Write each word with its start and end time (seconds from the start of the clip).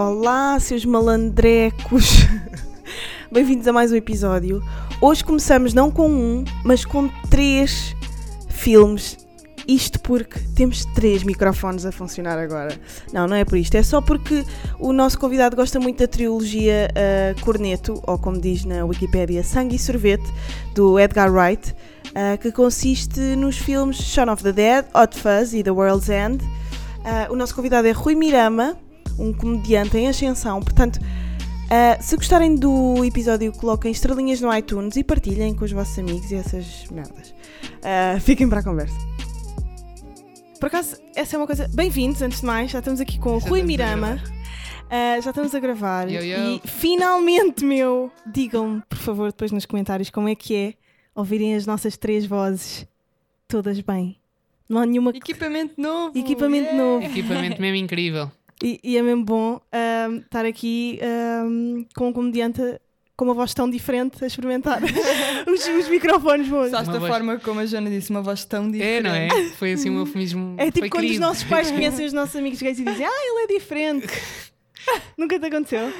Olá, 0.00 0.60
seus 0.60 0.84
malandrecos! 0.84 2.18
Bem-vindos 3.32 3.66
a 3.66 3.72
mais 3.72 3.90
um 3.90 3.96
episódio. 3.96 4.62
Hoje 5.00 5.24
começamos 5.24 5.74
não 5.74 5.90
com 5.90 6.08
um, 6.08 6.44
mas 6.64 6.84
com 6.84 7.08
três 7.28 7.96
filmes. 8.48 9.27
Isto 9.68 10.00
porque 10.00 10.40
temos 10.56 10.86
três 10.94 11.22
microfones 11.22 11.84
a 11.84 11.92
funcionar 11.92 12.38
agora. 12.38 12.74
Não, 13.12 13.28
não 13.28 13.36
é 13.36 13.44
por 13.44 13.58
isto. 13.58 13.74
É 13.74 13.82
só 13.82 14.00
porque 14.00 14.42
o 14.80 14.94
nosso 14.94 15.18
convidado 15.18 15.54
gosta 15.54 15.78
muito 15.78 15.98
da 15.98 16.08
trilogia 16.08 16.88
uh, 16.90 17.44
Corneto, 17.44 18.02
ou 18.06 18.18
como 18.18 18.40
diz 18.40 18.64
na 18.64 18.86
Wikipédia, 18.86 19.44
Sangue 19.44 19.76
e 19.76 19.78
Sorvete, 19.78 20.24
do 20.74 20.98
Edgar 20.98 21.30
Wright, 21.30 21.74
uh, 22.06 22.38
que 22.40 22.50
consiste 22.50 23.20
nos 23.20 23.58
filmes 23.58 23.98
Shaun 23.98 24.32
of 24.32 24.42
the 24.42 24.52
Dead, 24.52 24.86
Hot 24.94 25.14
Fuzz 25.18 25.52
e 25.52 25.62
The 25.62 25.70
World's 25.70 26.08
End. 26.08 26.42
Uh, 26.42 27.30
o 27.30 27.36
nosso 27.36 27.54
convidado 27.54 27.86
é 27.86 27.90
Rui 27.90 28.14
Mirama, 28.14 28.74
um 29.18 29.34
comediante 29.34 29.98
em 29.98 30.08
ascensão. 30.08 30.60
Portanto, 30.60 30.96
uh, 30.96 32.02
se 32.02 32.16
gostarem 32.16 32.54
do 32.54 33.04
episódio, 33.04 33.52
coloquem 33.52 33.92
estrelinhas 33.92 34.40
no 34.40 34.50
iTunes 34.56 34.96
e 34.96 35.04
partilhem 35.04 35.54
com 35.54 35.66
os 35.66 35.72
vossos 35.72 35.98
amigos 35.98 36.30
e 36.30 36.36
essas 36.36 36.86
merdas. 36.90 37.34
Uh, 37.78 38.18
fiquem 38.20 38.48
para 38.48 38.60
a 38.60 38.64
conversa. 38.64 39.17
Por 40.58 40.66
acaso, 40.66 40.96
essa 41.14 41.36
é 41.36 41.38
uma 41.38 41.46
coisa. 41.46 41.68
Bem-vindos, 41.68 42.20
antes 42.20 42.40
de 42.40 42.46
mais, 42.46 42.72
já 42.72 42.80
estamos 42.80 43.00
aqui 43.00 43.16
com 43.18 43.36
o 43.36 43.40
Já 43.40 43.48
Rui 43.48 43.62
Mirama. 43.62 44.20
Uh, 44.86 45.22
já 45.22 45.30
estamos 45.30 45.54
a 45.54 45.60
gravar. 45.60 46.10
Yo, 46.10 46.20
yo. 46.20 46.36
E 46.36 46.60
finalmente, 46.66 47.64
meu, 47.64 48.10
digam-me, 48.26 48.82
por 48.88 48.98
favor, 48.98 49.30
depois 49.30 49.52
nos 49.52 49.64
comentários 49.66 50.10
como 50.10 50.28
é 50.28 50.34
que 50.34 50.56
é 50.56 50.74
ouvirem 51.14 51.54
as 51.54 51.64
nossas 51.64 51.96
três 51.96 52.26
vozes 52.26 52.88
todas 53.46 53.80
bem. 53.80 54.18
Não 54.68 54.80
há 54.80 54.86
nenhuma. 54.86 55.10
Equipamento 55.10 55.80
novo! 55.80 56.18
Equipamento 56.18 56.74
novo. 56.74 57.04
Equipamento 57.04 57.60
mesmo 57.60 57.76
incrível. 57.76 58.30
E, 58.60 58.80
e 58.82 58.96
é 58.96 59.02
mesmo 59.02 59.24
bom 59.24 59.60
ahm, 59.70 60.16
estar 60.16 60.44
aqui 60.44 60.98
ahm, 61.00 61.84
com 61.94 62.08
um 62.08 62.12
comediante 62.12 62.60
com 63.18 63.24
uma 63.24 63.34
voz 63.34 63.52
tão 63.52 63.68
diferente 63.68 64.22
a 64.22 64.28
experimentar 64.28 64.80
os, 65.46 65.66
os 65.66 65.88
microfones 65.88 66.48
bons. 66.48 66.70
Sabes 66.70 66.86
Uma 66.86 66.92
da 66.94 66.98
voz- 67.00 67.12
forma 67.12 67.36
como 67.38 67.58
a 67.60 67.66
Jana 67.66 67.90
disse, 67.90 68.10
uma 68.10 68.22
voz 68.22 68.44
tão 68.44 68.68
É, 68.68 68.70
diferente. 68.70 69.02
não 69.02 69.14
é? 69.14 69.28
Foi 69.58 69.72
assim 69.72 69.90
um 69.90 69.98
eufemismo. 69.98 70.54
É 70.56 70.66
tipo 70.66 70.78
foi 70.80 70.88
quando 70.88 71.02
os 71.04 71.08
querido. 71.10 71.26
nossos 71.26 71.42
pais 71.44 71.68
conhecem 71.72 72.06
os 72.06 72.12
nossos 72.12 72.36
amigos 72.36 72.62
gays 72.62 72.78
e 72.78 72.84
dizem 72.84 73.04
Ah, 73.04 73.10
ele 73.10 73.42
é 73.52 73.58
diferente. 73.58 74.06
Nunca 75.18 75.38
te 75.38 75.46
aconteceu? 75.46 75.92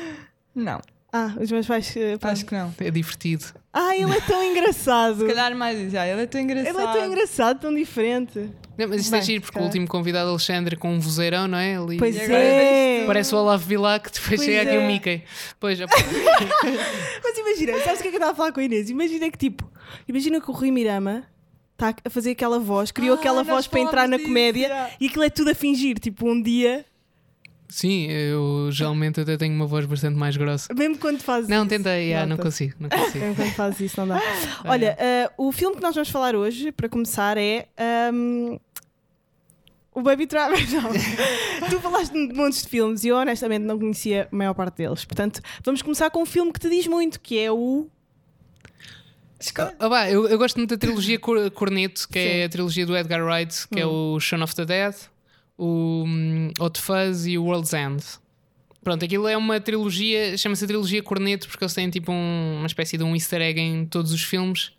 Não, 0.55 0.81
Ah, 1.13 1.33
os 1.41 1.51
meus 1.51 1.67
pais. 1.67 1.97
eh, 1.97 2.19
pá. 2.19 2.31
acho 2.33 2.45
que 2.45 2.53
não. 2.55 2.75
É 2.79 2.91
divertido. 2.91 3.45
Ah, 3.73 3.97
ele 3.97 4.15
é 4.15 4.21
tão 4.21 4.43
engraçado. 4.45 5.21
Se 5.21 5.27
calhar 5.27 5.57
mais 5.57 5.79
isso. 5.79 5.97
Ah, 5.97 6.07
ele 6.07 6.23
é 6.23 6.27
tão 6.27 6.41
engraçado. 6.41 6.77
Ele 6.79 6.87
é 6.87 6.93
tão 6.93 7.07
engraçado, 7.07 7.61
tão 7.61 7.75
diferente. 7.75 8.51
Não, 8.77 8.87
mas 8.89 9.01
isto 9.01 9.11
Bem, 9.11 9.21
é 9.21 9.23
giro 9.23 9.41
porque 9.43 9.57
tá. 9.59 9.61
o 9.63 9.65
último 9.65 9.89
convidado, 9.89 10.29
Alexandre, 10.31 10.77
com 10.77 10.93
um 10.93 11.01
vozeirão, 11.01 11.49
não 11.49 11.59
é? 11.59 11.77
Ali, 11.77 11.97
Pois 11.97 12.15
agora 12.21 12.39
é. 12.43 13.05
Parece 13.07 13.35
o 13.35 13.39
Olavo 13.39 13.67
Bilac, 13.67 14.11
depois 14.13 14.27
Pois 14.37 14.43
chega 14.45 14.63
aqui 14.63 14.71
é. 14.77 14.79
o 14.79 14.87
Mickey. 14.87 15.23
Pois, 15.59 15.79
já- 15.79 15.87
Mas 17.25 17.39
imagina, 17.39 17.73
sabes 17.83 18.01
o 18.01 18.03
que 18.03 18.09
é 18.09 18.11
que 18.11 18.17
eu 18.17 18.21
estava 18.21 18.33
a 18.33 18.35
falar 18.35 18.53
com 18.53 18.61
a 18.61 18.65
Inês? 18.65 18.91
Imagina 18.91 19.31
que 19.31 19.39
tipo, 19.39 19.71
imagina 20.07 20.41
que 20.41 20.51
o 20.51 20.53
Rui 20.55 20.71
Mirama 20.71 21.25
está 21.73 21.95
a 22.05 22.11
fazer 22.11 22.33
aquela 22.33 22.59
voz, 22.59 22.91
criou 22.91 23.17
Ah, 23.17 23.19
aquela 23.19 23.43
voz 23.43 23.67
para 23.67 23.81
entrar 23.81 24.09
na 24.09 24.19
comédia 24.19 24.69
já. 24.69 24.91
e 25.01 25.07
aquilo 25.07 25.25
é 25.25 25.31
tudo 25.31 25.51
a 25.51 25.55
fingir. 25.55 25.99
Tipo, 25.99 26.29
um 26.29 26.41
dia, 26.41 26.85
Sim, 27.69 28.07
eu 28.11 28.71
geralmente 28.73 29.21
até 29.21 29.37
tenho 29.37 29.55
uma 29.55 29.67
voz 29.67 29.85
bastante 29.85 30.17
mais 30.17 30.37
grossa. 30.37 30.73
mesmo 30.75 30.97
quando 30.99 31.21
fazes 31.21 31.49
Não, 31.51 31.61
isso, 31.61 31.69
tentei, 31.69 32.15
ah, 32.15 32.25
não 32.25 32.37
consigo, 32.39 32.75
não 32.81 32.89
consigo. 32.89 33.19
Mesmo 33.19 33.37
quando 33.37 33.53
fazes 33.53 33.81
isso, 33.81 34.01
não 34.01 34.09
dá. 34.09 34.23
Olha, 34.65 34.97
ah, 34.99 35.33
o 35.37 35.53
filme 35.53 35.77
que 35.77 35.83
nós 35.83 35.95
vamos 35.95 36.09
falar 36.09 36.35
hoje, 36.35 36.73
para 36.73 36.89
começar, 36.89 37.37
é. 37.37 37.67
ahm, 37.77 38.57
o 39.95 40.01
Baby 40.01 40.27
Driver, 40.27 40.59
não. 40.73 41.69
tu 41.69 41.81
falaste 41.81 42.13
de 42.13 42.33
montes 42.33 42.63
de 42.63 42.69
filmes 42.69 43.05
e 43.05 43.09
eu 43.09 43.17
honestamente 43.17 43.65
não 43.65 43.79
conhecia 43.79 44.29
a 44.33 44.37
maior 44.37 44.55
parte 44.55 44.77
deles. 44.77 45.05
Portanto, 45.05 45.41
vamos 45.65 45.83
começar 45.83 46.09
com 46.11 46.23
um 46.23 46.27
filme 46.27 46.53
que 46.53 46.61
te 46.61 46.71
diz 46.71 46.87
muito, 46.87 47.21
que 47.21 47.39
é 47.39 47.51
o. 47.53 47.87
Ah, 49.79 49.89
pá, 49.89 50.11
eu, 50.11 50.27
eu 50.29 50.37
gosto 50.39 50.57
muito 50.57 50.71
da 50.71 50.77
trilogia 50.79 51.19
Cor- 51.19 51.51
Corneto, 51.53 52.09
que 52.09 52.21
Sim. 52.21 52.29
é 52.29 52.45
a 52.45 52.49
trilogia 52.49 52.85
do 52.87 52.97
Edgar 52.97 53.25
Wright, 53.25 53.69
que 53.69 53.79
é 53.81 53.87
Hum. 53.87 54.15
o 54.15 54.21
Shaun 54.21 54.43
of 54.43 54.55
the 54.55 54.65
Dead, 54.65 54.95
o 55.59 56.05
um, 56.07 56.53
Hot 56.61 56.81
Fuzz 56.81 57.27
e 57.27 57.37
o 57.37 57.45
World's 57.45 57.73
End. 57.75 58.03
Pronto, 58.83 59.05
aquilo 59.05 59.27
é 59.29 59.37
uma 59.37 59.61
trilogia, 59.61 60.39
chama-se 60.39 60.67
trilogia 60.67 61.03
Corneto, 61.03 61.49
porque 61.49 61.63
eles 61.65 61.75
têm 61.75 61.91
tipo 61.91 62.11
um- 62.13 62.57
uma 62.59 62.67
espécie 62.67 62.97
de 62.97 63.03
um 63.05 63.15
easter 63.15 63.43
egg 63.43 63.61
em 63.61 63.85
todos 63.85 64.13
os 64.13 64.23
filmes, 64.23 64.71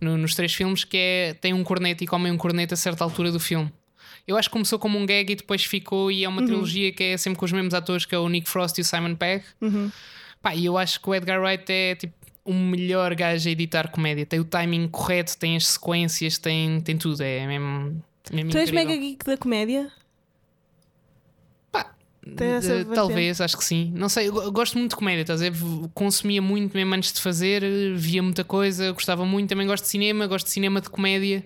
no- 0.00 0.16
nos 0.18 0.34
três 0.34 0.54
filmes, 0.54 0.84
que 0.84 0.96
é 0.96 1.34
tem 1.40 1.54
um 1.54 1.64
corneto 1.64 2.04
e 2.04 2.06
comem 2.06 2.30
um 2.30 2.36
corneto 2.36 2.74
a 2.74 2.76
certa 2.76 3.02
altura 3.02 3.32
do 3.32 3.40
filme. 3.40 3.72
Eu 4.26 4.36
acho 4.36 4.48
que 4.50 4.52
começou 4.52 4.78
como 4.78 4.98
um 4.98 5.06
gag 5.06 5.32
e 5.32 5.36
depois 5.36 5.64
ficou, 5.64 6.12
e 6.12 6.22
é 6.22 6.28
uma 6.28 6.42
trilogia 6.44 6.92
que 6.92 7.02
é 7.02 7.16
sempre 7.16 7.38
com 7.38 7.46
os 7.46 7.50
mesmos 7.52 7.72
atores, 7.72 8.04
que 8.04 8.14
é 8.14 8.18
o 8.18 8.28
Nick 8.28 8.46
Frost 8.48 8.76
e 8.76 8.82
o 8.82 8.84
Simon 8.84 9.14
Pegg. 9.16 9.42
Uhum. 9.62 9.90
Pá, 10.42 10.54
e 10.54 10.66
eu 10.66 10.76
acho 10.76 11.00
que 11.00 11.08
o 11.08 11.14
Edgar 11.14 11.40
Wright 11.42 11.64
é 11.72 11.94
tipo 11.94 12.12
o 12.44 12.52
melhor 12.52 13.14
gajo 13.14 13.48
a 13.48 13.52
editar 13.52 13.88
comédia. 13.90 14.24
Tem 14.26 14.38
o 14.38 14.44
timing 14.44 14.86
correto, 14.88 15.36
tem 15.36 15.56
as 15.56 15.66
sequências, 15.66 16.36
tem, 16.38 16.80
tem 16.82 16.96
tudo. 16.96 17.20
É 17.22 17.46
mesmo. 17.46 18.02
mesmo 18.30 18.50
Tu 18.50 18.58
és 18.58 18.70
mega 18.70 18.94
geek 18.96 19.24
da 19.24 19.36
comédia? 19.38 19.90
De- 22.34 22.84
talvez, 22.94 23.40
acho 23.40 23.56
que 23.56 23.64
sim. 23.64 23.92
Não 23.94 24.08
sei, 24.08 24.28
eu 24.28 24.32
go- 24.32 24.42
eu 24.42 24.52
gosto 24.52 24.78
muito 24.78 24.90
de 24.90 24.96
comédia, 24.96 25.22
estás 25.22 25.40
a 25.42 25.50
ver? 25.50 25.58
Consumia 25.94 26.40
muito 26.42 26.76
mesmo 26.76 26.94
antes 26.94 27.12
de 27.12 27.20
fazer, 27.20 27.62
via 27.96 28.22
muita 28.22 28.44
coisa, 28.44 28.92
gostava 28.92 29.24
muito. 29.24 29.48
Também 29.48 29.66
gosto 29.66 29.84
de 29.84 29.90
cinema, 29.90 30.26
gosto 30.26 30.46
de 30.46 30.52
cinema 30.52 30.80
de 30.80 30.88
comédia. 30.90 31.44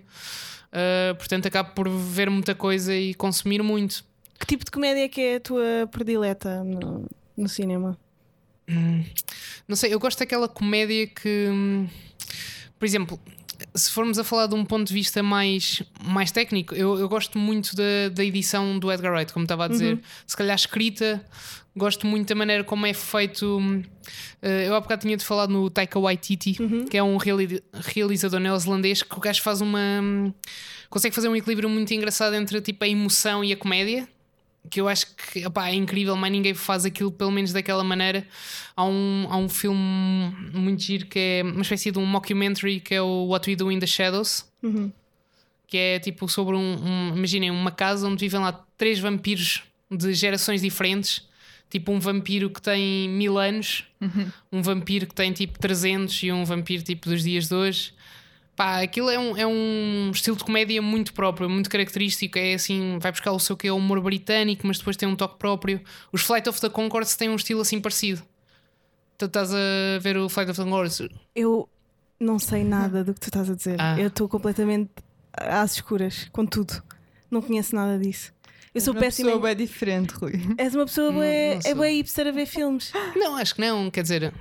Ah, 0.72 1.14
portanto, 1.16 1.46
acabo 1.46 1.70
por 1.74 1.88
ver 1.88 2.30
muita 2.30 2.54
coisa 2.54 2.94
e 2.94 3.14
consumir 3.14 3.62
muito. 3.62 4.04
Que 4.38 4.46
tipo 4.46 4.64
de 4.64 4.70
comédia 4.70 5.04
é 5.04 5.08
que 5.08 5.20
é 5.20 5.36
a 5.36 5.40
tua 5.40 5.88
predileta 5.90 6.64
no, 6.64 7.06
no 7.36 7.48
cinema? 7.48 7.96
Não 9.68 9.76
sei, 9.76 9.92
eu 9.92 9.98
gosto 10.00 10.18
daquela 10.18 10.48
comédia 10.48 11.06
que, 11.06 11.46
hum, 11.50 11.86
por 12.78 12.84
exemplo, 12.86 13.20
se 13.74 13.90
formos 13.90 14.18
a 14.18 14.24
falar 14.24 14.46
de 14.46 14.54
um 14.54 14.64
ponto 14.64 14.86
de 14.88 14.94
vista 14.94 15.22
mais, 15.22 15.82
mais 16.04 16.30
técnico, 16.30 16.74
eu, 16.74 16.98
eu 16.98 17.08
gosto 17.08 17.38
muito 17.38 17.74
da, 17.76 18.08
da 18.12 18.24
edição 18.24 18.78
do 18.78 18.90
Edgar 18.92 19.12
Wright, 19.12 19.32
como 19.32 19.44
estava 19.44 19.64
a 19.64 19.68
dizer. 19.68 20.00
Se 20.26 20.36
calhar 20.36 20.54
escrita, 20.56 21.24
gosto 21.76 22.06
muito 22.06 22.28
da 22.28 22.34
maneira 22.34 22.64
como 22.64 22.86
é 22.86 22.92
feito. 22.94 23.58
hum, 23.58 23.82
eh, 24.42 24.68
eu 24.68 24.74
há 24.74 24.80
bocado 24.80 25.02
tinha-te 25.02 25.24
falado 25.24 25.50
no 25.50 25.68
Taika 25.70 25.98
Waititi, 25.98 26.56
que 26.90 26.96
é 26.96 27.02
um 27.02 27.16
reali- 27.16 27.62
realizador 27.72 28.40
neozelandês 28.40 29.02
que 29.02 29.16
o 29.16 29.20
gajo 29.20 29.40
faz 29.42 29.60
uma. 29.60 29.78
hum, 30.02 30.32
consegue 30.90 31.14
fazer 31.14 31.28
um 31.28 31.36
equilíbrio 31.36 31.68
muito 31.70 31.92
engraçado 31.94 32.34
entre 32.34 32.60
tipo, 32.60 32.84
a 32.84 32.88
emoção 32.88 33.42
e 33.42 33.52
a 33.52 33.56
comédia 33.56 34.06
que 34.70 34.80
eu 34.80 34.88
acho 34.88 35.06
que 35.16 35.44
opá, 35.46 35.68
é 35.70 35.74
incrível, 35.74 36.16
mas 36.16 36.30
ninguém 36.32 36.54
faz 36.54 36.84
aquilo 36.84 37.10
pelo 37.10 37.30
menos 37.30 37.52
daquela 37.52 37.82
maneira. 37.84 38.26
Há 38.76 38.84
um, 38.84 39.26
há 39.28 39.36
um 39.36 39.48
filme 39.48 39.80
muito 40.54 40.82
giro 40.82 41.06
que 41.06 41.18
é 41.18 41.42
uma 41.44 41.62
espécie 41.62 41.90
de 41.90 41.98
um 41.98 42.06
mockumentary 42.06 42.80
que 42.80 42.94
é 42.94 43.02
o 43.02 43.26
What 43.26 43.48
We 43.50 43.56
Do 43.56 43.70
in 43.72 43.78
the 43.78 43.86
Shadows, 43.86 44.46
que 45.66 45.76
é 45.76 45.98
tipo 45.98 46.28
sobre 46.28 46.54
um, 46.56 46.60
um- 46.84 47.16
imaginem, 47.16 47.50
uma 47.50 47.70
casa 47.70 48.06
onde 48.06 48.20
vivem 48.24 48.40
lá 48.40 48.52
três 48.78 48.98
vampiros 48.98 49.62
de 49.90 50.14
gerações 50.14 50.62
diferentes. 50.62 51.26
Tipo 51.70 51.90
um 51.90 51.98
vampiro 51.98 52.50
que 52.50 52.60
tem 52.60 53.08
mil 53.08 53.38
anos, 53.38 53.84
um 54.52 54.60
vampiro 54.60 55.06
que 55.06 55.14
tem 55.14 55.32
tipo 55.32 55.58
300 55.58 56.22
e 56.22 56.30
um 56.30 56.44
vampiro 56.44 56.82
tipo 56.82 57.08
dos 57.08 57.22
dias 57.22 57.48
de 57.48 57.54
hoje. 57.54 57.92
Pá, 58.54 58.82
aquilo 58.82 59.08
é 59.08 59.18
um, 59.18 59.36
é 59.36 59.46
um 59.46 60.10
estilo 60.12 60.36
de 60.36 60.44
comédia 60.44 60.80
muito 60.82 61.14
próprio, 61.14 61.48
muito 61.48 61.70
característico. 61.70 62.38
É 62.38 62.54
assim, 62.54 62.98
vai 63.00 63.10
buscar 63.10 63.32
o 63.32 63.38
seu 63.38 63.56
que 63.56 63.66
é 63.66 63.72
o 63.72 63.76
humor 63.76 64.00
britânico, 64.00 64.66
mas 64.66 64.78
depois 64.78 64.96
tem 64.96 65.08
um 65.08 65.16
toque 65.16 65.38
próprio. 65.38 65.80
Os 66.12 66.22
Flight 66.22 66.48
of 66.48 66.60
the 66.60 66.68
Conchords 66.68 67.16
têm 67.16 67.30
um 67.30 67.36
estilo 67.36 67.62
assim 67.62 67.80
parecido. 67.80 68.22
Tu 69.16 69.24
estás 69.26 69.52
a 69.54 69.98
ver 70.00 70.16
o 70.18 70.28
Flight 70.28 70.50
of 70.50 70.58
the 70.60 70.64
Conchords? 70.68 71.00
Eu 71.34 71.68
não 72.20 72.38
sei 72.38 72.62
nada 72.62 73.02
do 73.02 73.14
que 73.14 73.20
tu 73.20 73.28
estás 73.28 73.48
a 73.48 73.54
dizer. 73.54 73.76
Ah. 73.80 73.98
Eu 73.98 74.08
estou 74.08 74.28
completamente 74.28 74.90
às 75.32 75.74
escuras 75.74 76.28
com 76.30 76.44
tudo. 76.44 76.82
Não 77.30 77.40
conheço 77.40 77.74
nada 77.74 77.98
disso. 77.98 78.32
Eu 78.74 78.80
sou 78.80 78.92
Uma 78.94 79.00
péssima. 79.00 79.30
pessoa 79.30 79.50
em- 79.50 79.54
bem 79.56 79.66
diferente, 79.66 80.12
Rui. 80.14 80.32
És 80.58 80.74
uma 80.74 80.84
pessoa 80.86 81.10
não 81.10 81.22
é 81.22 81.58
bem 81.74 81.96
hipster 81.96 82.26
a 82.26 82.30
ver 82.30 82.46
filmes. 82.46 82.92
Não, 83.16 83.36
acho 83.36 83.54
que 83.54 83.60
não. 83.60 83.90
Quer 83.90 84.02
dizer, 84.02 84.34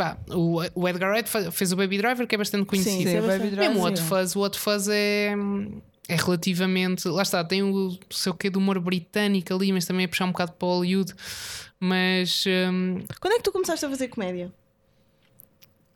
pá, 0.00 0.16
o, 0.30 0.62
o 0.74 0.88
Edgar 0.88 1.10
Wright 1.12 1.28
fez 1.52 1.72
o 1.72 1.76
Baby 1.76 1.98
Driver, 1.98 2.26
que 2.26 2.34
é 2.34 2.38
bastante 2.38 2.64
conhecido. 2.64 3.02
Sim, 3.02 3.08
é 3.08 3.20
Sim, 3.20 3.26
bastante- 3.26 3.38
Baby 3.40 3.50
Driver. 3.56 3.70
Mesmo 3.74 3.84
o 3.84 3.86
Hot. 3.86 4.00
Fuzz, 4.00 4.34
o 4.34 4.40
Hot 4.40 4.58
Fuzz 4.58 4.88
é, 4.88 5.34
é 6.08 6.16
relativamente. 6.16 7.06
Lá 7.08 7.20
está, 7.22 7.44
tem 7.44 7.62
o 7.62 7.98
seu 8.08 8.32
quê 8.32 8.48
de 8.48 8.56
humor 8.56 8.80
britânico 8.80 9.52
ali, 9.54 9.70
mas 9.72 9.84
também 9.84 10.04
é 10.04 10.08
puxar 10.08 10.24
um 10.24 10.32
bocado 10.32 10.52
para 10.52 10.66
Hollywood. 10.68 11.12
Mas. 11.78 12.44
hum, 12.46 13.00
Quando 13.20 13.34
é 13.34 13.36
que 13.36 13.42
tu 13.42 13.52
começaste 13.52 13.84
a 13.84 13.90
fazer 13.90 14.08
comédia? 14.08 14.50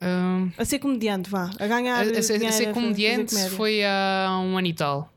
hum, 0.02 0.50
A 0.58 0.64
ser 0.64 0.78
comediante, 0.78 1.30
vá. 1.30 1.50
A 1.58 1.64
a, 1.64 1.66
ganhar. 1.66 2.02
a 2.06 2.22
ser, 2.22 2.44
a 2.44 2.52
ser 2.52 2.72
comediante 2.72 3.34
comédia. 3.34 3.56
foi 3.56 3.84
há 3.84 4.38
um 4.42 4.58
ano 4.58 4.66
e 4.66 4.74
tal. 4.74 5.10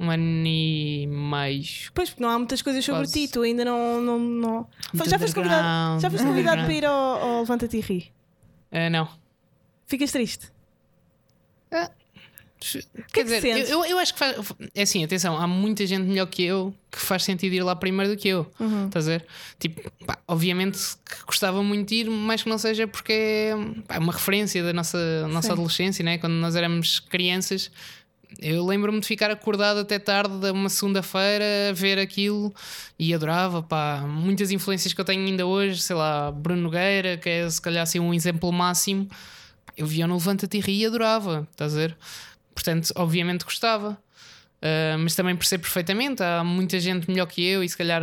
Um 0.00 0.10
ano 0.10 0.46
e 0.46 1.06
meio. 1.08 1.64
Pois, 1.92 2.10
porque 2.10 2.22
não 2.22 2.28
há 2.30 2.38
muitas 2.38 2.62
coisas 2.62 2.84
sobre 2.84 3.00
Quase. 3.02 3.12
ti, 3.26 3.32
tu 3.32 3.42
ainda 3.42 3.64
não. 3.64 4.00
não, 4.00 4.18
não... 4.18 4.66
Já 5.04 5.18
foste 5.18 5.34
convidado, 5.34 6.00
já 6.00 6.08
foste 6.10 6.24
convidado 6.24 6.62
para 6.64 6.72
ir 6.72 6.84
ao, 6.84 6.94
ao 6.94 7.40
Levanta-te 7.40 7.78
e 7.78 7.80
Ri. 7.80 8.12
Ah, 8.70 8.90
não. 8.90 9.08
Ficas 9.86 10.12
triste? 10.12 10.50
Quer 12.60 13.20
é 13.20 13.24
que 13.24 13.24
dizer, 13.24 13.40
sentes? 13.40 13.70
eu, 13.70 13.84
eu 13.84 13.98
acho 13.98 14.12
que 14.12 14.18
faz. 14.18 14.36
É 14.74 14.82
assim, 14.82 15.04
atenção, 15.04 15.36
há 15.36 15.46
muita 15.46 15.86
gente 15.86 16.02
melhor 16.02 16.26
que 16.26 16.42
eu 16.42 16.74
que 16.90 16.98
faz 16.98 17.22
sentido 17.22 17.54
ir 17.54 17.62
lá 17.62 17.76
primeiro 17.76 18.12
do 18.12 18.18
que 18.18 18.28
eu. 18.28 18.50
Uhum. 18.58 18.86
Estás 18.86 19.06
a 19.06 19.12
ver? 19.12 19.26
Tipo, 19.58 19.90
pá, 20.04 20.18
obviamente 20.26 20.78
que 21.04 21.24
gostava 21.24 21.62
muito 21.62 21.88
de 21.88 21.94
ir, 21.96 22.10
mais 22.10 22.42
que 22.42 22.48
não 22.48 22.58
seja 22.58 22.88
porque 22.88 23.12
é 23.12 23.54
pá, 23.86 23.98
uma 23.98 24.12
referência 24.12 24.62
da 24.62 24.72
nossa, 24.72 25.28
nossa 25.28 25.48
Sim. 25.48 25.52
adolescência, 25.52 26.04
né? 26.04 26.18
quando 26.18 26.34
nós 26.34 26.56
éramos 26.56 26.98
crianças. 26.98 27.70
Eu 28.38 28.64
lembro-me 28.64 29.00
de 29.00 29.06
ficar 29.06 29.30
acordado 29.30 29.80
até 29.80 29.98
tarde 29.98 30.38
de 30.38 30.50
uma 30.52 30.68
segunda-feira 30.68 31.44
a 31.70 31.72
ver 31.72 31.98
aquilo 31.98 32.54
e 32.96 33.12
adorava, 33.12 33.62
pá, 33.62 34.04
muitas 34.06 34.52
influências 34.52 34.92
que 34.92 35.00
eu 35.00 35.04
tenho 35.04 35.26
ainda 35.26 35.44
hoje, 35.44 35.82
sei 35.82 35.96
lá, 35.96 36.30
Bruno 36.30 36.62
Nogueira, 36.62 37.16
que 37.16 37.28
é 37.28 37.50
se 37.50 37.60
calhar 37.60 37.82
assim 37.82 37.98
um 37.98 38.14
exemplo 38.14 38.52
máximo. 38.52 39.08
Eu 39.76 39.86
via 39.86 40.06
no 40.06 40.14
Levanta-te 40.14 40.58
e 40.58 40.70
e 40.70 40.86
adorava, 40.86 41.48
estás 41.50 41.74
a 41.74 41.78
ver? 41.78 41.96
Portanto, 42.54 42.92
obviamente 42.96 43.44
gostava. 43.44 43.98
Uh, 44.58 44.98
mas 44.98 45.14
também 45.14 45.36
percebo 45.36 45.62
perfeitamente. 45.62 46.22
Há 46.22 46.42
muita 46.44 46.78
gente 46.78 47.08
melhor 47.08 47.26
que 47.26 47.44
eu 47.44 47.62
e 47.62 47.68
se 47.68 47.76
calhar 47.76 48.02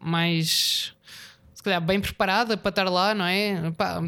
mais 0.00 0.94
se 1.54 1.62
calhar 1.62 1.80
bem 1.80 2.00
preparada 2.00 2.56
para 2.56 2.68
estar 2.68 2.88
lá, 2.88 3.14
não 3.14 3.24
é? 3.24 3.70
Pá, 3.72 4.02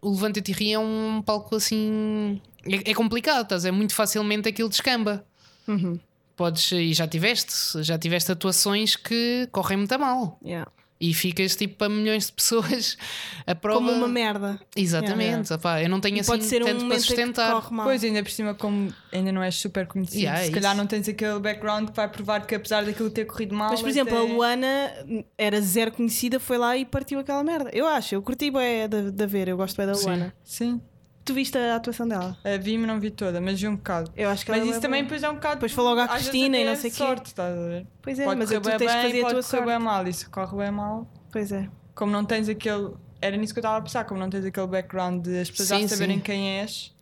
o 0.00 0.10
Levanta-te 0.10 0.52
e 0.62 0.72
é 0.72 0.78
um 0.78 1.22
palco 1.24 1.56
assim. 1.56 2.40
É, 2.66 2.90
é 2.90 2.94
complicado, 2.94 3.42
estás? 3.42 3.64
É 3.64 3.70
muito 3.70 3.94
facilmente 3.94 4.48
aquilo 4.48 4.68
descamba. 4.68 5.24
Uhum. 5.66 5.98
Podes, 6.36 6.72
e 6.72 6.92
já 6.94 7.06
tiveste, 7.06 7.82
já 7.82 7.98
tiveste 7.98 8.32
atuações 8.32 8.96
que 8.96 9.48
correm 9.52 9.76
muito 9.78 9.92
a 9.92 9.98
mal 9.98 10.38
Yeah. 10.44 10.68
e 10.98 11.12
ficas 11.12 11.54
tipo 11.54 11.76
para 11.76 11.88
milhões 11.90 12.26
de 12.26 12.32
pessoas 12.32 12.96
a 13.46 13.54
prova. 13.54 13.78
Como 13.80 13.92
uma 13.92 14.08
merda. 14.08 14.58
Exatamente, 14.74 15.52
opá, 15.52 15.82
eu 15.82 15.88
não 15.90 16.00
tenho 16.00 16.16
E 16.16 16.20
assim 16.20 16.30
pode 16.30 16.44
ser 16.44 16.62
um 16.62 16.66
tanto 16.66 16.86
para 16.86 16.96
em 16.96 16.98
que 16.98 17.00
sustentar. 17.06 17.52
corre 17.52 17.76
mal. 17.76 17.86
Pois, 17.86 18.02
ainda 18.02 18.22
por 18.22 18.30
cima, 18.30 18.54
como 18.54 18.92
ainda 19.12 19.30
não 19.30 19.42
és 19.42 19.54
super 19.56 19.86
conhecido, 19.86 20.20
Yeah, 20.22 20.40
é 20.42 20.46
se 20.46 20.50
calhar 20.52 20.72
isso. 20.72 20.78
não 20.80 20.86
tens 20.86 21.06
aquele 21.08 21.38
background 21.38 21.90
que 21.90 21.96
vai 21.96 22.08
provar 22.08 22.46
que 22.46 22.54
apesar 22.54 22.84
daquilo 22.84 23.10
ter 23.10 23.26
corrido 23.26 23.54
mal. 23.54 23.70
Mas, 23.70 23.80
por 23.80 23.90
exemplo, 23.90 24.16
a 24.16 24.22
até- 24.22 24.32
Luana 24.32 24.92
era 25.36 25.60
zero 25.60 25.92
conhecida, 25.92 26.40
foi 26.40 26.56
lá 26.56 26.76
e 26.76 26.84
partiu 26.86 27.18
aquela 27.20 27.44
merda. 27.44 27.70
Eu 27.74 27.86
acho, 27.86 28.14
eu 28.14 28.22
curti 28.22 28.50
bem 28.50 28.88
de, 28.88 29.10
de 29.12 29.26
ver, 29.26 29.48
eu 29.48 29.56
gosto 29.58 29.76
bem 29.76 29.86
da 29.86 29.94
Sim. 29.94 30.06
Luana. 30.06 30.34
Sim, 30.42 30.80
Tu 31.24 31.32
viste 31.34 31.56
a 31.56 31.76
atuação 31.76 32.06
dela? 32.08 32.36
a 32.44 32.56
vi-me 32.56 32.86
não 32.86 32.98
vi 32.98 33.10
toda, 33.10 33.40
mas 33.40 33.60
vi 33.60 33.68
um 33.68 33.76
bocado. 33.76 34.10
Eu 34.16 34.28
acho 34.28 34.44
que 34.44 34.50
Mas 34.50 34.60
ela 34.60 34.68
isso 34.70 34.78
é 34.78 34.82
também 34.82 35.02
depois 35.04 35.22
é 35.22 35.30
um 35.30 35.34
bocado. 35.34 35.54
Depois 35.56 35.72
foi 35.72 35.84
logo 35.84 36.00
à 36.00 36.04
às 36.04 36.10
vezes 36.10 36.28
Cristina 36.28 36.58
e 36.58 36.64
não 36.64 36.72
é 36.72 36.76
sei 36.76 36.90
o 36.90 36.92
quê. 36.92 36.98
sorte, 36.98 37.26
estás 37.26 37.56
a 37.58 37.62
ver? 37.68 37.86
Pois 38.02 38.18
é, 38.18 38.24
pode 38.24 38.38
mas 38.40 38.50
tu 38.50 38.60
bem 38.60 38.62
tens 38.62 38.78
de 38.78 38.78
bem, 38.86 39.02
fazer 39.02 39.18
a 39.18 39.22
pode 39.22 39.34
tua 39.34 39.42
correr 39.42 39.42
sorte. 39.42 39.66
bem 39.66 39.78
mal. 39.78 40.08
E 40.08 40.12
se 40.12 40.28
corre 40.28 40.56
bem 40.56 40.70
mal, 40.72 41.06
Pois 41.30 41.52
é. 41.52 41.68
como 41.94 42.10
não 42.12 42.24
tens 42.24 42.48
aquele. 42.48 42.90
Era 43.20 43.36
nisso 43.36 43.54
que 43.54 43.60
eu 43.60 43.62
estava 43.62 43.76
a 43.78 43.80
pensar, 43.82 44.04
como 44.04 44.18
não 44.18 44.28
tens 44.28 44.44
aquele 44.44 44.66
background 44.66 45.22
de 45.24 45.38
as 45.40 45.48
pessoas 45.50 45.68
Sim, 45.68 45.82
já 45.82 45.88
saberem 45.88 46.16
sim. 46.16 46.22
quem 46.22 46.58
és. 46.60 46.92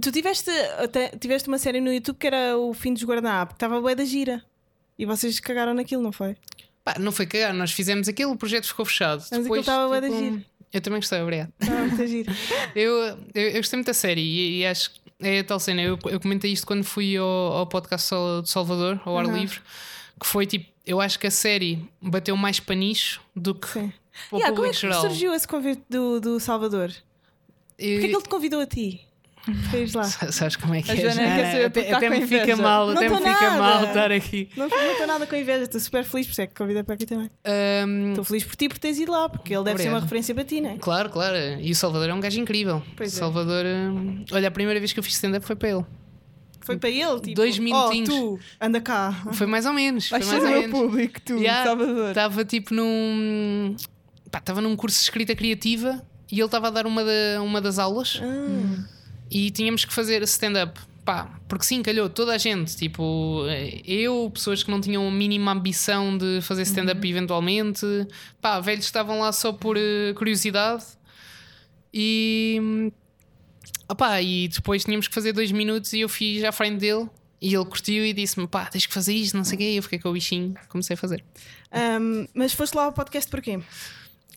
Tu 0.00 0.10
tiveste, 0.12 0.50
até, 0.78 1.08
tiveste 1.08 1.48
uma 1.48 1.58
série 1.58 1.80
no 1.80 1.92
YouTube 1.92 2.16
que 2.18 2.26
era 2.26 2.56
o 2.58 2.72
fim 2.74 2.92
dos 2.94 3.04
guardanapos, 3.04 3.54
que 3.54 3.56
estava 3.56 3.80
bué 3.80 3.94
da 3.94 4.04
gira. 4.04 4.42
E 4.98 5.06
vocês 5.06 5.40
cagaram 5.40 5.72
naquilo, 5.74 6.02
não 6.02 6.12
foi? 6.12 6.36
Pá, 6.84 6.96
não 6.98 7.12
foi 7.12 7.26
cagar, 7.26 7.54
nós 7.54 7.72
fizemos 7.72 8.08
aquilo, 8.08 8.32
o 8.32 8.36
projeto 8.36 8.66
ficou 8.66 8.84
fechado. 8.84 9.22
aquilo 9.22 9.42
Depois, 9.44 9.60
estava 9.60 9.88
bué 9.88 10.00
da 10.00 10.08
tipo, 10.08 10.18
giro. 10.18 10.44
Eu 10.72 10.80
também 10.80 11.00
gostei, 11.00 11.20
obrigado. 11.20 11.52
Muito 11.60 12.06
giro. 12.06 12.32
Eu, 12.74 12.92
eu, 13.34 13.48
eu 13.50 13.56
gostei 13.56 13.76
muito 13.76 13.86
da 13.88 13.94
série 13.94 14.22
e, 14.22 14.58
e 14.60 14.66
acho 14.66 14.90
que 14.92 15.00
é 15.20 15.40
a 15.40 15.44
tal 15.44 15.60
cena. 15.60 15.82
Eu, 15.82 15.98
eu 16.06 16.18
comentei 16.18 16.50
isto 16.52 16.66
quando 16.66 16.82
fui 16.84 17.16
ao, 17.16 17.26
ao 17.26 17.66
podcast 17.66 18.10
de 18.42 18.48
Salvador, 18.48 19.00
ao 19.04 19.18
ar 19.18 19.26
Uhum. 19.26 19.36
livre, 19.36 19.60
que 20.18 20.26
foi 20.26 20.46
tipo, 20.46 20.66
eu 20.86 21.00
acho 21.00 21.18
que 21.18 21.26
a 21.26 21.30
série 21.30 21.86
bateu 22.00 22.36
mais 22.36 22.58
panicho 22.58 23.20
do 23.36 23.54
que 23.54 23.68
Sim. 23.68 23.92
para 24.30 24.36
o 24.36 24.40
Yeah, 24.40 24.56
como 24.56 24.66
é 24.66 24.70
público 24.70 24.74
que 24.74 24.80
geral. 24.80 25.00
surgiu 25.02 25.34
esse 25.34 25.46
convite 25.46 25.82
do, 25.90 26.20
do 26.20 26.40
Salvador? 26.40 26.90
E- 27.78 27.92
Porquê 27.94 28.06
é 28.06 28.08
que 28.08 28.14
ele 28.16 28.22
te 28.22 28.28
convidou 28.28 28.60
a 28.60 28.66
ti? 28.66 29.00
Ires 29.74 29.94
lá? 29.94 30.04
Sabes 30.04 30.54
como 30.56 30.74
é 30.74 30.82
que 30.82 30.90
A 30.90 30.94
é? 30.94 30.96
Joana 30.98 31.14
porque 31.14 31.64
até 31.64 31.80
está 31.80 31.96
até 31.96 32.10
me 32.10 32.26
fica 32.26 32.56
mal, 32.56 32.86
Não 32.86 32.94
até 32.94 33.08
me 33.08 33.16
fica 33.16 33.30
nada. 33.30 33.58
mal 33.58 33.84
estar 33.84 34.12
aqui. 34.12 34.48
Não 34.56 34.66
estou 34.68 35.06
nada 35.06 35.26
com 35.26 35.34
inveja, 35.36 35.64
estou 35.64 35.80
super 35.80 36.04
feliz, 36.04 36.26
por 36.26 36.32
isso 36.32 36.42
é 36.42 36.46
que 36.46 36.54
convidei 36.54 36.82
para 36.84 36.94
aqui 36.94 37.06
também. 37.06 37.28
Estou 38.10 38.24
feliz 38.24 38.44
por 38.44 38.54
ti 38.56 38.68
por 38.68 38.78
teres 38.78 38.98
ido 39.00 39.10
lá, 39.12 39.28
porque 39.28 39.54
ele 39.54 39.64
deve 39.64 39.78
ser 39.78 39.88
uma 39.88 39.98
Obrigado. 39.98 40.02
referência 40.04 40.34
para 40.34 40.44
ti, 40.44 40.60
não 40.60 40.70
é? 40.70 40.76
claro, 40.78 41.10
claro. 41.10 41.36
E 41.60 41.70
o 41.70 41.74
Salvador 41.74 42.08
é 42.08 42.14
um 42.14 42.20
gajo 42.20 42.40
incrível. 42.40 42.82
Pois 42.96 43.14
é. 43.14 43.18
Salvador, 43.18 43.64
hum, 43.66 44.24
olha, 44.30 44.46
a 44.48 44.50
primeira 44.50 44.78
vez 44.78 44.92
que 44.92 44.98
eu 45.00 45.02
fiz 45.02 45.14
stand-up 45.14 45.44
foi 45.44 45.56
para 45.56 45.70
ele. 45.70 45.84
Foi 46.64 46.76
para 46.78 46.90
ele, 46.90 47.20
tipo, 47.20 47.34
Dois 47.34 47.58
minutinhos. 47.58 48.08
Oh, 48.10 48.36
tu, 48.36 48.40
anda 48.60 48.80
cá. 48.80 49.24
Foi 49.32 49.48
mais 49.48 49.66
ou 49.66 49.72
menos. 49.72 50.08
Foi 50.08 50.20
Vais 50.20 50.30
mais 50.30 50.42
ser 50.44 50.48
ou 50.48 50.60
menos. 50.60 50.70
público, 50.78 51.20
tu, 51.20 51.34
Yeah, 51.38 51.64
Salvador. 51.64 52.08
Estava 52.10 52.44
tipo 52.44 52.72
num. 52.72 53.74
Estava 54.32 54.60
num 54.60 54.76
curso 54.76 54.96
de 54.98 55.02
escrita 55.02 55.34
criativa 55.34 56.00
e 56.30 56.36
ele 56.36 56.44
estava 56.44 56.68
a 56.68 56.70
dar 56.70 56.86
uma, 56.86 57.02
da- 57.04 57.42
uma 57.42 57.60
das 57.60 57.78
aulas 57.80 58.20
Ah, 58.22 58.84
e 59.32 59.50
tínhamos 59.50 59.84
que 59.84 59.92
fazer 59.92 60.22
stand-up. 60.24 60.78
Pá, 61.04 61.28
porque 61.48 61.64
sim, 61.64 61.82
calhou 61.82 62.08
toda 62.08 62.32
a 62.34 62.38
gente. 62.38 62.76
Tipo, 62.76 63.44
eu, 63.84 64.30
pessoas 64.32 64.62
que 64.62 64.70
não 64.70 64.80
tinham 64.80 65.08
a 65.08 65.10
mínima 65.10 65.50
ambição 65.50 66.16
de 66.16 66.40
fazer 66.42 66.62
stand-up 66.62 67.08
eventualmente. 67.08 67.84
Pá, 68.40 68.60
velhos 68.60 68.84
que 68.84 68.90
estavam 68.90 69.18
lá 69.18 69.32
só 69.32 69.52
por 69.52 69.76
eh, 69.76 70.12
curiosidade. 70.14 70.84
E. 71.92 72.92
Opá, 73.88 74.22
e 74.22 74.48
depois 74.48 74.84
tínhamos 74.84 75.08
que 75.08 75.14
fazer 75.14 75.32
dois 75.32 75.50
minutos 75.50 75.92
e 75.92 76.00
eu 76.00 76.08
fiz 76.08 76.44
à 76.44 76.52
frente 76.52 76.78
dele. 76.78 77.08
E 77.40 77.52
ele 77.52 77.64
curtiu 77.64 78.04
e 78.04 78.12
disse-me: 78.12 78.46
pá, 78.46 78.66
tens 78.66 78.86
que 78.86 78.94
fazer 78.94 79.14
isto, 79.14 79.36
não 79.36 79.44
sei 79.44 79.56
o 79.56 79.58
quê. 79.58 79.72
E 79.72 79.76
eu 79.78 79.82
fiquei 79.82 79.98
com 79.98 80.10
o 80.10 80.12
bichinho, 80.12 80.54
comecei 80.68 80.94
a 80.94 80.96
fazer. 80.96 81.24
Ahm, 81.72 82.26
mas 82.32 82.52
foste 82.52 82.74
lá 82.74 82.84
ao 82.84 82.92
podcast 82.92 83.28
porquê? 83.28 83.58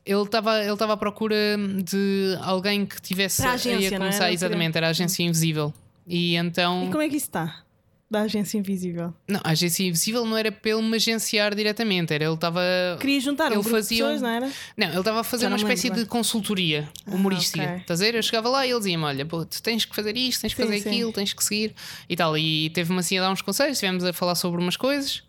Ele 0.06 0.22
estava 0.22 0.62
ele 0.62 0.72
estava 0.74 0.94
à 0.94 0.98
procura 0.98 1.36
de 1.84 2.38
alguém 2.42 2.86
que 2.86 3.02
tivesse 3.02 3.42
Para 3.42 3.52
a 3.52 3.54
agência, 3.56 3.90
a 3.90 3.96
é? 3.96 3.98
começar, 3.98 4.26
Não 4.26 4.34
exatamente, 4.34 4.78
era 4.78 4.88
a 4.88 4.90
agência 4.92 5.24
invisível. 5.24 5.74
E 6.08 6.36
então. 6.36 6.86
E 6.86 6.92
como 6.92 7.02
é 7.02 7.10
que 7.10 7.16
isso 7.16 7.26
está? 7.26 7.62
Da 8.08 8.22
agência 8.22 8.60
invisível. 8.60 9.12
Não, 9.28 9.42
a 9.44 9.50
agência 9.50 9.84
invisível 9.84 10.24
não 10.26 10.38
era 10.38 10.52
para 10.52 10.70
ele 10.72 10.82
me 10.84 10.96
agenciar 10.96 11.56
diretamente, 11.56 12.14
era 12.14 12.24
ele 12.24 12.36
estava. 12.36 12.62
Queria 13.02 13.20
juntar 13.20 13.52
um 13.52 13.56
Ele 13.56 13.64
fazia 13.64 13.98
pessoas, 14.04 14.22
um- 14.22 14.26
não 14.26 14.30
era? 14.32 14.52
Não, 14.78 14.88
ele 14.90 15.00
estava 15.00 15.20
a 15.22 15.24
fazer 15.24 15.48
uma 15.48 15.58
espécie 15.58 15.90
de 15.90 16.06
consultoria 16.06 16.88
humorística. 17.08 17.64
ok. 17.64 17.78
Estás 17.78 18.00
a 18.00 18.06
ver? 18.06 18.14
Eu 18.14 18.22
chegava 18.22 18.48
lá 18.48 18.64
e 18.66 18.70
ele 18.70 18.78
dizia-me: 18.78 19.04
Olha, 19.04 19.26
pô, 19.26 19.44
tu 19.44 19.60
tens 19.64 19.86
que 19.86 19.96
fazer 19.96 20.16
isto, 20.16 20.42
tens 20.42 20.54
que 20.54 20.62
Sim, 20.62 20.68
fazer 20.68 20.82
sim. 20.84 20.90
aquilo, 20.90 21.12
tens 21.12 21.34
que 21.34 21.44
seguir 21.44 21.74
e 22.08 22.16
tal. 22.16 22.38
E 22.38 22.70
teve-me 22.70 23.00
assim 23.00 23.18
a 23.18 23.22
dar 23.24 23.32
uns 23.32 23.42
conselhos, 23.42 23.74
estivemos 23.78 24.04
a 24.04 24.14
falar 24.14 24.36
sobre 24.36 24.62
umas 24.62 24.78
coisas. 24.78 25.24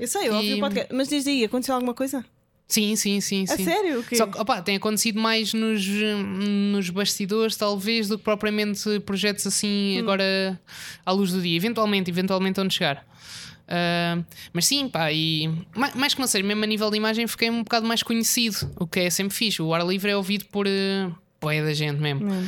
Eu 0.00 0.08
sei, 0.08 0.28
eu 0.28 0.34
ouvi 0.36 0.48
E- 0.52 0.54
o 0.54 0.60
podcast. 0.60 0.94
Mas 0.94 1.08
desde 1.08 1.28
aí, 1.28 1.44
aconteceu 1.44 1.74
alguma 1.74 1.92
coisa? 1.92 2.24
Sim, 2.68 2.94
sim, 2.96 3.20
sim. 3.20 3.44
A 3.48 3.56
sim. 3.56 3.64
sério? 3.64 4.04
Só 4.12 4.26
que, 4.26 4.38
opá, 4.38 4.60
tem 4.60 4.76
acontecido 4.76 5.18
mais 5.18 5.54
nos, 5.54 5.86
nos 5.86 6.90
bastidores, 6.90 7.56
talvez, 7.56 8.08
do 8.08 8.18
que 8.18 8.24
propriamente 8.24 9.00
projetos 9.00 9.46
assim 9.46 9.96
Hum. 9.96 10.00
agora 10.00 10.60
à 11.06 11.10
luz 11.12 11.32
do 11.32 11.40
dia. 11.40 11.56
Eventualmente, 11.56 12.10
eventualmente 12.10 12.60
onde 12.60 12.74
chegar. 12.74 13.06
Ah, 13.66 14.18
mas 14.52 14.66
sim, 14.66 14.88
pá, 14.88 15.10
e 15.12 15.48
ma- 15.74 15.92
mais 15.94 16.14
que 16.14 16.20
não 16.20 16.26
seja, 16.26 16.44
mesmo 16.44 16.62
a 16.64 16.66
nível 16.66 16.90
de 16.90 16.96
imagem, 16.96 17.26
fiquei 17.26 17.50
um 17.50 17.62
bocado 17.62 17.86
mais 17.86 18.02
conhecido, 18.02 18.70
o 18.78 18.86
que 18.86 19.00
é 19.00 19.10
sempre 19.10 19.34
fixe. 19.34 19.60
O 19.62 19.72
ar 19.74 19.86
livre 19.86 20.10
é 20.10 20.16
ouvido 20.16 20.44
por 20.46 20.66
uh, 20.66 21.14
boia 21.40 21.62
da 21.64 21.72
gente 21.74 22.00
mesmo. 22.00 22.30
Hum. 22.30 22.46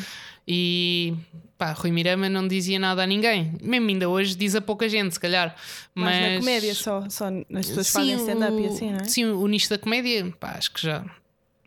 E 0.53 1.15
pá, 1.57 1.71
Rui 1.71 1.93
Mirama 1.93 2.29
não 2.29 2.49
dizia 2.49 2.77
nada 2.77 3.05
a 3.05 3.07
ninguém, 3.07 3.53
mesmo 3.63 3.89
ainda 3.89 4.09
hoje 4.09 4.35
diz 4.35 4.57
a 4.57 4.61
pouca 4.61 4.89
gente, 4.89 5.13
se 5.13 5.21
calhar. 5.21 5.55
Mais 5.95 6.17
Mas 6.17 6.33
na 6.33 6.39
comédia 6.41 6.75
só, 6.75 7.09
só 7.09 7.27
as 7.29 7.67
pessoas 7.69 7.91
fazem 7.91 8.17
stand-up 8.17 8.61
e 8.61 8.67
assim, 8.67 8.91
não 8.91 8.99
é? 8.99 9.05
Sim, 9.05 9.27
o 9.27 9.47
nicho 9.47 9.71
da 9.71 9.79
comédia, 9.79 10.35
pá, 10.41 10.57
acho 10.59 10.73
que 10.73 10.83
já 10.83 11.05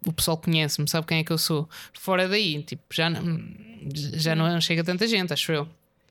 o 0.05 0.11
pessoal 0.11 0.35
conhece-me, 0.35 0.85
sabe 0.89 1.07
quem 1.07 1.19
é 1.19 1.23
que 1.23 1.31
eu 1.31 1.37
sou. 1.37 1.69
Fora 1.93 2.27
daí, 2.27 2.61
tipo, 2.63 2.83
já 2.91 3.09
não, 3.09 3.41
já 3.93 4.35
não 4.35 4.59
chega 4.59 4.83
tanta 4.83 5.07
gente, 5.07 5.31
acho 5.31 5.49
eu. 5.53 5.65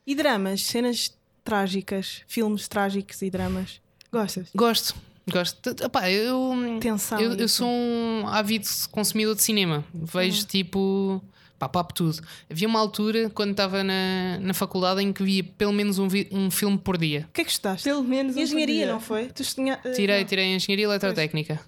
E 0.06 0.14
dramas, 0.14 0.62
cenas 0.62 1.12
trágicas, 1.44 2.22
filmes 2.26 2.66
trágicos 2.68 3.20
e 3.20 3.28
dramas. 3.28 3.82
Gostas? 4.10 4.48
Gosto, 4.54 4.94
gosto. 5.30 5.84
Opá, 5.84 6.10
eu, 6.10 6.78
Tensão. 6.80 7.20
eu, 7.20 7.32
eu 7.32 7.34
assim. 7.34 7.48
sou 7.48 7.68
um 7.68 8.26
ávido 8.28 8.66
consumidor 8.90 9.34
de 9.34 9.42
cinema. 9.42 9.84
Vejo 9.92 10.46
tipo. 10.46 11.22
Pá, 11.62 11.68
papo 11.68 11.94
tudo. 11.94 12.20
Havia 12.50 12.66
uma 12.66 12.80
altura, 12.80 13.30
quando 13.30 13.52
estava 13.52 13.84
na, 13.84 14.36
na 14.40 14.52
faculdade, 14.52 15.00
em 15.00 15.12
que 15.12 15.22
via 15.22 15.44
pelo 15.44 15.72
menos 15.72 15.96
um, 16.00 16.08
vi- 16.08 16.26
um 16.32 16.50
filme 16.50 16.76
por 16.76 16.98
dia. 16.98 17.26
O 17.28 17.32
que 17.32 17.42
é 17.42 17.44
que 17.44 17.50
estudaste? 17.52 17.84
Pelo 17.88 18.02
menos 18.02 18.34
um 18.36 18.40
Engenharia, 18.40 18.86
não 18.92 18.98
foi? 18.98 19.26
Tu 19.28 19.44
tinha, 19.44 19.78
eh, 19.84 19.92
Tirei, 19.92 20.20
não. 20.22 20.26
tirei 20.26 20.54
engenharia 20.56 20.86
eletrotécnica 20.86 21.60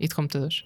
e 0.00 0.08
de 0.08 0.14
computadores. 0.14 0.64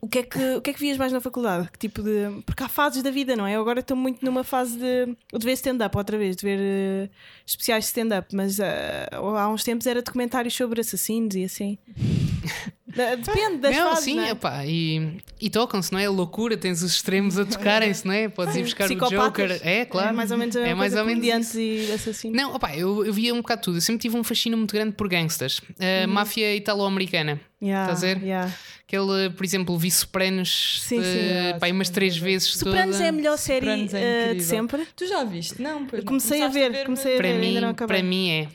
O 0.00 0.08
que, 0.08 0.18
é 0.18 0.22
que, 0.22 0.38
o 0.56 0.60
que 0.60 0.70
é 0.70 0.72
que 0.72 0.78
vias 0.78 0.96
mais 0.98 1.10
na 1.10 1.20
faculdade? 1.20 1.68
Que 1.72 1.78
tipo 1.80 2.00
de. 2.00 2.42
Porque 2.44 2.62
há 2.62 2.68
fases 2.68 3.02
da 3.02 3.10
vida, 3.10 3.34
não 3.34 3.44
é? 3.44 3.56
Eu 3.56 3.60
agora 3.60 3.80
estou 3.80 3.96
muito 3.96 4.24
numa 4.24 4.44
fase 4.44 4.78
de. 4.78 5.06
de 5.36 5.44
ver 5.44 5.52
stand-up 5.54 5.96
outra 5.96 6.16
vez, 6.16 6.36
de 6.36 6.42
ver 6.44 6.58
eh, 6.60 7.08
especiais 7.44 7.84
de 7.84 7.88
stand-up, 7.88 8.32
mas 8.36 8.60
eh, 8.60 9.08
há 9.10 9.48
uns 9.48 9.64
tempos 9.64 9.84
era 9.86 10.00
documentários 10.02 10.54
sobre 10.54 10.80
assassinos 10.80 11.34
e 11.34 11.42
assim. 11.44 11.76
Da- 12.96 13.14
Depende 13.14 13.58
das 13.58 13.76
não, 13.76 13.90
fases, 13.90 14.04
sim, 14.04 14.16
não 14.16 14.24
é? 14.24 14.30
epá, 14.30 14.64
e, 14.66 15.18
e 15.40 15.50
tocam-se, 15.50 15.92
não 15.92 15.98
é? 15.98 16.08
Loucura, 16.08 16.56
tens 16.56 16.82
os 16.82 16.92
extremos 16.94 17.38
a 17.38 17.44
tocarem-se, 17.44 18.06
não 18.06 18.14
é? 18.14 18.28
Podes 18.28 18.56
ir 18.56 18.62
buscar 18.62 18.90
o. 18.90 18.94
Joker. 18.94 19.60
É, 19.62 19.84
claro. 19.84 20.08
É 20.08 20.12
mais 20.12 20.30
ou 20.30 20.38
menos 20.38 20.56
a 20.56 20.60
é 20.60 20.62
mesma 20.62 20.76
mais 20.78 20.92
coisa, 20.94 21.02
ou 21.02 21.20
menos 21.20 21.54
e 21.54 21.92
assassinos. 21.92 22.36
Não, 22.36 22.54
opá, 22.54 22.74
eu, 22.74 23.04
eu 23.04 23.12
via 23.12 23.34
um 23.34 23.38
bocado 23.38 23.62
tudo. 23.62 23.76
Eu 23.76 23.80
sempre 23.82 24.00
tive 24.02 24.16
um 24.16 24.24
fascínio 24.24 24.56
muito 24.56 24.72
grande 24.74 24.92
por 24.92 25.08
gangsters. 25.08 25.60
A 26.04 26.06
máfia 26.06 26.54
italo-americana. 26.56 27.40
Yeah, 27.62 27.92
Estás 27.92 28.04
a 28.04 28.14
ver? 28.14 28.22
yeah. 28.22 28.52
Aquele, 28.86 29.30
por 29.30 29.44
exemplo, 29.44 29.76
vi 29.76 29.90
Sopranos 29.90 30.80
Sim, 30.82 31.02
sim. 31.02 31.08
eh, 31.08 31.56
pá, 31.58 31.66
aí 31.66 31.72
umas 31.72 31.90
três 31.90 32.16
vezes. 32.16 32.50
Sopranos 32.52 32.96
toda. 32.96 33.04
é 33.04 33.08
a 33.08 33.12
melhor 33.12 33.36
série 33.36 33.68
é 33.68 34.30
eh, 34.30 34.34
de 34.34 34.42
sempre. 34.42 34.86
Tu 34.94 35.06
já 35.06 35.24
viste? 35.24 35.60
Não, 35.60 35.86
pois 35.86 36.02
Eu 36.02 36.06
comecei 36.06 36.42
a 36.42 36.46
começaste 36.48 36.70
ver, 36.72 36.84
comecei 36.84 37.14
a 37.14 37.16
Para 37.16 37.28
ver, 37.28 37.40
ainda 37.40 37.60
não 37.60 37.68
mim, 37.70 37.74
para 37.74 38.02
mim 38.02 38.30
é. 38.30 38.48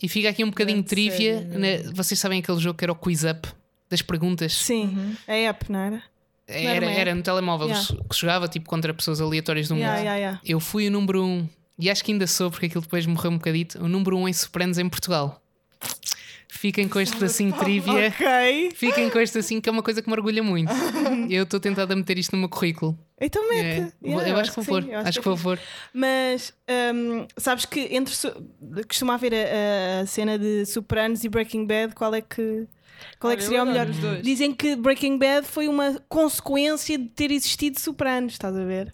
E 0.00 0.08
fica 0.08 0.28
aqui 0.28 0.44
um 0.44 0.50
bocadinho 0.50 0.80
de 0.80 0.88
trivia. 0.88 1.40
né? 1.40 1.78
Vocês 1.92 2.20
sabem 2.20 2.38
aquele 2.38 2.58
jogo 2.58 2.78
que 2.78 2.84
era 2.84 2.92
o 2.92 2.94
Quiz 2.94 3.24
Up? 3.24 3.48
Das 3.90 4.02
perguntas? 4.02 4.52
Sim, 4.54 5.16
a 5.26 5.32
app, 5.34 5.70
não 5.72 5.78
era? 5.78 6.02
Era, 6.46 6.62
Não 6.62 6.70
era 6.70 7.00
era 7.00 7.10
app? 7.10 7.16
no 7.18 7.22
telemóvel 7.22 7.68
Yeah. 7.68 7.88
que 8.08 8.14
se 8.14 8.20
jogava 8.22 8.48
tipo 8.48 8.68
contra 8.68 8.92
pessoas 8.94 9.20
aleatórias 9.20 9.68
do 9.68 9.74
mundo. 9.74 9.84
Yeah, 9.84 10.14
yeah. 10.16 10.40
Eu 10.44 10.60
fui 10.60 10.88
o 10.88 10.90
número 10.90 11.22
um, 11.24 11.48
e 11.78 11.90
acho 11.90 12.02
que 12.04 12.12
ainda 12.12 12.26
sou, 12.26 12.50
porque 12.50 12.66
aquilo 12.66 12.82
depois 12.82 13.04
morreu 13.06 13.30
um 13.30 13.36
bocadito, 13.38 13.82
o 13.82 13.88
número 13.88 14.16
um 14.16 14.26
em 14.28 14.32
Sopranos 14.32 14.78
em 14.78 14.88
Portugal. 14.88 15.42
Fiquem 16.50 16.88
com 16.88 16.98
este 16.98 17.22
assim 17.24 17.50
trivia. 17.52 18.08
Ok. 18.08 18.70
Fiquem 18.74 19.10
com 19.10 19.18
este 19.20 19.38
assim, 19.38 19.60
que 19.60 19.68
é 19.68 19.72
uma 19.72 19.82
coisa 19.82 20.00
que 20.02 20.08
me 20.08 20.14
orgulha 20.14 20.42
muito. 20.42 20.72
Eu 21.30 21.44
estou 21.44 21.60
tentado 21.60 21.92
a 21.92 21.96
meter 21.96 22.18
isto 22.18 22.32
no 22.32 22.38
meu 22.38 22.48
currículo. 22.48 22.98
Então 23.20 23.48
mete. 23.50 23.92
É. 24.02 24.06
Yeah, 24.08 24.28
eu 24.30 24.36
acho 24.38 24.50
que 24.50 24.56
vou 24.56 24.64
pôr. 24.64 24.88
eu 24.88 24.98
Acho 25.00 25.20
que 25.20 25.28
é 25.28 25.30
vou 25.30 25.36
pôr. 25.38 25.58
Mas 25.92 26.52
hum, 26.94 27.26
sabes 27.36 27.64
que 27.66 27.80
entre 27.94 28.14
costuma 28.88 29.14
haver 29.14 29.32
a, 29.34 30.02
a 30.02 30.06
cena 30.06 30.38
de 30.38 30.64
Sopranos 30.66 31.22
e 31.24 31.28
Breaking 31.28 31.66
Bad, 31.66 31.94
qual 31.94 32.14
é 32.14 32.20
que 32.22 32.66
qual 33.18 33.32
é 33.32 33.36
que 33.36 33.42
seria 33.42 33.62
o 33.62 33.66
melhor? 33.66 33.86
Dizem 34.22 34.54
que 34.54 34.76
Breaking 34.76 35.18
Bad 35.18 35.46
foi 35.46 35.68
uma 35.68 36.00
consequência 36.08 36.98
de 36.98 37.06
ter 37.06 37.30
existido 37.30 37.78
Sopranos, 37.80 38.32
estás 38.34 38.56
a 38.56 38.64
ver? 38.64 38.92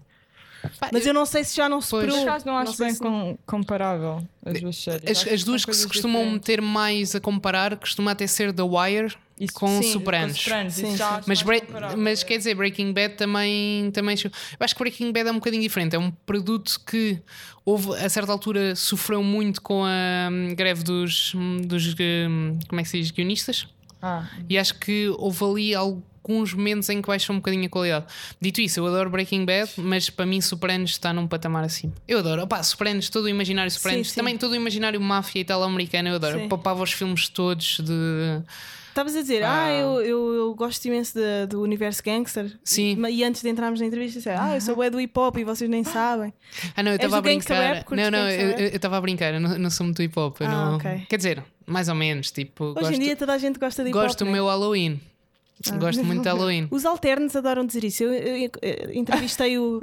Pá, 0.80 0.88
Mas 0.90 1.06
eu 1.06 1.12
não 1.12 1.26
sei 1.26 1.44
se 1.44 1.54
já 1.56 1.68
não 1.68 1.82
superou. 1.82 2.16
Por 2.20 2.28
acaso 2.28 2.46
não 2.46 2.56
acho 2.56 2.72
sei 2.72 2.86
bem 2.86 2.94
se- 2.94 3.00
com- 3.00 3.36
comparável 3.44 4.26
as 4.46 4.60
duas 4.60 4.76
séries. 4.76 5.10
As, 5.10 5.26
as 5.32 5.44
duas 5.44 5.62
que 5.64 5.74
se 5.74 5.82
coisas 5.82 5.86
costumam 5.86 6.22
diferentes. 6.22 6.48
meter 6.48 6.62
mais 6.62 7.14
a 7.14 7.20
comparar 7.20 7.76
costuma 7.76 8.12
até 8.12 8.26
ser 8.26 8.50
The 8.50 8.62
Wire 8.62 9.14
Isso- 9.38 9.52
com 9.52 9.82
sim, 9.82 9.92
Sopranos. 9.92 10.38
Sopranos, 10.40 10.72
Sim, 10.72 10.96
sim. 10.96 11.02
Mas, 11.26 11.42
mas 11.98 12.22
quer 12.22 12.38
dizer, 12.38 12.54
Breaking 12.54 12.94
Bad 12.94 13.14
também, 13.16 13.90
também. 13.90 14.16
Eu 14.24 14.30
acho 14.60 14.74
que 14.74 14.78
Breaking 14.82 15.12
Bad 15.12 15.28
é 15.28 15.32
um 15.32 15.34
bocadinho 15.34 15.62
diferente. 15.62 15.96
É 15.96 15.98
um 15.98 16.10
produto 16.10 16.80
que 16.86 17.20
houve, 17.62 17.94
a 17.96 18.08
certa 18.08 18.32
altura, 18.32 18.74
sofreu 18.74 19.22
muito 19.22 19.60
com 19.60 19.84
a 19.84 20.30
hum, 20.32 20.54
greve 20.54 20.82
dos, 20.82 21.34
hum, 21.34 21.58
dos 21.58 21.94
hum, 22.00 22.58
como 22.68 22.80
é 22.80 22.84
que 22.84 22.88
se 22.88 22.98
diz, 23.00 23.10
guionistas. 23.10 23.66
Ah, 24.06 24.28
E 24.50 24.58
acho 24.58 24.74
que 24.74 25.08
houve 25.18 25.44
ali 25.44 25.74
alguns 25.74 26.52
momentos 26.52 26.88
em 26.90 27.00
que 27.00 27.08
baixou 27.08 27.34
um 27.34 27.38
bocadinho 27.38 27.64
a 27.66 27.68
qualidade. 27.68 28.06
Dito 28.40 28.60
isso, 28.60 28.80
eu 28.80 28.86
adoro 28.86 29.08
Breaking 29.10 29.44
Bad, 29.46 29.70
mas 29.78 30.10
para 30.10 30.26
mim 30.26 30.40
Sopranos 30.40 30.90
está 30.90 31.12
num 31.12 31.26
patamar 31.26 31.64
acima. 31.64 31.92
Eu 32.06 32.18
adoro. 32.18 32.42
Opá, 32.42 32.62
Sopranos, 32.62 33.08
todo 33.08 33.24
o 33.24 33.28
imaginário 33.28 33.70
Sopranos, 33.70 34.08
Sim, 34.08 34.12
sim. 34.14 34.20
também 34.20 34.36
todo 34.36 34.52
o 34.52 34.56
imaginário 34.56 35.00
máfia 35.00 35.40
italo-americano, 35.40 36.08
eu 36.10 36.16
adoro. 36.16 36.36
Sim. 36.38 36.42
Eu 36.44 36.48
Papava 36.48 36.82
os 36.82 36.92
filmes 36.92 37.28
todos 37.28 37.78
de. 37.80 38.42
Estavas 38.94 39.16
a 39.16 39.22
dizer, 39.22 39.42
Ah. 39.42 39.64
ah, 39.64 39.72
eu, 39.72 40.00
eu, 40.02 40.34
eu 40.34 40.54
gosto 40.54 40.84
imenso 40.84 41.14
de- 41.14 41.46
do 41.48 41.60
universo 41.60 42.00
gangster. 42.00 42.56
Sim. 42.62 42.96
E, 43.08 43.16
e 43.16 43.24
antes 43.24 43.42
de 43.42 43.48
entrarmos 43.48 43.80
na 43.80 43.86
entrevista, 43.86 44.20
disse, 44.20 44.28
ah, 44.30 44.54
eu 44.54 44.60
sou 44.60 44.76
bué 44.76 44.88
do 44.88 45.00
hip 45.00 45.18
hop 45.18 45.36
e 45.36 45.42
vocês 45.42 45.68
nem 45.68 45.82
sabem. 45.82 46.32
Ah, 46.76 46.82
não, 46.84 46.92
eu 46.92 46.96
estava 46.96 47.18
a 47.18 47.20
brincar. 47.20 47.74
rap? 47.74 47.90
Não, 47.90 48.08
não, 48.08 48.30
eu 48.30 48.68
estava 48.68 48.96
a 48.96 49.00
brincar. 49.00 49.34
Eu 49.34 49.40
não, 49.40 49.68
sou 49.70 49.84
muito 49.84 50.00
hip 50.00 50.16
hop. 50.16 50.36
Ah, 50.42 50.48
não- 50.48 50.76
ok. 50.76 51.06
Quer 51.08 51.16
dizer, 51.16 51.44
mais 51.66 51.88
ou 51.88 51.96
menos. 51.96 52.30
Tipo, 52.30 52.66
Hoje 52.66 52.74
gosto, 52.74 52.92
em 52.94 52.98
dia 53.00 53.16
toda 53.16 53.32
a 53.32 53.38
gente 53.38 53.58
gosta 53.58 53.82
de 53.82 53.88
hip 53.90 53.98
hop. 53.98 54.04
gosto 54.04 54.18
do 54.20 54.26
né? 54.26 54.30
meu 54.32 54.46
Halloween. 54.46 55.00
Ah. 55.72 55.76
Gosto 55.76 56.04
muito 56.04 56.22
de 56.22 56.28
Halloween. 56.28 56.68
Os 56.70 56.84
alternos 56.84 57.34
adoram 57.34 57.66
dizer 57.66 57.82
isso. 57.84 58.04
Eu, 58.04 58.12
eu- 58.12 58.50
eu 58.62 58.92
entrevistei 58.94 59.58
o- 59.58 59.80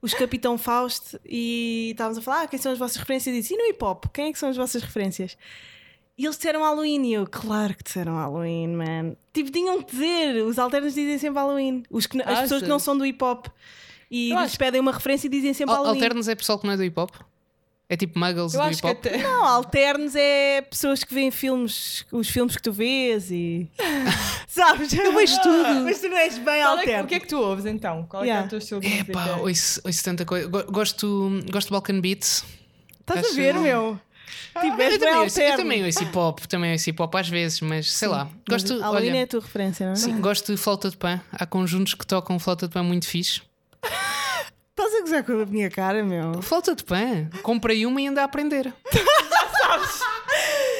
os 0.00 0.14
Capitão 0.14 0.56
Fausto 0.56 1.20
e 1.26 1.90
estávamos 1.90 2.16
a 2.18 2.22
falar 2.22 2.42
ah, 2.44 2.46
quem 2.46 2.58
são 2.58 2.72
as 2.72 2.78
vossas 2.78 2.96
referências. 2.96 3.34
Eu 3.34 3.40
disse, 3.42 3.52
e 3.52 3.56
no 3.58 3.64
hip 3.66 3.84
hop? 3.84 4.04
Quem 4.12 4.28
é 4.28 4.32
que 4.32 4.38
são 4.38 4.48
as 4.48 4.56
vossas 4.56 4.82
referências? 4.82 5.36
E 6.16 6.24
eles 6.24 6.36
disseram 6.36 6.60
Halloween 6.62 7.02
e 7.06 7.14
eu, 7.14 7.26
claro 7.28 7.74
que 7.74 7.82
disseram 7.82 8.14
Halloween, 8.14 8.68
man. 8.68 9.16
Tipo, 9.32 9.50
tinham 9.50 9.82
que 9.82 9.90
dizer. 9.92 10.44
Os 10.44 10.58
alternos 10.58 10.94
dizem 10.94 11.18
sempre 11.18 11.40
Halloween. 11.40 11.82
Os 11.90 12.06
que, 12.06 12.22
as 12.22 12.40
pessoas 12.42 12.62
que 12.62 12.68
não 12.68 12.78
são 12.78 12.96
do 12.96 13.04
hip 13.04 13.22
hop 13.24 13.46
e 14.10 14.30
Eu 14.30 14.36
lhes 14.36 14.44
acho- 14.50 14.58
pedem 14.58 14.80
uma 14.80 14.92
referência 14.92 15.26
e 15.26 15.30
dizem 15.30 15.52
sempre 15.52 15.74
Al- 15.74 15.82
Halloween. 15.82 15.98
Alternos 16.00 16.28
é 16.28 16.34
pessoal 16.36 16.58
que 16.58 16.66
não 16.66 16.74
é 16.74 16.76
do 16.76 16.84
hip 16.84 16.98
hop? 17.00 17.10
É 17.88 17.96
tipo 17.96 18.18
muggles 18.18 18.54
eu 18.54 18.60
do 18.60 18.66
acho 18.66 18.78
hip 18.78 18.80
que 18.82 18.86
hop? 18.86 18.96
até. 18.98 19.18
Não, 19.22 19.44
alternos 19.44 20.14
é 20.14 20.62
pessoas 20.62 21.02
que 21.02 21.12
veem 21.12 21.30
filmes, 21.32 22.06
os 22.12 22.28
filmes 22.28 22.56
que 22.56 22.62
tu 22.62 22.72
vês 22.72 23.30
e. 23.32 23.68
Sabes? 24.46 24.92
Eu 24.92 25.12
vejo 25.12 25.36
tudo. 25.42 25.80
Mas 25.84 26.00
tu 26.00 26.08
não 26.08 26.16
és 26.16 26.38
bem 26.38 26.44
Qual 26.44 26.78
é 26.78 26.84
que- 26.84 26.90
alterno. 26.90 27.04
o 27.04 27.06
que 27.08 27.14
é 27.16 27.20
que 27.20 27.26
tu 27.26 27.38
ouves 27.40 27.66
então? 27.66 28.06
Qual 28.08 28.22
é, 28.22 28.26
que 28.26 28.30
é 28.30 28.34
Yeah. 28.34 28.46
o 28.46 28.50
teu 28.50 28.58
estilo 28.58 28.80
de 28.80 29.00
É 29.00 29.04
pá, 29.04 29.36
ouço, 29.40 29.80
ouço 29.84 30.04
tanta 30.04 30.24
coisa. 30.24 30.46
Go- 30.46 30.64
Gosto, 30.70 31.28
gosto 31.50 31.66
de 31.66 31.72
Balkan 31.72 32.00
Beats. 32.00 32.44
Estás 33.00 33.18
a 33.18 33.26
Acho- 33.28 33.34
ver, 33.34 33.54
meu? 33.54 34.00
Tipo, 34.60 34.80
és 34.80 34.92
Eu 34.94 34.98
também, 35.00 35.16
ouço, 35.16 35.40
eu 35.40 35.44
alterno. 35.44 35.56
também 35.56 35.84
ouço 35.84 36.02
hip 36.02 36.18
hop, 36.18 36.38
também 36.46 36.72
ouço 36.72 36.90
hip 36.90 37.02
hop 37.02 37.14
às 37.16 37.28
vezes, 37.28 37.60
mas 37.60 37.92
sei 37.92 38.08
lá. 38.08 38.28
Mas 38.48 38.62
Gosto, 38.62 38.80
Halloween 38.80 39.10
olha, 39.10 39.18
é 39.18 39.22
a 39.22 39.26
tua 39.26 39.40
referência, 39.40 39.86
não 39.86 39.92
é? 39.92 39.96
sim, 39.96 40.20
gosto 40.20 40.52
de 40.52 40.58
flauta 40.60 40.90
de 40.90 40.96
pan. 40.96 41.20
Há 41.32 41.44
conjuntos 41.46 41.94
que 41.94 42.06
tocam 42.06 42.38
flauta 42.38 42.66
de 42.68 42.72
pan 42.74 42.82
muito 42.82 43.06
fixe. 43.08 43.42
Estás 44.70 44.94
a 44.94 45.00
gozar 45.02 45.24
com 45.24 45.40
a 45.40 45.46
minha 45.46 45.70
cara, 45.70 46.02
meu? 46.04 46.42
Flauta 46.42 46.74
de 46.74 46.82
pan, 46.84 47.28
comprei 47.42 47.86
uma 47.86 48.00
e 48.00 48.06
ando 48.08 48.20
a 48.20 48.24
aprender. 48.24 48.72
Já 48.92 49.58
sabes 49.68 50.00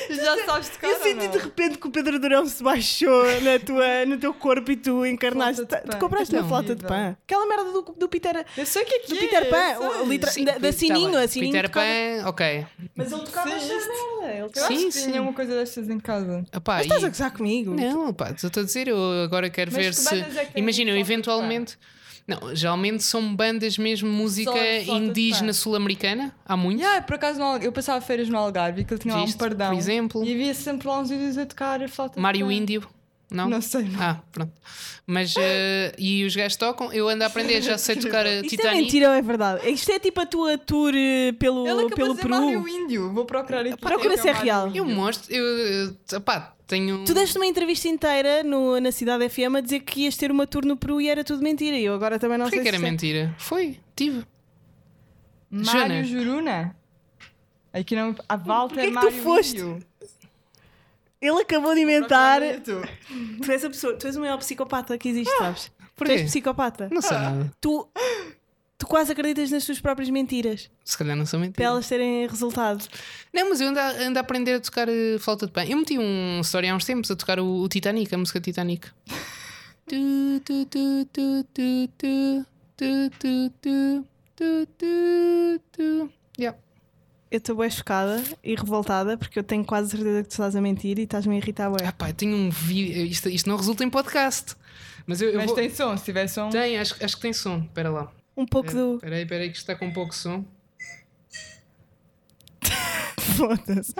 tocar 0.09 0.89
Eu 0.89 0.97
ou 0.97 1.03
senti 1.03 1.29
de 1.29 1.39
repente 1.39 1.79
que 1.79 1.87
o 1.87 1.91
Pedro 1.91 2.19
Durão 2.19 2.47
se 2.47 2.63
baixou 2.63 3.25
na 3.41 3.59
tua, 3.59 4.07
no 4.07 4.19
teu 4.19 4.35
corpo 4.35 4.71
e 4.71 4.77
tu 4.77 5.05
encarnaste. 5.07 5.65
De 5.65 5.77
Tu 5.91 5.97
compraste 5.99 6.35
uma 6.35 6.47
flauta 6.47 6.75
de 6.75 6.85
pan. 6.85 7.17
Aquela 7.25 7.47
merda 7.47 7.73
do, 7.73 7.83
do 7.83 8.09
Peter, 8.09 8.45
Eu 8.57 8.67
sei 8.67 8.83
o 8.83 8.87
que 8.87 8.95
é 8.95 8.99
que 9.01 9.09
do 9.09 9.17
é, 9.17 9.19
Peter 9.21 9.49
Pan. 9.51 10.05
litra- 10.07 10.31
Sim, 10.31 10.45
da, 10.45 10.59
da 10.59 10.73
Sininho, 10.73 11.19
a 11.19 11.27
Sininho. 11.29 11.53
Peter 11.53 11.69
tocava- 11.71 11.87
Pan, 11.87 12.29
ok. 12.29 12.67
Mas 12.97 13.13
ele 13.13 13.23
tocava 13.23 13.49
Sim, 13.51 13.57
esta 13.57 13.75
merda. 13.75 14.33
Ele 14.35 14.41
Eu 14.43 14.47
tocava- 14.49 14.67
acho 14.67 14.79
Sim, 14.79 14.87
que 14.87 14.93
sim. 14.93 15.11
tinha 15.11 15.23
uma 15.23 15.33
coisa 15.33 15.55
destas 15.55 15.89
em 15.89 15.99
casa. 16.01 16.45
Epá, 16.53 16.75
Mas 16.77 16.83
estás 16.87 17.03
e- 17.03 17.07
a 17.07 17.09
gozar 17.09 17.31
comigo? 17.33 17.75
Não, 17.75 18.13
pá, 18.13 18.31
estou 18.31 18.63
a 18.63 18.65
dizer, 18.65 18.89
eu 18.89 19.23
agora 19.23 19.49
quero 19.51 19.71
Mas 19.73 19.85
ver 19.85 19.95
se. 19.95 20.15
é 20.21 20.49
Imagina, 20.57 20.91
eu 20.91 20.95
de 20.95 21.01
eventualmente. 21.01 21.79
Não, 22.27 22.55
geralmente 22.57 23.03
são 23.03 23.35
bandas 23.37 23.77
mesmo 23.77 24.09
música 24.09 24.51
Só 24.51 24.59
de 24.59 24.91
indígena 24.91 25.53
sul-americana. 25.53 26.35
Há 26.45 26.57
muitos. 26.57 26.83
Yeah, 26.83 27.03
por 27.03 27.17
acaso 27.17 27.39
no 27.39 27.57
eu 27.59 27.71
passava 27.71 28.01
feiras 28.01 28.29
no 28.29 28.39
Algarve 28.39 28.81
e 28.81 28.85
aquilo 28.85 28.99
tinha 28.99 29.15
lá 29.15 29.23
um 29.23 29.27
Viste, 29.27 29.39
pardão. 29.39 29.71
por 29.71 29.77
exemplo. 29.77 30.25
E 30.25 30.33
havia 30.33 30.55
sempre 30.55 30.89
lá 30.89 31.01
uns 31.01 31.11
vídeos 31.11 31.37
a 31.37 31.45
tocar 31.45 31.83
a 31.83 31.89
flauta 31.89 32.19
Mário. 32.19 32.51
Índio. 32.51 32.89
Não? 33.35 33.49
Não 33.49 33.61
sei. 33.61 33.83
não. 33.85 34.01
Ah, 34.03 34.23
pronto. 34.33 34.53
Mas. 35.07 35.35
eh, 35.37 35.93
e 35.99 36.25
os 36.25 36.35
gajos 36.35 36.57
tocam, 36.57 36.93
eu 36.93 37.09
ando 37.09 37.25
a 37.25 37.27
aprender, 37.27 37.61
já 37.61 37.77
sei 37.77 37.97
tocar 37.97 38.25
a 38.25 38.37
Isto 38.37 38.47
é 38.47 38.49
Titanic. 38.49 38.83
mentira 38.85 39.09
ou 39.11 39.15
é 39.15 39.21
verdade? 39.23 39.69
Isto 39.71 39.91
é 39.93 39.99
tipo 39.99 40.21
a 40.21 40.27
tua 40.27 40.57
tour 40.57 40.93
eh, 40.95 41.33
pelo, 41.33 41.67
Ele 41.67 41.95
pelo 41.95 42.15
de 42.15 42.23
Peru. 42.23 42.31
Mário 42.31 42.69
Índio. 42.69 43.13
Vou 43.13 43.25
procurar 43.25 43.61
aqui. 43.67 43.77
Procura 43.77 44.15
é 44.15 44.17
que 44.17 44.23
se 44.23 44.29
é 44.29 44.33
real. 44.33 44.71
Eu 44.75 44.85
mostro, 44.85 45.35
eu. 45.35 45.95
eu 46.13 46.21
pá, 46.21 46.55
tenho. 46.67 47.05
Tu 47.05 47.13
deste 47.13 47.37
uma 47.37 47.45
entrevista 47.47 47.87
inteira 47.89 48.43
no, 48.43 48.81
na 48.81 48.91
Cidade 48.93 49.29
FM 49.29 49.57
a 49.57 49.61
dizer 49.61 49.81
que 49.81 50.03
ias 50.05 50.17
ter 50.17 50.31
uma 50.31 50.47
tour 50.47 50.65
no 50.65 50.77
Peru 50.77 51.01
e 51.01 51.09
era 51.09 51.23
tudo 51.23 51.43
mentira. 51.43 51.77
E 51.77 51.85
eu 51.85 51.93
agora 51.95 52.19
também 52.19 52.39
não 52.39 52.47
Porquê 52.47 52.57
sei 52.63 52.65
que 52.65 52.71
se 52.71 52.77
era 52.77 52.87
é- 52.87 52.91
mentira? 52.91 53.35
Foi, 53.39 53.79
tive. 53.95 54.25
Mário 55.51 55.71
Joana. 55.73 56.05
Juruna. 56.05 56.77
Aqui 57.73 57.95
não. 57.97 58.15
A 58.29 58.37
Walter 58.37 58.75
Porquê 58.75 58.87
que 58.87 58.93
tu 58.93 58.95
Mário 58.95 59.23
foste? 59.23 59.57
Índio. 59.61 59.79
Ele 61.27 61.41
acabou 61.43 61.75
de 61.75 61.81
inventar. 61.81 62.41
Tu 62.63 63.51
és 63.53 63.65
a 63.65 63.69
pessoa, 63.71 63.95
tu 63.97 64.07
és 64.07 64.17
o 64.17 64.21
maior 64.21 64.39
psicopata 64.39 64.99
que 64.99 65.09
existe, 65.09 65.35
sabes? 65.39 65.65
Tu 65.65 65.73
Porquê? 65.97 66.13
és 66.15 66.23
psicopata. 66.31 66.89
Não 66.93 67.01
sei 67.01 67.17
nada. 67.17 67.53
Tu, 67.61 67.89
tu 68.77 68.87
quase 68.87 69.13
acreditas 69.13 69.51
nas 69.51 69.65
tuas 69.65 69.81
próprias 69.81 70.11
mentiras 70.11 70.69
Se 70.85 70.99
calhar 70.99 71.17
não 71.17 71.25
sou 71.25 71.39
para 71.39 71.47
mentira. 71.47 71.65
elas 71.69 71.89
terem 71.89 72.27
resultado. 72.27 72.85
Não, 73.33 73.49
mas 73.49 73.61
eu 73.61 73.69
ando 73.69 73.79
a, 73.81 73.89
ando 74.07 74.19
a 74.19 74.21
aprender 74.21 74.55
a 74.55 74.61
tocar 74.61 74.89
eh, 74.89 75.17
flauta 75.19 75.47
de 75.47 75.53
pan. 75.53 75.65
Eu 75.65 75.77
meti 75.79 75.97
um 75.99 76.41
story 76.43 76.69
há 76.69 76.75
uns 76.75 76.85
tempos 76.85 77.11
a 77.11 77.17
tocar 77.17 77.39
o, 77.41 77.63
o 77.63 77.69
Titanic, 77.69 78.13
a 78.15 78.19
música 78.19 78.41
Titanic. 78.41 78.89
Tu, 79.87 80.41
tu, 80.45 80.67
tu, 80.67 81.05
tu, 81.13 81.45
tu, 81.55 81.89
tu, 81.97 82.45
tu, 82.77 83.11
tu, 83.19 83.51
tu, 83.61 84.07
tu, 84.37 84.67
tu, 84.79 85.61
tu. 85.73 86.11
Yeah. 86.39 86.59
Eu 87.35 87.39
estou 87.39 87.57
bem 87.57 87.69
chocada 87.69 88.23
e 88.45 88.55
revoltada 88.55 89.19
porque 89.19 89.37
eu 89.37 89.43
tenho 89.43 89.65
quase 89.65 89.91
certeza 89.91 90.23
que 90.23 90.29
tu 90.29 90.31
estás 90.31 90.55
a 90.55 90.61
mentir 90.61 91.01
e 91.01 91.03
estás-me 91.03 91.35
a 91.35 91.39
irritar 91.39 91.69
bué. 91.69 91.85
Ah 91.85 91.91
pá, 91.91 92.11
eu 92.11 92.15
tenho 92.15 92.37
um 92.37 92.49
vídeo. 92.49 93.05
Isto, 93.07 93.29
isto 93.29 93.49
não 93.49 93.57
resulta 93.57 93.83
em 93.83 93.91
podcast. 93.91 94.55
Mas 95.05 95.21
eu, 95.21 95.31
eu 95.31 95.39
Mas 95.39 95.47
vou... 95.47 95.57
tem 95.57 95.69
som, 95.69 95.97
se 95.97 96.05
tiver 96.05 96.29
som. 96.29 96.49
Tem, 96.51 96.79
acho, 96.79 96.95
acho 97.05 97.17
que 97.17 97.23
tem 97.23 97.33
som. 97.33 97.59
Espera 97.59 97.91
lá. 97.91 98.13
Um 98.37 98.47
pouco 98.47 98.71
do. 98.71 98.95
Espera 98.95 99.17
aí, 99.17 99.23
espera 99.23 99.43
aí, 99.43 99.51
que 99.51 99.57
isto 99.57 99.69
está 99.69 99.75
com 99.75 99.93
pouco 99.93 100.15
som. 100.15 100.45
Foda-se. 103.19 103.95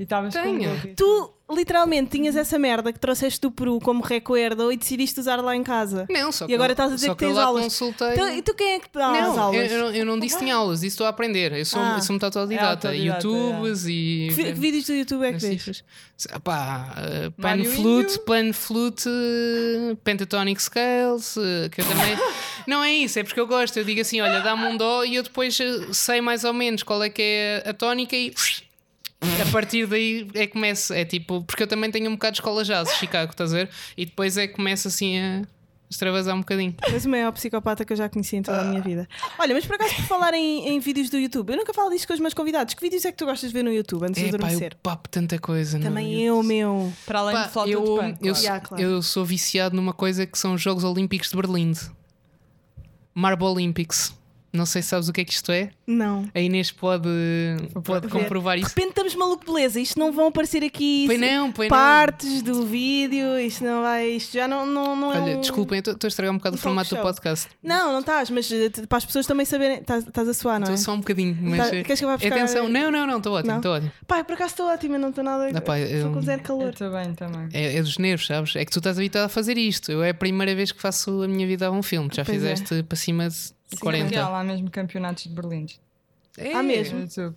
E 0.00 0.04
estavas 0.04 0.34
com 0.34 0.42
Tenho. 0.42 0.94
Tu 0.96 1.30
literalmente 1.52 2.10
tinhas 2.12 2.34
essa 2.34 2.58
merda 2.58 2.90
que 2.90 2.98
trouxeste 2.98 3.38
do 3.40 3.50
Peru 3.50 3.78
como 3.80 4.00
recuerdo 4.02 4.72
e 4.72 4.76
decidiste 4.78 5.20
usar 5.20 5.36
lá 5.42 5.54
em 5.54 5.62
casa. 5.62 6.06
Não, 6.08 6.32
só 6.32 6.46
E 6.48 6.54
agora 6.54 6.70
eu- 6.70 6.72
estás 6.72 6.92
a 6.92 6.94
dizer 6.94 7.08
só 7.08 7.14
que 7.14 7.18
tens 7.18 7.30
eu 7.32 7.36
lá 7.36 7.44
aulas. 7.44 7.64
consultei. 7.64 8.12
Então, 8.12 8.28
e 8.34 8.40
tu 8.40 8.54
quem 8.54 8.74
é 8.76 8.78
que 8.80 8.88
te 8.88 8.94
dá 8.94 9.10
as 9.10 9.20
Não, 9.20 9.34
eu, 9.34 9.42
aulas? 9.42 9.70
eu 9.72 9.78
não- 9.78 9.90
eu 9.94 10.06
não 10.06 10.18
disse 10.18 10.36
que 10.36 10.42
tinha 10.44 10.54
aulas, 10.54 10.80
disse 10.80 10.94
estou 10.94 11.06
a 11.06 11.10
aprender. 11.10 11.52
Eu 11.52 11.64
sou, 11.66 11.78
Ah. 11.82 11.96
eu 11.96 12.00
sou 12.02 12.14
muito 12.14 12.24
autodidata. 12.24 12.88
É 12.88 12.90
autodidata, 12.92 13.26
Youtubes 13.26 13.84
e. 13.86 14.28
Que, 14.30 14.34
vi- 14.34 14.44
que 14.44 14.52
vídeos 14.52 14.86
do 14.86 14.94
YouTube 14.94 15.24
é 15.26 15.32
que 15.32 15.38
vês? 15.38 15.52
Cifras. 15.62 15.84
Ah, 16.30 16.40
pá, 16.40 16.94
pan 17.38 17.64
flute, 17.64 18.12
Índio. 18.12 18.20
plan 18.24 18.52
flute, 18.54 19.10
pentatonic 20.04 20.62
scales, 20.62 21.36
uh, 21.36 21.68
que 21.70 21.80
eu 21.80 21.84
também. 21.84 22.16
não 22.66 22.82
é 22.82 22.92
isso, 22.92 23.18
é 23.18 23.22
porque 23.24 23.40
eu 23.40 23.46
gosto. 23.46 23.76
Eu 23.78 23.84
digo 23.84 24.00
assim: 24.00 24.20
olha, 24.20 24.40
dá-me 24.40 24.64
um 24.66 24.76
dó 24.76 25.04
e 25.04 25.16
eu 25.16 25.22
depois 25.22 25.58
uh, 25.60 25.92
sei 25.92 26.20
mais 26.20 26.44
ou 26.44 26.52
menos 26.52 26.82
qual 26.82 27.02
é 27.02 27.10
que 27.10 27.20
é 27.22 27.64
a 27.66 27.74
tónica 27.74 28.16
e. 28.16 28.32
A 29.20 29.52
partir 29.52 29.86
daí 29.86 30.26
é 30.34 30.46
que 30.46 30.52
começa, 30.54 30.96
é 30.96 31.04
tipo, 31.04 31.42
porque 31.44 31.62
eu 31.62 31.66
também 31.66 31.90
tenho 31.90 32.08
um 32.08 32.14
bocado 32.14 32.32
de 32.32 32.38
escola 32.40 32.64
jazz, 32.64 32.90
Chicago, 32.94 33.30
estás 33.32 33.52
a 33.52 33.56
ver? 33.58 33.70
E 33.96 34.06
depois 34.06 34.36
é 34.38 34.46
que 34.46 34.54
começa 34.54 34.88
assim 34.88 35.18
a 35.18 35.42
extravasar 35.90 36.34
um 36.34 36.38
bocadinho. 36.38 36.74
És 36.92 37.04
o 37.04 37.08
maior 37.10 37.30
psicopata 37.32 37.84
que 37.84 37.92
eu 37.92 37.96
já 37.96 38.08
conheci 38.08 38.36
em 38.36 38.42
toda 38.42 38.60
a 38.60 38.64
minha 38.64 38.80
vida. 38.80 39.08
Olha, 39.38 39.54
mas 39.54 39.66
por 39.66 39.74
acaso 39.74 39.94
por 39.96 40.04
falar 40.04 40.32
em, 40.34 40.68
em 40.68 40.78
vídeos 40.80 41.10
do 41.10 41.18
YouTube, 41.18 41.50
eu 41.50 41.56
nunca 41.56 41.74
falo 41.74 41.90
disto 41.90 42.06
com 42.06 42.14
os 42.14 42.20
meus 42.20 42.32
convidados. 42.32 42.72
Que 42.74 42.80
vídeos 42.80 43.04
é 43.04 43.10
que 43.12 43.18
tu 43.18 43.26
gostas 43.26 43.50
de 43.50 43.54
ver 43.54 43.62
no 43.64 43.72
YouTube 43.72 44.04
antes 44.04 44.22
de 44.22 44.28
É 44.28 44.30
pá, 44.30 44.36
adormecer? 44.36 44.72
eu 44.72 44.78
papo 44.82 45.08
tanta 45.08 45.38
coisa. 45.38 45.78
não 45.78 45.84
é? 45.86 45.88
Também 45.88 46.22
eu, 46.22 46.42
meu. 46.42 46.92
Para 47.04 47.18
além 47.18 47.34
Pá, 47.34 47.42
de 47.46 47.52
flauta 47.52 47.70
eu, 47.72 47.80
de 47.80 47.86
pano. 47.88 48.08
eu, 48.12 48.16
claro. 48.18 48.34
sou- 48.36 48.44
Yeah, 48.44 48.60
claro. 48.66 48.82
eu 48.84 49.02
sou 49.02 49.24
viciado 49.24 49.74
numa 49.76 49.92
coisa 49.92 50.24
que 50.26 50.38
são 50.38 50.54
os 50.54 50.62
Jogos 50.62 50.84
Olímpicos 50.84 51.28
de 51.28 51.36
Berlim. 51.36 51.72
Marble 53.14 53.46
Olympics. 53.48 54.14
Não 54.52 54.66
sei 54.66 54.82
se 54.82 54.88
sabes 54.88 55.08
o 55.08 55.12
que 55.12 55.20
é 55.20 55.24
que 55.24 55.32
isto 55.32 55.52
é. 55.52 55.70
Não. 55.86 56.28
A 56.34 56.40
Inês 56.40 56.70
pode, 56.72 57.08
pode 57.84 58.06
ver. 58.08 58.12
comprovar 58.12 58.56
De 58.56 58.62
isso. 58.64 58.70
repente 58.74 58.90
estamos 58.90 59.14
maluco, 59.14 59.44
beleza. 59.52 59.78
Isto 59.80 59.98
não 59.98 60.10
vão 60.12 60.26
aparecer 60.28 60.64
aqui 60.64 61.04
Pois 61.06 61.20
não, 61.20 61.52
pois 61.52 61.68
não. 61.70 61.76
partes 61.76 62.42
do 62.42 62.66
vídeo. 62.66 63.38
Isto 63.38 63.64
não 63.64 63.82
vai. 63.82 64.08
Isto 64.10 64.32
já 64.34 64.48
não, 64.48 64.66
não, 64.66 64.96
não 64.96 65.12
é 65.14 65.20
Olha, 65.20 65.36
um- 65.36 65.40
desculpem, 65.40 65.80
eu 65.86 65.92
estou 65.92 66.06
a 66.06 66.08
estragar 66.08 66.34
um 66.34 66.38
bocado 66.38 66.56
um 66.56 66.58
o 66.58 66.62
formato 66.62 66.88
do 66.90 66.96
show. 66.96 67.04
podcast. 67.04 67.48
Não, 67.62 67.92
não 67.92 68.00
estás, 68.00 68.28
mas 68.30 68.50
eh, 68.50 68.70
para 68.88 68.98
as 68.98 69.04
pessoas 69.04 69.26
também 69.26 69.46
saberem. 69.46 69.78
Estás 69.78 70.28
a 70.28 70.34
suar, 70.34 70.58
não 70.58 70.66
é? 70.66 70.70
Estou 70.74 70.84
só 70.84 70.94
um 70.94 70.98
bocadinho, 71.00 71.36
mas. 71.40 71.58
Tá- 71.58 71.70
queres 71.70 71.98
que 71.98 72.04
eu 72.04 72.08
vá 72.08 72.16
buscar- 72.16 72.32
Atenção, 72.36 72.68
não, 72.68 72.90
não, 72.90 73.06
não, 73.06 73.16
estou 73.18 73.34
ótimo, 73.34 73.50
Não? 73.52 73.56
estou 73.58 73.72
ótimo. 73.74 73.92
Pai, 74.06 74.24
por 74.24 74.32
acaso 74.34 74.50
estou 74.50 74.66
ótima, 74.66 74.98
não 74.98 75.10
estou 75.10 75.22
nada. 75.22 75.48
Ah, 75.54 75.60
pá, 75.60 75.78
eu- 75.78 75.96
Estou 75.98 76.12
com 76.12 76.22
zero 76.22 76.42
calor. 76.42 76.70
estou 76.70 76.90
bem 76.90 77.14
também. 77.14 77.48
É, 77.52 77.76
é 77.76 77.82
dos 77.82 77.98
nervos, 77.98 78.26
sabes? 78.26 78.56
É 78.56 78.64
que 78.64 78.72
tu 78.72 78.78
estás 78.78 78.98
habituado 78.98 79.26
a 79.26 79.28
fazer 79.28 79.56
isto. 79.56 79.92
Eu 79.92 80.02
é 80.02 80.10
a 80.10 80.14
primeira 80.14 80.54
vez 80.56 80.72
que 80.72 80.80
faço 80.82 81.22
a 81.22 81.28
minha 81.28 81.46
vida 81.46 81.66
a 81.68 81.70
um 81.70 81.82
filme. 81.82 82.08
Já 82.12 82.24
Pois 82.24 82.36
é. 82.44 82.54
fizeste 82.56 82.82
para 82.82 82.96
cima 82.96 83.28
de 83.28 83.36
Sim, 83.70 83.76
40. 83.80 84.22
Há 84.22 84.28
lá 84.28 84.44
mesmo 84.44 84.70
campeonatos 84.70 85.24
de 85.24 85.30
Berlim. 85.30 85.66
É, 86.36 86.54
Há 86.54 86.62
mesmo? 86.62 86.96
No 86.98 87.04
YouTube. 87.04 87.36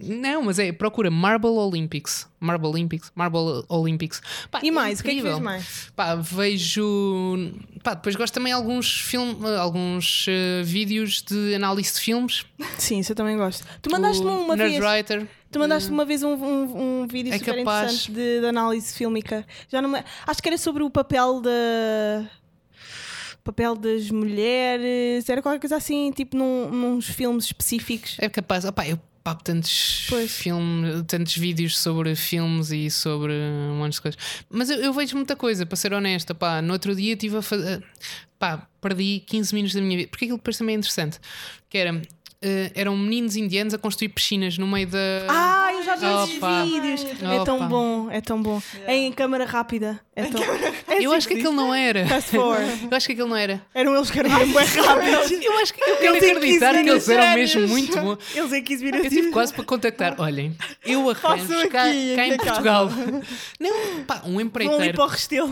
Não, 0.00 0.42
mas 0.42 0.60
é, 0.60 0.70
procura 0.70 1.10
Marble 1.10 1.50
Olympics. 1.50 2.28
Marble 2.38 2.68
Olympics. 2.68 3.10
Marble 3.16 3.64
Olympics. 3.68 4.22
Pá, 4.48 4.60
E 4.62 4.70
mais, 4.70 5.00
o 5.00 5.02
que 5.02 5.10
é 5.10 5.14
que 5.14 5.22
vês 5.22 5.40
mais? 5.40 5.90
Pá, 5.96 6.14
vejo. 6.14 7.52
Pá, 7.82 7.94
depois 7.94 8.14
gosto 8.14 8.32
também 8.32 8.52
de 8.52 8.56
alguns, 8.56 9.00
film... 9.00 9.44
alguns 9.58 10.26
eh, 10.28 10.62
vídeos 10.62 11.22
de 11.22 11.52
análise 11.52 11.94
de 11.94 12.00
filmes. 12.00 12.46
Sim, 12.78 13.00
isso 13.00 13.10
eu 13.10 13.16
também 13.16 13.36
gosto. 13.36 13.66
Tu 13.82 13.90
mandaste-me 13.90 14.30
uma 14.30 14.56
vez. 14.56 14.78
Tu 15.50 15.58
mandaste 15.58 15.90
uma 15.90 16.04
vez 16.04 16.22
um, 16.22 16.34
um, 16.34 17.02
um 17.02 17.06
vídeo 17.08 17.32
É 17.34 17.38
super 17.38 17.56
capaz. 17.56 17.86
interessante 17.86 18.12
de, 18.12 18.40
de 18.40 18.46
análise 18.46 18.94
fílmica. 18.94 19.44
Já 19.68 19.82
não 19.82 19.88
me... 19.88 20.04
Acho 20.26 20.40
que 20.40 20.48
era 20.48 20.58
sobre 20.58 20.84
o 20.84 20.90
papel 20.90 21.40
da. 21.40 21.50
Papel 23.48 23.74
das 23.74 24.10
mulheres, 24.10 25.28
era 25.28 25.40
qualquer 25.40 25.58
coisa 25.60 25.76
assim, 25.76 26.12
tipo 26.12 26.36
num, 26.36 26.70
nos 26.70 27.06
filmes 27.06 27.46
específicos. 27.46 28.16
É 28.18 28.28
capaz. 28.28 28.64
Opá, 28.66 28.86
eu 28.86 28.98
papo 29.24 29.42
tantos 29.42 30.06
Pois. 30.08 30.32
filmes, 30.32 31.02
tantos 31.06 31.36
vídeos 31.36 31.78
sobre 31.78 32.14
filmes 32.14 32.70
e 32.70 32.90
sobre 32.90 33.32
um 33.32 33.76
monte 33.78 33.94
de 33.94 34.02
coisas. 34.02 34.20
Mas 34.50 34.68
eu, 34.68 34.78
eu 34.78 34.92
vejo 34.92 35.16
muita 35.16 35.34
coisa, 35.34 35.64
para 35.64 35.76
ser 35.76 35.92
honesta. 35.94 36.34
Pá, 36.34 36.60
no 36.60 36.72
outro 36.74 36.94
dia 36.94 37.14
estive 37.14 37.38
a 37.38 37.42
fazer. 37.42 37.82
Pá, 38.38 38.68
perdi 38.80 39.20
15 39.26 39.54
minutos 39.54 39.74
da 39.74 39.80
minha 39.80 39.96
vida. 39.96 40.10
Porque 40.10 40.26
aquilo 40.26 40.38
depois 40.38 40.58
também 40.58 40.74
é 40.74 40.78
interessante. 40.78 41.18
Que 41.70 41.78
era. 41.78 42.02
Eh, 42.40 42.70
eram 42.74 42.96
meninos 42.96 43.34
indianos 43.34 43.74
a 43.74 43.78
construir 43.78 44.10
piscinas 44.10 44.56
no 44.58 44.66
meio 44.66 44.86
da. 44.86 44.98
Ah, 45.28 45.72
eu 45.72 45.82
já 45.82 45.96
vi 45.96 46.06
esses 46.06 46.36
Opa. 46.36 46.62
vídeos. 46.62 47.04
É 47.20 47.44
tão 47.44 47.56
Opa. 47.56 47.66
bom, 47.66 48.10
é 48.10 48.20
tão 48.20 48.40
bom. 48.40 48.62
Em 48.86 49.12
câmara 49.12 49.44
rápida. 49.44 50.00
É 50.14 50.24
tão... 50.24 50.40
É 50.88 51.04
eu 51.04 51.12
acho 51.12 51.26
que 51.28 51.34
aquilo 51.34 51.52
não 51.52 51.74
era. 51.74 52.06
Fast 52.06 52.30
forward. 52.30 52.88
Eu 52.90 52.96
acho 52.96 53.06
que 53.06 53.12
aquilo 53.12 53.28
não 53.28 53.36
era. 53.36 53.60
Eram 53.74 53.94
eles 53.94 54.10
que 54.10 54.18
eram 54.18 54.30
bem 54.30 54.52
rápidos. 54.52 55.30
Eu 55.30 55.58
acho 55.58 55.74
que 55.74 55.80
eu 55.82 55.96
quero 55.96 56.16
Eles 56.16 56.22
em 56.22 56.26
15 56.26 56.36
acreditar 56.36 56.82
que 56.82 56.90
eles 56.90 57.08
eram 57.08 57.34
mesmo 57.34 57.68
muito 57.68 58.00
bons. 58.00 58.18
Eles 58.36 58.52
em 58.52 58.62
15 58.62 58.84
Eu 58.84 58.90
minutos. 58.92 59.16
tive 59.16 59.30
quase 59.30 59.52
para 59.52 59.64
contactar. 59.64 60.14
Olhem, 60.18 60.56
eu 60.84 61.10
arranjo 61.10 61.68
cá, 61.68 61.84
aqui, 61.84 62.16
cá 62.16 62.26
em 62.26 62.36
Portugal. 62.36 62.90
Não, 63.58 64.04
pá, 64.04 64.22
um 64.24 64.40
empreiteiro. 64.40 64.98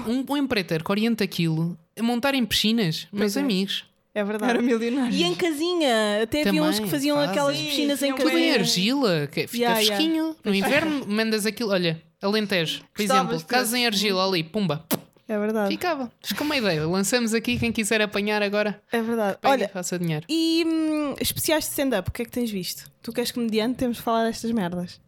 Um, 0.07 0.25
um 0.31 0.37
empreiteiro 0.37 0.85
que 0.85 0.91
orienta 0.91 1.25
aquilo 1.25 1.77
a 1.99 2.03
montar 2.03 2.35
em 2.35 2.45
piscinas, 2.45 3.09
meus 3.13 3.37
é. 3.37 3.41
amigos. 3.41 3.85
É 4.19 4.25
verdade. 4.25 4.51
Era 4.53 4.63
milionário. 4.63 5.13
E 5.15 5.23
em 5.25 5.35
casinha, 5.35 6.23
até 6.23 6.49
havia 6.49 6.63
uns 6.63 6.81
que 6.81 6.89
faziam 6.89 7.17
fazem. 7.17 7.31
aquelas 7.31 7.57
Sim, 7.59 7.67
piscinas 7.67 8.03
em 8.03 8.05
tinham 8.07 8.17
Tudo 8.17 8.29
em 8.31 8.33
casinha. 8.33 8.55
argila, 8.55 9.27
que 9.27 9.47
fica 9.47 9.57
Yeah, 9.65 9.81
yeah. 9.81 9.97
fresquinho. 9.97 10.37
No 10.43 10.55
inverno 10.55 11.07
mandas 11.07 11.45
aquilo, 11.45 11.71
olha, 11.71 12.03
Alentejo, 12.23 12.81
por 12.95 13.03
Gostavas 13.03 13.23
exemplo, 13.33 13.39
de 13.39 13.45
casa 13.45 13.79
em 13.79 13.85
argila 13.85 14.27
ali, 14.27 14.43
pumba, 14.43 14.87
É 15.29 15.39
verdade. 15.39 15.69
ficava. 15.71 16.11
Fica 16.23 16.43
uma 16.43 16.57
ideia. 16.57 16.87
Lançamos 16.87 17.35
aqui, 17.35 17.59
quem 17.59 17.71
quiser 17.71 18.01
apanhar 18.01 18.43
agora, 18.43 18.81
É 18.91 19.03
verdade. 19.03 19.37
e 19.43 19.47
Olha, 19.47 19.69
faça 19.69 19.99
dinheiro. 19.99 20.25
e 20.31 20.65
hum, 20.67 21.15
especiais 21.21 21.65
de 21.65 21.71
stand-up, 21.73 22.09
o 22.09 22.13
que 22.13 22.23
é 22.23 22.25
que 22.25 22.31
tens 22.31 22.51
visto? 22.51 22.91
Tu 23.03 23.13
que 23.13 23.21
és 23.21 23.31
comediante, 23.31 23.77
temos 23.77 23.99
de 23.99 24.03
falar 24.03 24.25
destas 24.25 24.51
merdas. 24.51 24.99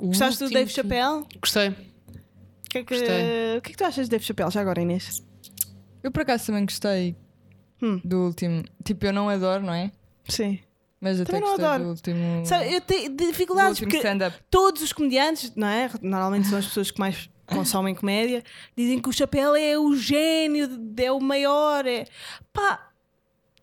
O 0.00 0.06
Gostaste 0.06 0.38
do 0.38 0.44
último 0.46 0.58
Dave 0.60 0.70
que- 0.70 0.74
Chappelle? 0.76 1.24
Gostei. 1.40 1.68
O 1.68 1.74
que, 2.70 2.78
é 2.78 2.82
que, 2.82 2.94
Gostei. 2.94 3.58
o 3.58 3.60
que 3.60 3.68
é 3.68 3.72
que 3.72 3.76
tu 3.76 3.84
achas 3.84 4.06
de 4.06 4.10
Dave 4.10 4.24
Chappelle 4.24 4.50
já 4.50 4.60
agora, 4.62 4.80
Inês? 4.80 5.22
Eu 6.02 6.10
por 6.10 6.22
acaso 6.22 6.46
também 6.46 6.64
gostei 6.64 7.14
Hum. 7.84 8.00
do 8.04 8.26
último. 8.26 8.62
Tipo, 8.84 9.06
eu 9.06 9.12
não 9.12 9.28
adoro, 9.28 9.62
não 9.64 9.74
é? 9.74 9.90
Sim. 10.28 10.58
Mas 11.00 11.20
até 11.20 11.26
Também 11.32 11.40
não 11.42 11.48
gostei 11.50 11.66
adoro. 11.66 11.84
do 11.84 11.90
último. 11.90 12.46
Sabe, 12.46 12.72
eu 12.74 12.80
tenho 12.80 13.14
dificuldades 13.14 13.78
porque 13.78 13.98
stand-up. 13.98 14.36
todos 14.50 14.80
os 14.82 14.92
comediantes, 14.92 15.52
não 15.54 15.68
é? 15.68 15.90
Normalmente 16.00 16.48
são 16.48 16.58
as 16.58 16.66
pessoas 16.66 16.90
que 16.90 16.98
mais 16.98 17.28
consomem 17.46 17.94
comédia, 17.94 18.42
dizem 18.74 18.98
que 18.98 19.08
o 19.08 19.12
Chappelle 19.12 19.60
é 19.60 19.78
o 19.78 19.94
gênio, 19.94 20.66
é 20.96 21.12
o 21.12 21.20
maior. 21.20 21.84
É... 21.86 22.06
Pá, 22.54 22.88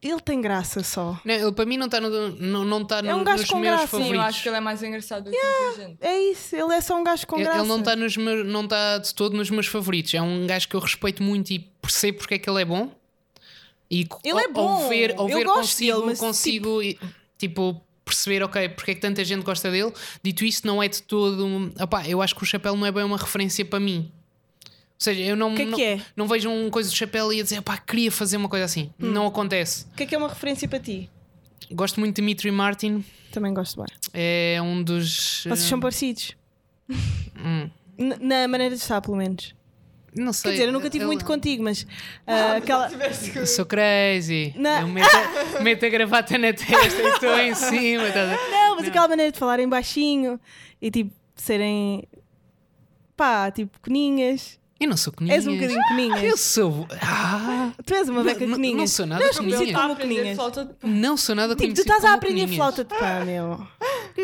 ele 0.04 0.20
tem 0.20 0.40
graça 0.40 0.84
só. 0.84 1.20
Não, 1.26 1.34
ele 1.34 1.52
para 1.52 1.66
mim 1.66 1.78
não 1.78 1.88
está 1.88 2.00
no, 2.00 2.10
não, 2.38 2.64
não 2.64 2.86
tá 2.86 3.00
É 3.00 3.14
um 3.16 3.20
no- 3.20 3.24
gajo 3.24 3.42
nos 3.42 3.50
com 3.50 3.58
meus 3.58 3.76
graça. 3.76 3.88
Sim, 3.88 3.96
eu 3.98 4.02
favoritos. 4.04 4.26
acho 4.28 4.44
que 4.44 4.50
ele 4.50 4.58
é 4.58 4.60
mais 4.60 4.84
engraçado 4.84 5.24
do 5.24 5.32
que 5.32 5.38
inteligente. 5.38 5.98
É 6.02 6.20
isso, 6.32 6.56
ele 6.56 6.74
é 6.74 6.82
só 6.82 6.96
um 7.00 7.04
gajo 7.04 7.26
com 7.26 7.38
Ele- 7.38 7.46
graça. 7.46 7.60
Ele 7.62 7.68
não 7.70 7.80
está 7.80 7.96
nos 7.96 8.18
meus, 8.18 8.46
não 8.48 8.64
está 8.66 9.00
de 9.00 9.16
todo 9.16 9.36
nos 9.36 9.50
meus 9.50 9.66
favoritos. 9.66 10.14
É 10.14 10.22
um 10.22 10.46
gajo 10.46 10.68
que 10.70 10.76
eu 10.76 10.80
respeito 10.80 11.24
muito 11.24 11.50
e 11.52 11.58
percebo 11.82 12.20
porque 12.20 12.36
é 12.36 12.38
que 12.40 12.48
ele 12.48 12.62
é 12.62 12.66
bom. 12.66 12.92
E 13.91 14.08
Ele 14.23 14.39
é 14.39 14.47
bom. 14.47 14.69
Ao 14.69 14.88
ver, 14.88 15.13
ao 15.17 15.27
ver 15.27 15.45
consigo, 15.45 15.93
dele, 15.97 16.06
mas, 16.08 16.19
consigo 16.19 16.82
e- 16.82 16.97
tipo 17.38 17.82
perceber, 18.06 18.41
ok, 18.41 18.69
porque 18.69 18.91
é 18.91 18.95
que 18.95 19.01
tanta 19.01 19.23
gente 19.25 19.43
gosta 19.43 19.69
dele. 19.69 19.91
Dito 20.23 20.45
isso, 20.45 20.65
não 20.65 20.82
é 20.82 20.88
de 20.88 21.04
todo. 21.04 21.71
Opá, 21.80 22.08
eu 22.08 22.21
acho 22.21 22.34
que 22.34 22.41
o 22.41 22.45
chapéu 22.45 22.75
não 22.75 22.86
é 22.86 22.91
bem 22.91 23.04
uma 23.04 23.17
referência 23.17 23.65
para 23.65 23.80
mim. 23.82 24.10
Ou 24.65 24.71
seja, 24.97 25.21
eu 25.21 25.36
não, 25.36 25.54
que 25.56 25.62
é 25.63 25.65
não, 25.65 25.77
que 25.77 25.84
é? 25.84 26.01
não 26.15 26.27
vejo 26.27 26.49
um 26.49 26.69
coisa 26.69 26.89
do 26.89 26.95
chapéu 26.95 27.34
e 27.34 27.38
ia 27.38 27.43
dizer, 27.43 27.60
opá, 27.60 27.77
queria 27.77 28.12
fazer 28.12 28.38
uma 28.38 28.47
coisa 28.47 28.65
assim. 28.65 28.91
Hum. 28.99 29.12
Não 29.12 29.27
acontece. 29.27 29.86
O 29.91 29.95
que 29.95 30.04
é 30.04 30.06
que 30.06 30.15
é 30.15 30.17
uma 30.17 30.30
referência 30.30 30.67
para 30.67 30.80
ti? 30.80 31.10
Gosto 31.71 31.99
muito 31.99 32.15
de 32.15 32.21
Dimitri 32.21 32.51
Martin. 32.51 33.04
Também 33.32 33.54
gosto 33.54 33.77
bem. 33.77 33.88
É 34.13 34.60
um 34.62 34.84
dos. 34.84 35.43
Vocês 35.43 35.65
eh, 35.65 35.69
são 35.69 35.80
parecidos. 35.80 36.36
hum, 36.89 37.69
na 37.97 38.47
maneira 38.47 38.75
de 38.75 38.82
estar, 38.82 39.01
pelo 39.01 39.17
menos. 39.17 39.54
Não 40.15 40.34
sei. 40.34 40.52
Quer 40.52 40.58
dizer, 40.58 40.67
eu 40.69 40.74
nunca 40.74 40.89
tive 40.89 41.06
muito 41.06 41.24
contigo, 41.26 41.63
mas 41.63 41.86
ah, 42.28 42.58
aquela. 42.58 42.89
Eu 43.36 43.45
sou 43.47 43.65
crazy. 43.65 44.54
Não. 44.58 44.82
Eu 44.82 44.88
meto, 44.88 45.10
a- 45.15 45.60
meto 45.63 45.86
a 45.86 45.89
gravata 45.89 46.38
na 46.38 46.54
testa 46.54 47.02
e 47.02 47.08
estou 47.08 47.38
em 47.39 47.56
cima. 47.56 48.10
tá? 48.12 48.38
Não, 48.52 48.76
mas 48.76 48.88
aquela 48.88 49.08
maneira 49.08 49.32
de 49.32 49.38
falarem 49.39 49.67
baixinho 49.69 50.39
e 50.82 50.89
tipo 50.91 51.12
serem. 51.36 52.04
pá, 53.15 53.52
tipo 53.52 53.80
coninhas. 53.82 54.60
Eu 54.80 54.89
não 54.89 54.97
sou 54.97 55.13
coninhas. 55.13 55.38
És 55.38 55.47
um 55.47 55.54
bocadinho 55.54 55.80
Eu 55.80 55.88
coninhas. 55.89 56.39
sou. 56.39 56.88
Ah, 57.02 57.71
Tu 57.86 57.93
és 57.93 58.10
uma 58.10 58.24
beca 58.24 58.39
não, 58.41 58.47
não 58.47 58.56
coninhas. 58.56 58.91
sou 58.91 59.06
nada 59.06 59.24
és 59.24 59.38
conhecido 59.38 59.60
coninha. 59.60 59.78
como 59.80 59.95
coninhas. 59.95 60.36
flauta 60.36 60.65
de- 60.65 60.88
Não 60.89 61.15
sou 61.17 61.36
nada 61.36 61.56
Tipo, 61.56 61.62
tu 61.62 61.65
conhecido 61.76 61.82
estás 61.93 62.04
a 62.04 62.13
aprender 62.15 62.41
coninhas. 62.41 62.56
flauta 62.58 62.84
de 62.84 62.95
pá, 63.00 63.24
meu. 63.24 63.67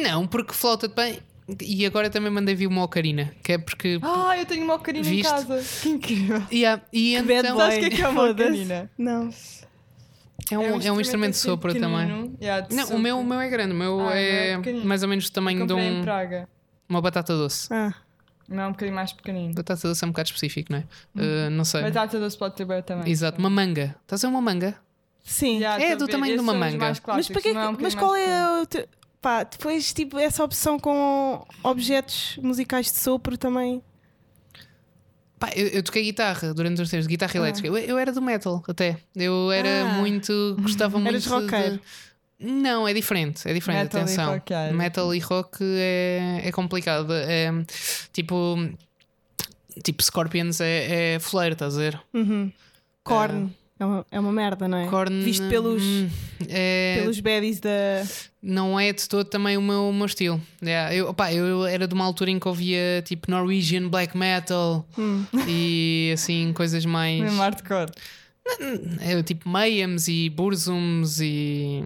Não, 0.02 0.26
porque 0.26 0.54
flauta 0.54 0.88
de 0.88 0.95
pão. 0.95 1.15
E 1.62 1.86
agora 1.86 2.10
também 2.10 2.30
mandei 2.32 2.54
vir 2.56 2.68
uma 2.68 2.84
ocarina. 2.84 3.34
Que 3.42 3.54
é 3.54 3.58
porque. 3.58 4.00
Ah, 4.02 4.38
eu 4.38 4.46
tenho 4.46 4.64
uma 4.66 4.76
ocarina 4.76 5.08
em 5.08 5.22
casa. 5.22 5.64
Que 5.82 5.90
incrível. 5.90 6.44
E, 6.52 6.66
há- 6.66 6.82
e 6.92 7.12
Que 7.12 7.34
então. 7.34 7.56
boy. 7.56 7.66
Sabes 7.72 7.78
o 7.78 7.80
que 7.80 7.86
é 7.86 7.90
que 7.90 8.02
é 8.02 8.08
uma 8.10 8.30
ocarina? 8.32 8.92
Não. 8.98 9.30
É 10.50 10.58
um, 10.58 10.82
é 10.82 10.92
um 10.92 11.02
instrumento 11.02 11.32
de 11.34 11.38
assim 11.40 11.50
sopro 11.50 11.74
também. 11.74 12.36
Yeah, 12.42 12.66
de 12.68 12.76
Não, 12.76 12.88
o 12.96 13.00
meu, 13.00 13.20
o 13.20 13.24
meu 13.26 13.40
é 13.40 13.50
grande. 13.50 13.74
O 13.74 13.76
meu 13.78 14.00
Ah, 14.08 14.18
é 14.18 14.52
é 14.52 14.74
mais 14.84 15.04
ou 15.04 15.10
menos 15.10 15.30
do 15.30 15.34
tamanho 15.34 15.66
de 15.68 15.74
um, 15.74 16.02
Praga. 16.04 16.48
uma 16.88 17.02
batata 17.02 17.34
doce. 17.36 17.68
Ah, 17.74 17.94
O 18.50 18.54
meu 18.54 18.64
é 18.64 18.68
um 18.68 18.72
bocadinho 18.72 18.96
mais 18.96 19.12
pequenino. 19.12 19.54
Batata 19.54 19.88
doce 19.90 20.04
é 20.04 20.08
um 20.08 20.12
bocado 20.12 20.28
específico, 20.28 20.72
não 20.72 20.80
é? 20.80 20.84
Uh, 21.16 21.50
não 21.50 21.66
sei. 21.66 21.82
Batata 21.82 22.18
doce 22.20 22.38
pode 22.38 22.56
ter 22.56 22.64
bem 22.66 22.82
também. 22.82 23.12
Exato, 23.12 23.40
uma 23.40 23.50
manga. 23.50 23.96
Estás 24.04 24.24
a 24.24 24.28
ver 24.28 24.34
uma 24.34 24.42
manga? 24.42 24.76
sim. 25.24 25.58
Yeah, 25.58 25.84
É 25.84 25.96
do 25.98 26.08
tamanho 26.08 26.36
de 26.36 26.40
uma 26.42 26.54
manga. 26.54 26.78
mais 26.78 27.02
mas 27.06 27.28
para 27.28 27.42
que, 27.42 27.50
é 27.50 27.68
um 27.70 27.78
mas 27.82 27.94
qual 27.96 28.16
é 28.16 28.62
o 28.62 28.66
teu... 28.66 28.88
Pá, 29.21 29.43
depois, 29.43 29.91
tipo, 29.93 30.17
essa 30.19 30.43
opção 30.43 30.80
com 30.80 31.45
objetos 31.63 32.38
musicais 32.41 32.91
de 32.91 32.97
sopro 32.99 33.38
também. 33.38 33.82
Pá, 35.39 35.49
eu, 35.56 35.67
eu 35.67 35.84
toquei 35.84 36.03
guitarra 36.03 36.53
durante 36.53 36.82
os 36.82 36.89
tempos, 36.89 37.08
guitarra 37.08 37.34
Ah. 37.36 37.38
elétrica. 37.38 37.67
Eu, 37.67 37.77
eu 37.77 37.97
era 37.97 38.12
do 38.12 38.21
metal 38.21 38.63
até. 38.67 38.97
Eu 39.15 39.51
era 39.51 39.82
Ah. 39.84 39.93
muito. 39.93 40.56
Gostava 40.62 40.97
muito. 40.99 41.10
Eras 41.10 41.23
de- 41.23 41.30
roqueiro. 41.30 41.80
Não, 42.39 42.88
é 42.88 42.93
diferente, 42.93 43.47
é 43.49 43.53
diferente, 43.53 43.84
Metal 43.95 43.99
e 44.01 44.03
atenção. 44.03 44.41
é. 44.51 44.71
Metal 44.71 45.13
e 45.15 45.19
rock 45.19 45.58
é, 45.62 46.41
é 46.43 46.51
complicado. 46.51 47.12
É, 47.13 47.49
tipo. 48.13 48.56
Tipo, 49.84 50.01
Scorpions 50.03 50.60
é, 50.60 51.15
é 51.15 51.19
fuleiro, 51.19 51.53
estás 51.53 51.75
a 51.75 51.80
ver? 51.80 52.01
Uhum. 52.13 52.51
Korn. 53.03 53.56
É 53.80 53.86
uma, 53.86 54.06
é 54.12 54.20
uma 54.20 54.32
merda, 54.32 54.68
não 54.68 54.78
é? 54.78 54.88
Korn, 54.88 55.22
Visto 55.24 55.48
pelos, 55.50 55.84
hum, 55.84 56.10
é, 56.50 56.98
pelos 57.00 57.20
baddies 57.20 57.60
da. 57.60 57.70
não 58.42 58.80
é 58.80 58.92
de 58.92 59.08
todo 59.08 59.28
também 59.28 59.56
o 59.56 59.62
meu, 59.62 59.90
o 59.90 59.94
meu 59.94 60.06
estilo. 60.08 60.42
Yeah, 60.63 60.96
eu, 60.96 61.10
opá, 61.10 61.32
eu 61.32 61.66
era 61.66 61.88
de 61.88 61.94
uma 61.94 62.04
altura 62.04 62.32
em 62.32 62.40
que 62.40 62.48
ouvia 62.48 63.04
tipo 63.06 63.30
Norwegian 63.30 63.88
black 63.88 64.18
metal 64.18 64.84
Hum. 64.98 65.24
e 65.48 66.10
assim 66.13 66.52
coisas 66.54 66.86
mais. 66.86 67.22
Mesmo 67.22 67.38
hardcore. 67.40 67.92
É, 69.02 69.22
tipo 69.24 69.48
Mayhems 69.50 70.08
e 70.08 70.30
Burzums 70.30 71.20
e 71.20 71.84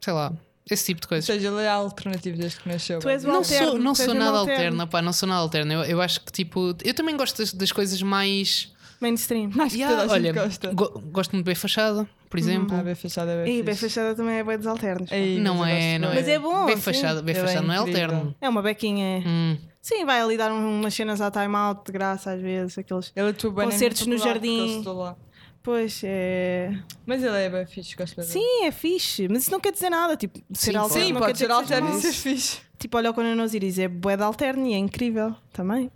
sei 0.00 0.12
lá, 0.12 0.32
esse 0.70 0.84
tipo 0.84 1.00
de 1.00 1.06
Ou 1.06 1.08
coisas. 1.08 1.24
seja, 1.24 1.48
ele 1.48 1.62
é 1.62 1.68
alternativo 1.68 2.36
desde 2.36 2.60
que 2.60 2.68
nasceu. 2.68 2.98
Tu 3.00 3.08
és 3.08 3.24
um 3.24 3.28
Não 3.28 3.36
alterno, 3.36 3.66
sou, 3.70 3.78
não 3.78 3.94
sou 3.94 4.14
nada 4.14 4.38
alterno. 4.38 4.52
alterna, 4.62 4.86
pá, 4.86 5.02
não 5.02 5.12
sou 5.12 5.28
nada 5.28 5.40
alterna. 5.40 5.72
Eu, 5.74 5.82
eu 5.84 6.00
acho 6.02 6.20
que 6.20 6.30
tipo, 6.30 6.76
eu 6.84 6.94
também 6.94 7.16
gosto 7.16 7.38
das, 7.38 7.52
das 7.52 7.72
coisas 7.72 8.00
mais. 8.02 8.70
Mainstream. 9.02 9.50
Acho 9.60 9.74
que 9.74 9.82
Yeah, 9.82 10.00
toda 10.02 10.14
a 10.14 10.18
gente 10.18 10.30
olha, 10.38 10.44
gosta. 10.44 10.72
go- 10.72 11.02
gosto 11.12 11.32
muito 11.32 11.44
de 11.44 11.48
bem 11.48 11.54
fachada, 11.54 12.08
por 12.30 12.38
exemplo. 12.38 12.74
Ah, 12.78 12.82
bem 12.82 12.94
fechada, 12.94 13.30
é 13.32 13.44
bem 13.44 13.58
E 13.60 13.64
fixe. 13.64 13.80
fachada 13.88 14.14
também 14.14 14.36
é 14.36 14.44
bem 14.44 14.56
dos 14.56 14.66
alternos. 14.66 15.10
Ei, 15.12 15.38
não 15.40 15.56
mas 15.56 15.68
eu 15.70 15.76
é, 15.76 15.98
não 15.98 16.10
é. 16.10 16.14
Mas 16.14 16.28
é 16.28 16.38
bom, 16.38 16.68
sim. 16.68 16.76
fachada, 16.76 17.20
bem 17.22 17.34
Ele 17.34 17.44
é 17.44 17.46
fachada, 17.46 17.66
não 17.66 17.74
é 17.74 17.78
alterno. 17.78 18.34
É 18.40 18.48
uma 18.48 18.62
bequinha. 18.62 19.22
Hum. 19.26 19.58
Sim, 19.82 20.04
vai 20.04 20.20
ali 20.20 20.36
dar 20.38 20.52
um- 20.52 20.80
umas 20.80 20.94
cenas 20.94 21.20
à 21.20 21.30
time-out 21.30 21.82
de 21.84 21.92
graça 21.92 22.32
às 22.32 22.40
vezes. 22.40 22.78
Aqueles. 22.78 23.12
Ele 23.16 23.30
atua 23.30 23.50
bem 23.50 23.64
Concertos 23.64 24.06
no 24.06 24.16
jardim. 24.16 24.82
eu. 24.86 25.16
Pois 25.64 26.00
é. 26.04 26.72
Mas 27.06 27.22
ele 27.22 27.36
é 27.36 27.48
bem 27.48 27.66
fixe, 27.66 27.94
gosto 27.96 28.16
dele. 28.16 28.26
Sim, 28.28 28.64
é 28.64 28.70
fixe. 28.72 29.28
Mas 29.28 29.42
isso 29.42 29.50
não 29.52 29.60
quer 29.60 29.72
dizer 29.72 29.90
nada. 29.90 30.16
Tipo, 30.16 30.40
ser 30.52 30.72
Sim, 30.72 30.76
alterno. 30.76 31.06
Sim, 31.06 31.14
pode 31.14 31.38
ser 31.38 31.46
que 31.46 31.52
alterno 31.52 31.98
e 31.98 32.00
ser 32.00 32.12
fixe. 32.12 32.58
Tipo, 32.78 32.96
olha 32.96 33.10
o 33.10 33.14
Conan 33.14 33.40
Osiris, 33.42 33.78
é 33.78 33.86
bué 33.86 34.16
de 34.16 34.24
alterno 34.24 34.66
e 34.66 34.74
é 34.74 34.78
incrível 34.78 35.34
também. 35.52 35.88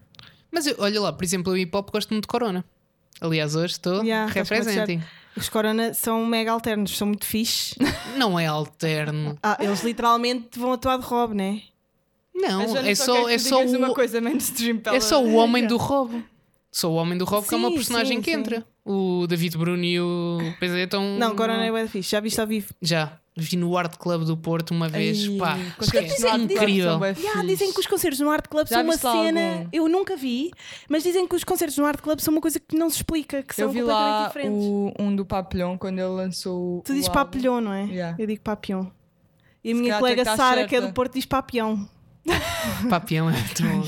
Mas 0.52 0.66
eu- 0.68 0.76
olha 0.78 1.00
lá, 1.00 1.12
por 1.12 1.24
exemplo, 1.24 1.52
o 1.52 1.56
hip 1.56 1.76
hop 1.76 1.90
gosto 1.90 2.10
muito 2.10 2.22
de 2.24 2.28
Corona. 2.28 2.64
Aliás, 3.20 3.56
hoje 3.56 3.72
estou 3.74 4.02
Yeah, 4.02 4.30
representing. 4.32 5.02
Os 5.36 5.48
Corona 5.48 5.92
são 5.92 6.24
mega 6.24 6.50
alternos, 6.50 6.96
são 6.96 7.08
muito 7.08 7.26
fixe. 7.26 7.76
Não 8.16 8.38
é 8.38 8.46
alterno. 8.46 9.38
Ah, 9.42 9.58
eles 9.60 9.82
literalmente 9.82 10.58
vão 10.58 10.72
atuar 10.72 10.98
de 10.98 11.04
Rob, 11.04 11.34
né? 11.34 11.62
Não, 12.34 12.62
é 12.62 12.94
só 12.94 13.04
só, 13.04 13.14
quer 13.14 13.24
que 13.26 13.32
é 13.34 13.38
só 13.38 13.58
digas 13.64 13.74
uma 13.74 13.90
o, 13.90 13.94
coisa 13.94 14.20
mainstream 14.20 14.78
para 14.78 14.96
é 14.96 15.00
só 15.00 15.22
o 15.22 15.34
homem 15.34 15.66
do 15.66 15.76
Rob. 15.76 16.22
Sou 16.70 16.92
o 16.92 16.96
homem 16.96 17.16
do 17.16 17.24
Rob, 17.24 17.46
que 17.46 17.54
é 17.54 17.56
uma 17.56 17.70
Sim, 17.70 17.74
personagem 17.74 18.16
sim, 18.18 18.22
que 18.22 18.30
sim. 18.30 18.38
entra. 18.38 18.66
O 18.84 19.26
David 19.26 19.56
Bruno 19.56 19.82
e 19.82 19.98
o 19.98 20.38
PZ 20.60 20.74
estão. 20.74 21.16
Não, 21.18 21.34
Corona 21.34 21.64
é 21.64 21.82
de 21.84 21.88
fixe. 21.88 22.10
Já 22.10 22.20
viste 22.20 22.40
ao 22.40 22.46
vivo? 22.46 22.74
Já. 22.82 23.18
Vi 23.38 23.54
no 23.56 23.76
Art 23.76 23.96
Club 23.98 24.24
do 24.24 24.34
Porto 24.36 24.70
uma 24.70 24.88
vez. 24.88 25.28
Ai, 25.28 25.36
Pá, 25.36 25.58
esquece. 25.80 26.26
Art 26.26 26.36
Club 26.38 26.50
incrível. 26.52 26.90
são 26.92 26.98
bué 26.98 27.14
Yeah, 27.18 27.42
dizem 27.42 27.70
que 27.72 27.80
os 27.80 27.86
concertos 27.86 28.18
no 28.20 28.30
Art 28.30 28.48
Club 28.48 28.66
Já 28.66 28.76
são 28.76 28.84
uma 28.84 28.96
cena. 28.96 29.52
algum? 29.58 29.68
Eu 29.72 29.88
nunca 29.88 30.16
vi, 30.16 30.50
mas 30.88 31.02
dizem 31.02 31.26
que 31.28 31.36
os 31.36 31.44
concertos 31.44 31.76
no 31.76 31.84
Art 31.84 32.00
Club 32.00 32.18
são 32.20 32.32
uma 32.32 32.40
coisa 32.40 32.58
que 32.58 32.74
não 32.76 32.88
se 32.88 32.96
explica, 32.96 33.42
que 33.42 33.54
são 33.54 33.66
Eu 33.66 33.70
vi 33.72 33.80
completamente 33.80 34.10
lá 34.20 34.26
diferentes. 34.28 34.64
o, 34.64 34.92
um 34.98 35.14
do 35.14 35.26
Papilhão 35.26 35.76
quando 35.76 35.98
ele 35.98 36.08
lançou. 36.08 36.80
Tu 36.82 36.92
o 36.92 36.94
dizes 36.94 37.08
papilhão, 37.10 37.60
não 37.60 37.72
é? 37.74 37.84
Yeah. 37.84 38.16
Eu 38.18 38.26
digo 38.26 38.40
papião. 38.40 38.90
E 39.62 39.72
a 39.72 39.74
Se 39.74 39.80
minha 39.82 39.98
colega 39.98 40.22
estar 40.22 40.36
Sara, 40.36 40.66
que 40.66 40.74
é 40.76 40.80
do. 40.80 40.92
Porto, 40.92 41.12
diz 41.14 41.26
papião. 41.26 41.86
Papião 42.90 43.28
é 43.28 43.32
muito 43.32 43.62
bom. 43.62 43.82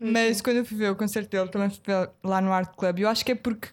Mas 0.00 0.40
quando 0.40 0.56
eu 0.58 0.64
fui 0.64 0.76
ver 0.78 0.90
o 0.90 0.96
concerto 0.96 1.30
dele, 1.30 1.48
também 1.50 1.68
fui 1.68 1.78
ver 1.84 2.08
lá 2.24 2.40
no 2.40 2.52
Art 2.52 2.74
Club. 2.76 3.00
Eu 3.00 3.08
acho 3.08 3.24
que 3.24 3.32
é 3.32 3.34
porque 3.34 3.68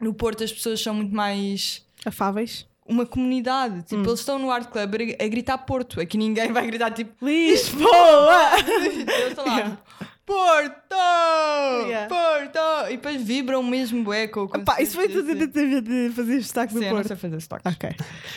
no 0.00 0.12
Porto 0.12 0.42
as 0.42 0.52
pessoas 0.52 0.82
são 0.82 0.92
muito 0.94 1.14
mais 1.14 1.86
Afáveis. 2.04 2.66
Uma 2.86 3.06
comunidade. 3.06 3.76
Hum. 3.78 3.82
Tipo, 3.82 4.08
eles 4.10 4.20
estão 4.20 4.38
no 4.38 4.50
Art 4.50 4.68
Club 4.68 4.94
a, 5.22 5.28
gritar 5.28 5.58
Porto. 5.58 6.00
Aqui 6.00 6.16
ninguém 6.18 6.52
vai 6.52 6.66
gritar 6.66 6.90
tipo. 6.90 7.12
Lisboa! 7.24 8.50
Eles 8.58 9.28
estão 9.30 9.44
lá. 9.46 9.52
Yeah. 9.56 9.78
Porto! 10.24 10.96
Yeah. 11.88 12.08
Porto! 12.08 12.88
E 12.90 12.96
depois 12.96 13.20
vibram 13.22 13.62
mesmo 13.62 14.02
bué 14.04 14.28
com 14.28 14.42
o 14.44 14.48
isso 14.80 14.94
foi 14.96 15.08
tudo 15.08 15.34
de, 15.34 15.80
de 15.80 16.10
fazer 16.14 16.38
destaque 16.38 16.72
Sim, 16.72 16.78
do 16.78 16.84
eu 16.84 16.88
não 16.90 16.96
Porto. 16.96 17.08
sei 17.08 17.16
fazer 17.16 17.40
sotaques. 17.40 17.72
Ok. 17.74 17.90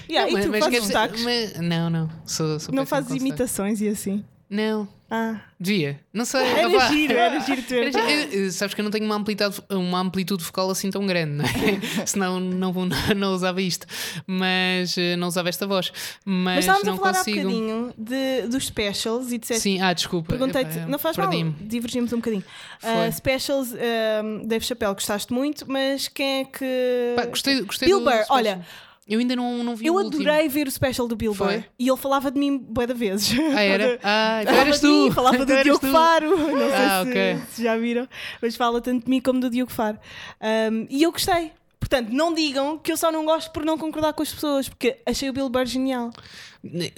Yeah, 0.09 0.31
Não, 0.31 0.39
e 0.39 0.43
tu 0.43 0.49
mas- 0.49 0.59
mas 0.59 0.65
fazes 0.65 0.83
destaques? 0.83 1.23
mas- 1.23 1.53
não, 1.59 1.89
não. 1.89 2.09
Sou, 2.25 2.59
sou 2.59 2.73
Não 2.73 2.85
fazes 2.85 3.15
imitações 3.15 3.81
e 3.81 3.87
assim? 3.87 4.25
Não. 4.49 4.87
Ah. 5.09 5.39
Devia. 5.59 5.99
Não 6.11 6.25
sei. 6.25 6.41
Era 6.41 6.67
opá. 6.67 6.87
giro, 6.87 7.13
era 7.13 7.39
giro 7.45 7.61
tu 7.61 7.73
Era 7.73 7.91
giro. 7.91 8.33
Eu- 8.35 8.51
sabes 8.51 8.73
que 8.73 8.81
eu 8.81 8.83
não 8.83 8.91
tenho 8.91 9.05
uma 9.05 9.15
amplitude, 9.15 9.61
uma 9.69 9.99
amplitude 9.99 10.43
vocal 10.43 10.69
assim 10.71 10.89
tão 10.89 11.05
grande, 11.05 11.31
não 11.33 11.45
é? 11.45 12.05
Senão 12.05 12.39
não, 12.39 12.71
não, 12.73 12.89
não 13.15 13.33
usava 13.33 13.61
isto. 13.61 13.85
Mas 14.25 14.97
eh, 14.97 15.15
não 15.15 15.27
usava 15.27 15.49
esta 15.49 15.67
voz. 15.67 15.91
Mas 16.25 16.55
Mas, 16.55 16.59
estávamos 16.65 16.87
não 16.87 16.93
a 16.95 16.97
falar 16.97 17.17
consigo. 17.19 17.39
há 17.39 17.43
bocadinho 17.43 17.93
de, 17.97 18.47
dos 18.47 18.65
specials 18.65 19.31
e 19.31 19.37
disseste 19.37 19.63
Sim, 19.63 19.81
ah, 19.81 19.93
desculpa. 19.93 20.29
Perguntei-te, 20.29 20.77
Epá, 20.77 20.87
não 20.87 20.97
faz 20.99 21.17
mal, 21.17 21.29
divergimos 21.61 22.11
um 22.11 22.17
bocadinho. 22.17 22.43
Uh, 22.83 23.11
specials, 23.13 23.73
um, 23.73 24.45
Dave 24.47 24.65
Chappelle, 24.65 24.93
gostaste 24.93 25.31
muito, 25.31 25.69
mas 25.69 26.07
quem 26.07 26.41
é 26.41 26.45
que. 26.45 27.13
Pá, 27.15 27.25
gostei, 27.25 27.61
gostei 27.61 27.87
Bill 27.87 28.01
Burr, 28.01 28.25
olha, 28.29 28.65
Eu 29.07 29.19
ainda 29.19 29.35
não, 29.35 29.63
não 29.63 29.75
vi 29.75 29.85
eu 29.85 29.93
o 29.93 30.01
último. 30.01 30.23
adorei 30.23 30.49
ver 30.49 30.67
o 30.67 30.71
special 30.71 31.07
do 31.07 31.15
Bill 31.15 31.33
Foi? 31.33 31.63
E 31.77 31.87
ele 31.87 31.97
falava 31.97 32.31
de 32.31 32.39
mim 32.39 32.57
bué 32.57 32.87
de 32.87 32.93
vezes. 32.95 33.37
Ah, 33.55 33.61
era? 33.61 33.99
Ah, 34.03 34.39
então 34.41 34.55
eras 34.55 34.81
de 34.81 34.87
mim, 34.87 35.07
tu. 35.09 35.13
falava 35.13 35.35
Então 35.35 35.45
do 35.57 35.63
Diogo 35.63 35.79
tu. 35.79 35.91
Faro, 35.91 36.29
não 36.37 36.57
sei 36.57 36.73
Ah, 36.73 37.01
se, 37.03 37.09
ok. 37.11 37.37
se 37.51 37.63
já 37.63 37.77
viram, 37.77 38.07
mas 38.41 38.55
fala 38.55 38.81
tanto 38.81 39.03
de 39.05 39.09
mim 39.09 39.21
como 39.21 39.39
do 39.39 39.49
Diogo 39.49 39.71
Faro. 39.71 39.99
Um, 40.41 40.87
e 40.89 41.03
eu 41.03 41.11
gostei. 41.11 41.51
Portanto, 41.79 42.09
não 42.09 42.33
digam 42.33 42.79
que 42.79 42.91
eu 42.91 42.97
só 42.97 43.11
não 43.11 43.23
gosto 43.25 43.51
por 43.51 43.63
não 43.63 43.77
concordar 43.77 44.11
com 44.13 44.23
as 44.23 44.33
pessoas, 44.33 44.67
porque 44.67 44.97
achei 45.05 45.29
o 45.29 45.33
Bill 45.33 45.49
Burr 45.49 45.67
genial. 45.67 46.09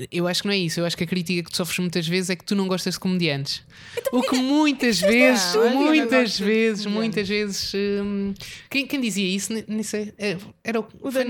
Eu 0.10 0.30
acho 0.30 0.44
que 0.44 0.48
não 0.48 0.54
é 0.54 0.58
isso. 0.58 0.80
Eu 0.80 0.86
acho 0.86 0.96
que 0.96 1.04
a 1.04 1.08
crítica 1.08 1.44
que 1.44 1.52
tu 1.52 1.58
sofres 1.58 1.78
muitas 1.80 2.08
vezes 2.08 2.30
é 2.30 2.38
que 2.38 2.46
tu 2.46 2.56
não 2.56 2.70
gostas 2.70 2.94
de 2.94 3.00
comediantes. 3.02 3.64
Então 3.98 4.18
O 4.18 4.24
que 4.24 4.38
muitas 4.38 5.00
vezes, 5.02 5.54
eu 5.56 5.70
não 5.72 5.84
muitas 5.88 6.40
vezes, 6.40 6.86
muitas 6.86 7.28
vezes. 7.28 7.74
hum, 7.76 8.34
quem, 8.70 8.88
quem 8.88 9.02
dizia 9.02 9.28
isso? 9.28 9.52
Nem, 9.68 9.84
sei. 9.84 10.14
É, 10.18 10.38
Era 10.64 10.80
o, 10.80 10.88
O 11.02 11.12
foi 11.12 11.26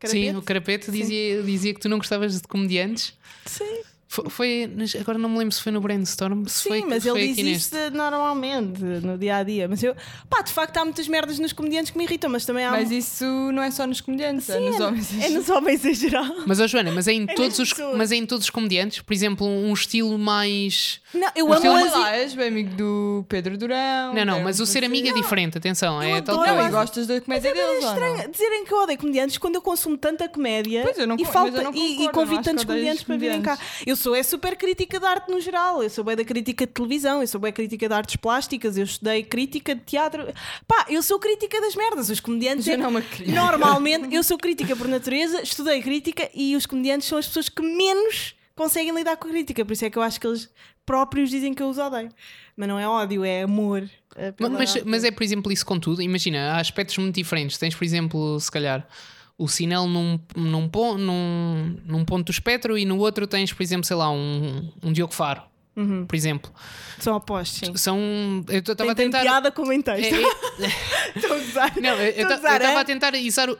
Daniel. 0.00 0.10
Sim, 0.10 0.24
Carapete? 0.26 0.38
o 0.38 0.42
Carapete 0.42 0.90
dizia, 0.90 1.42
dizia 1.42 1.74
que 1.74 1.80
tu 1.80 1.88
não 1.88 1.98
gostavas 1.98 2.40
de 2.40 2.46
comediantes. 2.48 3.12
Sim. 3.46 3.82
Foi, 4.10 4.24
foi- 4.30 4.70
agora 5.00 5.18
não 5.18 5.28
me 5.28 5.38
lembro 5.38 5.54
se 5.54 5.62
foi 5.62 5.70
no 5.70 5.80
Brainstorm. 5.82 6.44
Se 6.46 6.62
Sim, 6.62 6.68
foi, 6.70 6.80
mas 6.86 7.02
foi 7.04 7.20
ele 7.20 7.34
diz 7.34 7.44
neste. 7.44 7.76
isso 7.76 7.90
normalmente, 7.94 8.80
no 8.82 9.18
dia 9.18 9.36
a 9.36 9.42
dia. 9.42 9.68
Mas 9.68 9.82
eu, 9.82 9.94
pá, 10.30 10.40
de 10.40 10.50
facto 10.50 10.76
há 10.78 10.84
muitas 10.84 11.06
merdas 11.06 11.38
nos 11.38 11.52
comediantes 11.52 11.90
que 11.90 11.98
me 11.98 12.04
irritam, 12.04 12.30
mas 12.30 12.46
também 12.46 12.64
há. 12.64 12.70
Mas 12.70 12.90
isso 12.90 13.24
não 13.52 13.62
é 13.62 13.70
só 13.70 13.86
nos 13.86 14.00
comediantes, 14.00 14.48
é 14.48 14.58
Sim, 14.58 14.70
nos 14.70 14.80
homens. 14.80 15.22
É 15.22 15.28
nos 15.28 15.48
homens 15.50 15.84
em 15.84 15.92
geral. 15.94 16.24
Mas, 16.46 16.58
ó 16.58 16.66
Joana, 16.66 16.90
mas 16.90 17.06
é 17.06 17.12
em, 17.12 17.24
nas 17.26 17.34
todos 17.34 17.58
os, 17.58 17.68
pessoas. 17.72 17.96
mas 17.98 18.10
é 18.10 18.16
em 18.16 18.24
todos 18.24 18.44
os 18.46 18.50
comediantes, 18.50 19.00
por 19.02 19.12
exemplo, 19.12 19.46
um 19.46 19.72
estilo 19.74 20.18
mais. 20.18 21.00
Não, 21.12 21.28
eu 21.36 21.46
O 21.46 21.52
amo 21.52 21.90
lá, 22.00 22.16
és 22.16 22.32
bem 22.34 22.48
amigo 22.48 22.74
do 22.76 23.26
Pedro 23.28 23.58
Durão. 23.58 24.14
Não, 24.14 24.24
não, 24.24 24.42
mas 24.42 24.58
o 24.58 24.64
ser 24.66 24.84
amigo 24.84 25.06
é 25.06 25.10
Francisco. 25.10 25.22
diferente, 25.22 25.58
atenção. 25.58 26.02
Eu 26.02 26.16
É 26.16 26.22
tal 26.22 26.36
Não, 26.38 26.66
e 26.66 26.70
gostas 26.70 27.06
da 27.06 27.20
comédia 27.20 27.48
É 27.50 27.52
deles, 27.52 27.84
não? 27.84 27.92
estranho 27.92 28.30
dizerem 28.30 28.64
que 28.64 28.72
eu 28.72 28.78
odeio 28.78 28.98
comediantes 28.98 29.36
quando 29.36 29.56
eu 29.56 29.62
consumo 29.62 29.98
tanta 29.98 30.26
comédia 30.28 30.82
Pois, 30.82 30.98
eu 30.98 31.06
não 31.06 31.16
e, 31.18 31.24
falta, 31.26 31.58
eu 31.58 31.64
não 31.64 31.74
e- 31.74 31.76
e, 31.76 31.80
concordo, 31.80 32.00
eu 32.00 32.06
não 32.06 32.12
convido 32.12 32.42
tantos 32.42 32.64
comediantes 32.64 33.02
para 33.02 33.16
virem 33.18 33.42
cá. 33.42 33.58
Eu 33.86 33.97
sou 33.98 34.14
é 34.14 34.22
super 34.22 34.56
crítica 34.56 34.98
de 34.98 35.04
arte 35.04 35.30
no 35.30 35.40
geral, 35.40 35.82
eu 35.82 35.90
sou 35.90 36.02
bem 36.02 36.16
da 36.16 36.24
crítica 36.24 36.66
de 36.66 36.72
televisão, 36.72 37.20
eu 37.20 37.28
sou 37.28 37.38
bem 37.40 37.52
crítica 37.52 37.86
de 37.86 37.94
artes 37.94 38.16
plásticas, 38.16 38.78
eu 38.78 38.84
estudei 38.84 39.22
crítica 39.22 39.74
de 39.74 39.82
teatro. 39.82 40.26
Pá, 40.66 40.86
eu 40.88 41.02
sou 41.02 41.18
crítica 41.18 41.60
das 41.60 41.74
merdas. 41.74 42.08
Os 42.08 42.20
comediantes. 42.20 42.66
é- 42.66 42.72
Já 42.72 42.76
não 42.78 42.90
me 42.90 43.02
cria. 43.02 43.34
Normalmente, 43.34 44.14
eu 44.14 44.22
sou 44.22 44.38
crítica 44.38 44.74
por 44.74 44.88
natureza, 44.88 45.42
estudei 45.42 45.82
crítica 45.82 46.30
e 46.34 46.56
os 46.56 46.64
comediantes 46.64 47.06
são 47.08 47.18
as 47.18 47.26
pessoas 47.26 47.48
que 47.50 47.60
menos 47.60 48.34
conseguem 48.54 48.94
lidar 48.94 49.16
com 49.16 49.28
a 49.28 49.30
crítica. 49.30 49.64
Por 49.64 49.72
isso 49.72 49.84
é 49.84 49.90
que 49.90 49.98
eu 49.98 50.02
acho 50.02 50.18
que 50.20 50.26
eles 50.26 50.48
próprios 50.86 51.28
dizem 51.28 51.52
que 51.52 51.62
eu 51.62 51.68
os 51.68 51.76
odeio. 51.78 52.08
Mas 52.56 52.68
não 52.68 52.78
é 52.78 52.88
ódio, 52.88 53.24
é 53.24 53.42
amor. 53.42 53.88
é 54.16 54.32
Mas, 54.40 54.82
mas 54.84 55.04
é, 55.04 55.10
por 55.10 55.22
exemplo, 55.22 55.52
isso 55.52 55.64
com 55.66 55.78
tudo. 55.78 56.00
Imagina, 56.02 56.52
há 56.54 56.60
aspectos 56.60 56.96
muito 56.98 57.14
diferentes. 57.14 57.58
Tens, 57.58 57.74
por 57.74 57.84
exemplo, 57.84 58.40
se 58.40 58.50
calhar, 58.50 58.88
o 59.38 59.48
sinal 59.48 59.86
num, 59.86 60.18
num, 60.36 60.68
num, 60.98 61.76
num 61.86 62.04
ponto 62.04 62.26
do 62.26 62.32
espectro 62.32 62.76
e 62.76 62.84
no 62.84 62.98
outro 62.98 63.26
tens, 63.26 63.52
por 63.52 63.62
exemplo, 63.62 63.86
sei 63.86 63.96
lá, 63.96 64.10
um, 64.10 64.68
um 64.82 64.92
Diogo 64.92 65.14
Faro. 65.14 65.42
Uhum. 65.76 66.04
Por 66.06 66.16
exemplo, 66.16 66.52
São 66.98 67.14
opostos, 67.14 67.60
sim. 67.68 67.76
são. 67.76 68.44
Eu 68.48 68.58
estava 68.58 68.90
a 68.90 68.94
tentar. 68.96 69.20
piada 69.22 69.52
como 69.52 69.72
em 69.72 69.80
texto. 69.80 70.12
É, 70.12 70.64
é, 70.64 70.72
Estou 71.14 71.36
a 71.36 71.38
gozar. 71.38 71.72
não, 71.80 71.90
eu 72.00 72.08
Estou 72.08 72.32
a 72.32 72.34
estava 72.34 72.64
é? 72.64 72.76
a 72.80 72.84
tentar 72.84 73.14
usar, 73.14 73.48
uh, 73.48 73.54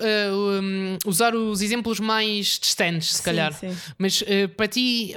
um, 0.60 0.98
usar 1.06 1.36
os 1.36 1.62
exemplos 1.62 2.00
mais 2.00 2.58
distantes, 2.58 3.10
se 3.12 3.18
Sim, 3.18 3.22
calhar. 3.22 3.52
sim. 3.52 3.72
Mas 3.96 4.20
uh, 4.22 4.48
para 4.56 4.66
ti, 4.66 5.16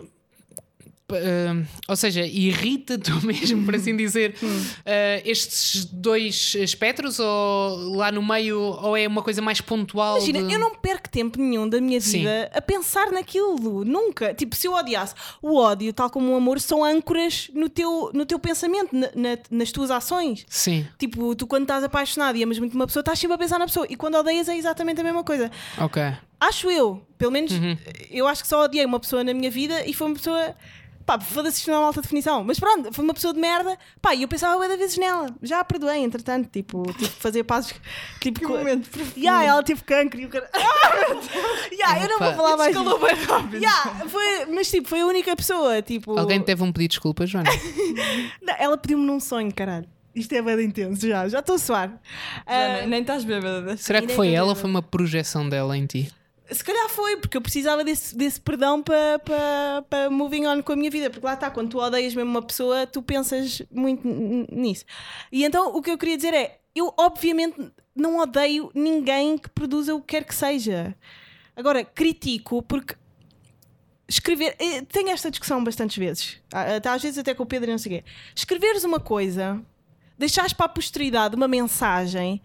ah, 1.15 1.63
ou 1.87 1.95
seja, 1.95 2.25
irrita-te 2.25 3.11
mesmo, 3.25 3.63
por 3.65 3.75
assim 3.75 3.95
dizer, 3.95 4.35
ah, 4.85 5.21
estes 5.25 5.85
dois 5.85 6.55
espectros, 6.55 7.19
ou 7.19 7.95
lá 7.95 8.11
no 8.11 8.21
meio, 8.25 8.59
ou 8.59 8.95
é 8.97 9.07
uma 9.07 9.21
coisa 9.21 9.41
mais 9.41 9.61
pontual? 9.61 10.17
Imagina, 10.17 10.43
de- 10.43 10.53
eu 10.53 10.59
não 10.59 10.75
perco 10.75 11.09
tempo 11.09 11.39
nenhum 11.39 11.67
da 11.67 11.79
minha 11.81 11.99
Sim. 12.01 12.19
vida 12.19 12.51
a 12.53 12.61
pensar 12.61 13.11
naquilo. 13.11 13.83
Nunca. 13.85 14.33
Tipo, 14.33 14.55
se 14.55 14.67
eu 14.67 14.73
odiasse 14.73 15.13
o 15.41 15.55
ódio, 15.55 15.91
tal 15.93 16.09
como 16.09 16.31
o 16.33 16.35
amor, 16.35 16.59
são 16.59 16.83
âncoras 16.83 17.49
no 17.53 17.69
teu, 17.69 18.11
no 18.13 18.25
teu 18.25 18.39
pensamento, 18.39 18.95
na- 18.95 19.09
na- 19.15 19.37
nas 19.49 19.71
tuas 19.71 19.91
ações. 19.91 20.45
Sim, 20.49 20.85
Tipo, 20.97 21.35
tu 21.35 21.47
quando 21.47 21.63
estás 21.63 21.83
apaixonado 21.83 22.35
e 22.37 22.43
amas 22.43 22.59
muito 22.59 22.73
uma 22.75 22.85
pessoa, 22.87 23.01
estás 23.01 23.19
sempre 23.19 23.35
a 23.35 23.37
pensar 23.37 23.59
na 23.59 23.65
pessoa. 23.65 23.85
E 23.89 23.95
quando 23.95 24.15
odeias 24.15 24.47
é 24.49 24.55
exatamente 24.57 24.99
a 25.01 25.03
mesma 25.03 25.23
coisa. 25.23 25.49
ok. 25.77 26.01
Acho 26.39 26.71
eu, 26.71 27.05
pelo 27.19 27.31
menos, 27.31 27.51
Uhum. 27.51 27.77
eu 28.09 28.27
acho 28.27 28.41
que 28.41 28.47
só 28.47 28.63
odiei 28.63 28.83
uma 28.83 28.99
pessoa 28.99 29.23
na 29.23 29.31
minha 29.31 29.51
vida 29.51 29.85
e 29.85 29.93
foi 29.93 30.07
uma 30.07 30.15
pessoa. 30.15 30.55
Pá, 31.11 31.19
foda-se 31.19 31.57
isto 31.59 31.67
não 31.69 31.75
é 31.75 31.79
uma 31.79 31.87
alta 31.87 32.01
definição. 32.01 32.43
Mas 32.43 32.57
pronto, 32.59 32.93
foi 32.93 33.03
uma 33.03 33.13
pessoa 33.13 33.33
de 33.33 33.39
merda. 33.39 33.77
Pá, 34.01 34.15
e 34.15 34.21
eu 34.21 34.27
pensava 34.29 34.55
bué 34.57 34.69
de 34.69 34.77
vezes 34.77 34.97
nela. 34.97 35.27
Já 35.41 35.59
a 35.59 35.63
perdoei, 35.65 35.99
entretanto. 36.03 36.49
Tipo, 36.49 36.83
tive 36.93 37.09
que 37.09 37.21
fazer 37.21 37.43
pazes. 37.43 37.73
Tipo, 38.19 38.39
Que 38.39 38.45
co- 38.45 38.53
momento 38.57 38.89
Ya, 39.17 39.43
ela 39.43 39.61
teve 39.61 39.83
cancro 39.83 40.19
e 40.21 40.25
o 40.25 40.29
cara. 40.29 40.49
Ya, 41.71 42.01
eu 42.03 42.09
não 42.09 42.19
vou 42.19 42.33
falar 42.33 42.57
mais. 42.57 42.75
Escalou 42.75 42.99
bem 42.99 43.15
rápido. 43.15 43.61
Ya, 43.63 44.05
foi, 44.07 44.45
mas 44.45 44.69
tipo, 44.69 44.87
foi 44.87 45.01
a 45.01 45.05
única 45.05 45.35
pessoa. 45.35 45.81
Tipo, 45.81 46.17
Alguém 46.17 46.39
te 46.39 46.45
deve 46.45 46.63
um 46.63 46.71
pedido 46.71 46.89
de 46.91 46.95
desculpas, 46.95 47.29
Joana? 47.29 47.49
Não, 48.41 48.53
ela 48.57 48.77
pediu-me 48.77 49.05
num 49.05 49.19
sonho, 49.19 49.53
caralho. 49.53 49.87
Isto 50.13 50.33
é 50.35 50.41
bem 50.41 50.65
intenso 50.65 51.07
já, 51.07 51.27
já 51.29 51.39
estou 51.39 51.55
a 51.55 51.59
suar. 51.59 51.89
Já 51.89 51.97
Ah, 52.45 52.67
nem- 52.79 52.87
nem 52.87 53.01
estás 53.01 53.23
bêbada. 53.23 53.77
Será 53.77 54.01
que 54.01 54.09
foi 54.13 54.31
ela 54.33 54.49
ou 54.49 54.55
foi 54.55 54.69
uma 54.69 54.81
projeção 54.81 55.47
dela 55.47 55.77
em 55.77 55.85
ti? 55.85 56.11
Se 56.51 56.63
calhar 56.63 56.89
foi, 56.89 57.17
porque 57.17 57.37
eu 57.37 57.41
precisava 57.41 57.83
desse, 57.83 58.15
desse 58.15 58.39
perdão 58.41 58.83
para 58.83 59.19
pa, 59.19 59.85
pa 59.89 60.09
moving 60.09 60.45
on 60.47 60.61
com 60.61 60.73
a 60.73 60.75
minha 60.75 60.91
vida. 60.91 61.09
Porque 61.09 61.25
lá 61.25 61.33
está, 61.33 61.49
quando 61.49 61.69
tu 61.69 61.79
odeias 61.79 62.13
mesmo 62.13 62.29
uma 62.29 62.41
pessoa, 62.41 62.85
tu 62.85 63.01
pensas 63.01 63.61
muito 63.71 64.05
nisso. 64.51 64.83
E 65.31 65.45
então 65.45 65.75
o 65.75 65.81
que 65.81 65.89
eu 65.91 65.97
queria 65.97 66.17
dizer 66.17 66.33
é: 66.33 66.59
eu 66.75 66.93
obviamente 66.97 67.71
não 67.95 68.17
odeio 68.19 68.69
ninguém 68.75 69.37
que 69.37 69.49
produza 69.49 69.95
o 69.95 70.01
que 70.01 70.07
quer 70.07 70.23
que 70.25 70.35
seja. 70.35 70.95
Agora, 71.55 71.83
critico 71.85 72.61
porque 72.63 72.95
escrever. 74.07 74.55
eh, 74.59 74.81
Tenho 74.81 75.09
esta 75.09 75.29
discussão 75.29 75.63
bastantes 75.63 75.97
vezes. 75.97 76.41
Ah, 76.53 76.75
até 76.75 76.89
Às 76.89 77.01
vezes 77.01 77.17
até 77.17 77.33
com 77.33 77.43
o 77.43 77.45
Pedro 77.45 77.69
e 77.69 77.71
não 77.71 77.77
sei 77.77 77.91
o 77.91 77.95
quê. 77.99 78.05
Escreveres 78.35 78.83
uma 78.83 78.99
coisa, 78.99 79.61
deixares 80.21 80.53
para 80.53 80.67
a 80.67 80.69
posteridade 80.69 81.35
uma 81.35 81.47
mensagem, 81.47 82.41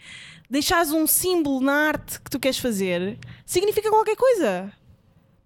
deixares 0.48 0.90
um 0.90 1.06
símbolo 1.06 1.60
na 1.60 1.88
arte 1.88 2.20
que 2.20 2.30
tu 2.30 2.40
queres 2.40 2.58
fazer, 2.58 3.18
significa 3.44 3.90
qualquer 3.90 4.16
coisa. 4.16 4.72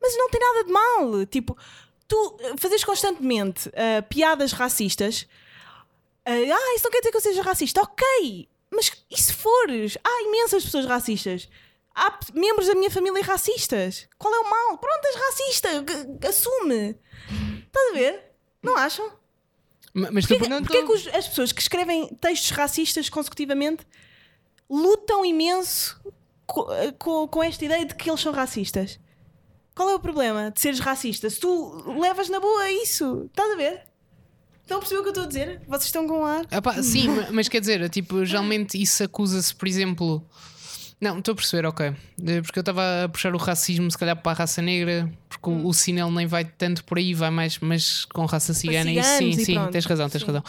Mas 0.00 0.16
não 0.16 0.30
tem 0.30 0.40
nada 0.40 0.64
de 0.64 0.72
mal. 0.72 1.26
Tipo, 1.26 1.58
tu 2.08 2.36
eh, 2.40 2.54
fazes 2.56 2.84
constantemente 2.84 3.70
ah, 3.74 4.00
piadas 4.02 4.52
racistas. 4.52 5.26
ah, 6.24 6.30
ah, 6.30 6.74
isso 6.74 6.84
não 6.84 6.90
quer 6.90 7.00
dizer 7.00 7.10
que 7.10 7.16
eu 7.16 7.20
seja 7.20 7.42
racista. 7.42 7.82
Ok, 7.82 8.48
mas 8.70 8.92
e 9.10 9.20
se 9.20 9.34
fores? 9.34 9.98
Há 10.02 10.22
imensas 10.22 10.64
pessoas 10.64 10.86
racistas. 10.86 11.48
Há 11.94 12.18
membros 12.32 12.68
da 12.68 12.74
minha 12.74 12.90
família 12.90 13.22
racistas. 13.22 14.08
Qual 14.16 14.32
é 14.32 14.38
o 14.38 14.48
mal? 14.48 14.78
Pronto, 14.78 15.04
és 15.04 15.16
racista. 15.16 15.68
Assume. 16.28 16.96
Estás 17.66 17.90
a 17.90 17.92
ver? 17.92 18.32
Não 18.62 18.76
acham? 18.76 19.19
Ma- 19.92 20.10
Mas 20.12 20.26
Porquê, 20.26 20.48
não 20.48 20.62
porquê 20.62 20.80
tô- 20.82 20.86
que 20.86 20.92
os- 20.92 21.06
as 21.14 21.26
pessoas 21.28 21.52
que 21.52 21.60
escrevem 21.60 22.08
textos 22.20 22.50
racistas 22.50 23.08
consecutivamente 23.08 23.84
lutam 24.68 25.24
imenso 25.24 26.00
co- 26.46 26.72
eh, 26.72 26.92
co- 26.92 27.26
com, 27.28 27.42
esta 27.42 27.64
ideia 27.64 27.84
de 27.84 27.94
que 27.94 28.08
eles 28.08 28.20
são 28.20 28.32
racistas? 28.32 28.98
Qual 29.74 29.88
é 29.90 29.94
o 29.94 30.00
problema 30.00 30.50
de 30.50 30.60
seres 30.60 30.78
racista? 30.80 31.28
Se 31.30 31.40
tu 31.40 31.98
levas 32.00 32.28
na 32.28 32.38
boa 32.40 32.70
isso, 32.70 33.24
estás 33.26 33.50
a 33.52 33.56
ver? 33.56 33.82
Estão 34.62 34.76
a 34.76 34.80
perceber 34.80 35.00
o 35.00 35.02
que 35.02 35.08
eu 35.08 35.12
estou 35.12 35.24
a 35.24 35.26
dizer? 35.26 35.62
Vocês 35.66 35.86
estão 35.86 36.06
com 36.06 36.24
ar? 36.24 36.46
Epá, 36.52 36.80
sim, 36.82 37.08
ma- 37.08 37.28
mas 37.32 37.48
quer 37.48 37.60
dizer, 37.60 37.88
tipo, 37.88 38.24
geralmente 38.24 38.80
isso 38.80 39.02
acusa-se, 39.02 39.52
por 39.54 39.66
exemplo. 39.66 40.24
Não, 41.00 41.18
estou 41.18 41.32
a 41.32 41.34
perceber, 41.34 41.66
ok. 41.66 41.86
Eh, 42.26 42.42
Porque 42.42 42.58
eu 42.58 42.60
estava 42.60 43.04
a 43.04 43.08
puxar 43.08 43.34
o 43.34 43.38
racismo, 43.38 43.90
se 43.90 43.96
calhar, 43.96 44.14
para 44.20 44.32
a 44.32 44.34
raça 44.34 44.60
negra, 44.60 45.10
porque 45.30 45.48
o- 45.48 45.66
o 45.66 45.72
cinema 45.72 46.10
nem 46.10 46.26
vai 46.26 46.44
tanto 46.44 46.84
por 46.84 46.98
aí, 46.98 47.14
vai 47.14 47.30
mais, 47.30 47.58
mas 47.58 48.04
com 48.04 48.26
raça 48.26 48.52
cigana. 48.52 48.90
Isso, 48.92 49.08
sim, 49.16 49.28
e 49.30 49.44
sim, 49.46 49.54
pronto. 49.54 49.70
tens 49.70 49.86
razão, 49.86 50.10
tens 50.10 50.20
Sim. 50.20 50.26
razão. 50.26 50.42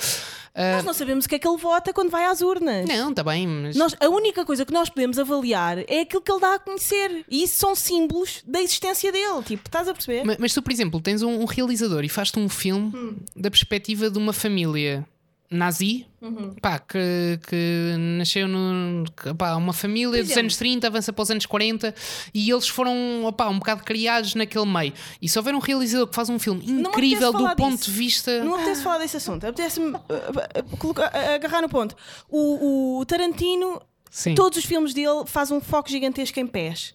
Nós 0.54 0.84
não 0.84 0.94
sabemos 0.94 1.24
o 1.24 1.30
que 1.30 1.36
é 1.36 1.40
que 1.40 1.48
ele 1.48 1.58
vota 1.58 1.94
quando 1.94 2.10
vai 2.10 2.26
às 2.26 2.42
urnas. 2.42 2.86
Não, 2.86 3.12
está 3.12 3.24
bem, 3.24 3.48
mas. 3.48 3.78
Nós, 3.78 3.96
a 3.98 4.10
única 4.10 4.44
coisa 4.44 4.66
que 4.66 4.74
nós 4.74 4.90
podemos 4.90 5.18
avaliar 5.18 5.78
é 5.88 6.02
aquilo 6.02 6.22
que 6.22 6.30
ele 6.30 6.42
dá 6.42 6.56
a 6.56 6.60
conhecer. 6.60 7.24
E 7.30 7.44
isso 7.44 7.58
são 7.58 7.74
símbolos 7.74 8.44
da 8.46 8.62
existência 8.62 9.10
dele. 9.14 9.42
Tipo, 9.46 9.64
estás 9.70 9.88
a 9.88 9.94
perceber? 9.94 10.26
Ma- 10.26 10.36
Mas 10.38 10.54
tu, 10.54 10.62
por 10.62 10.74
exemplo, 10.74 11.00
tens 11.00 11.22
um, 11.22 11.40
um 11.42 11.46
realizador 11.46 12.04
e 12.04 12.10
faz-te 12.10 12.38
um 12.38 12.50
filme 12.50 12.92
Hum. 12.94 13.16
da 13.34 13.50
perspectiva 13.50 14.10
de 14.12 14.18
uma 14.18 14.34
família 14.34 15.08
nazi, 15.52 16.08
Uhum. 16.22 16.54
pá, 16.62 16.78
que, 16.80 17.40
que 17.48 17.96
nasceu 18.18 18.48
no, 18.48 19.04
que, 19.12 19.34
pá, 19.34 19.56
uma 19.56 19.74
família 19.74 20.24
dos 20.24 20.38
anos 20.38 20.56
30, 20.56 20.88
avança 20.88 21.12
para 21.12 21.24
os 21.24 21.32
anos 21.32 21.46
40 21.48 21.94
e 22.34 22.50
eles 22.50 22.68
foram 22.68 23.26
opá, 23.26 23.50
um 23.50 23.58
bocado 23.58 23.84
criados 23.84 24.36
naquele 24.36 24.66
meio. 24.66 24.94
E 25.22 25.28
se 25.28 25.38
houver 25.38 25.54
um 25.56 25.60
realizador 25.60 26.08
que 26.08 26.16
faz 26.16 26.30
um 26.30 26.38
filme 26.40 26.64
me 26.66 26.82
incrível 26.84 27.34
do 27.34 27.56
ponto 27.56 27.78
disso. 27.78 27.92
de 27.92 27.98
vista. 27.98 28.44
Não 28.44 28.56
apetece 28.56 28.84
falar 28.84 29.00
desse 29.00 29.18
assunto. 29.18 29.44
Apetece-me 29.46 29.92
uh, 29.92 29.98
uh, 29.98 30.90
uh, 30.90 31.36
agarrar 31.36 31.62
no 31.62 31.70
ponto. 31.70 31.96
O, 32.30 33.00
o 33.00 33.06
Tarantino, 33.06 33.82
Sim. 34.10 34.36
todos 34.36 34.60
os 34.60 34.66
filmes 34.66 34.94
dele 34.94 35.24
faz 35.26 35.52
um 35.52 35.60
foco 35.60 35.90
gigantesco 35.90 36.40
em 36.40 36.48
pés. 36.48 36.94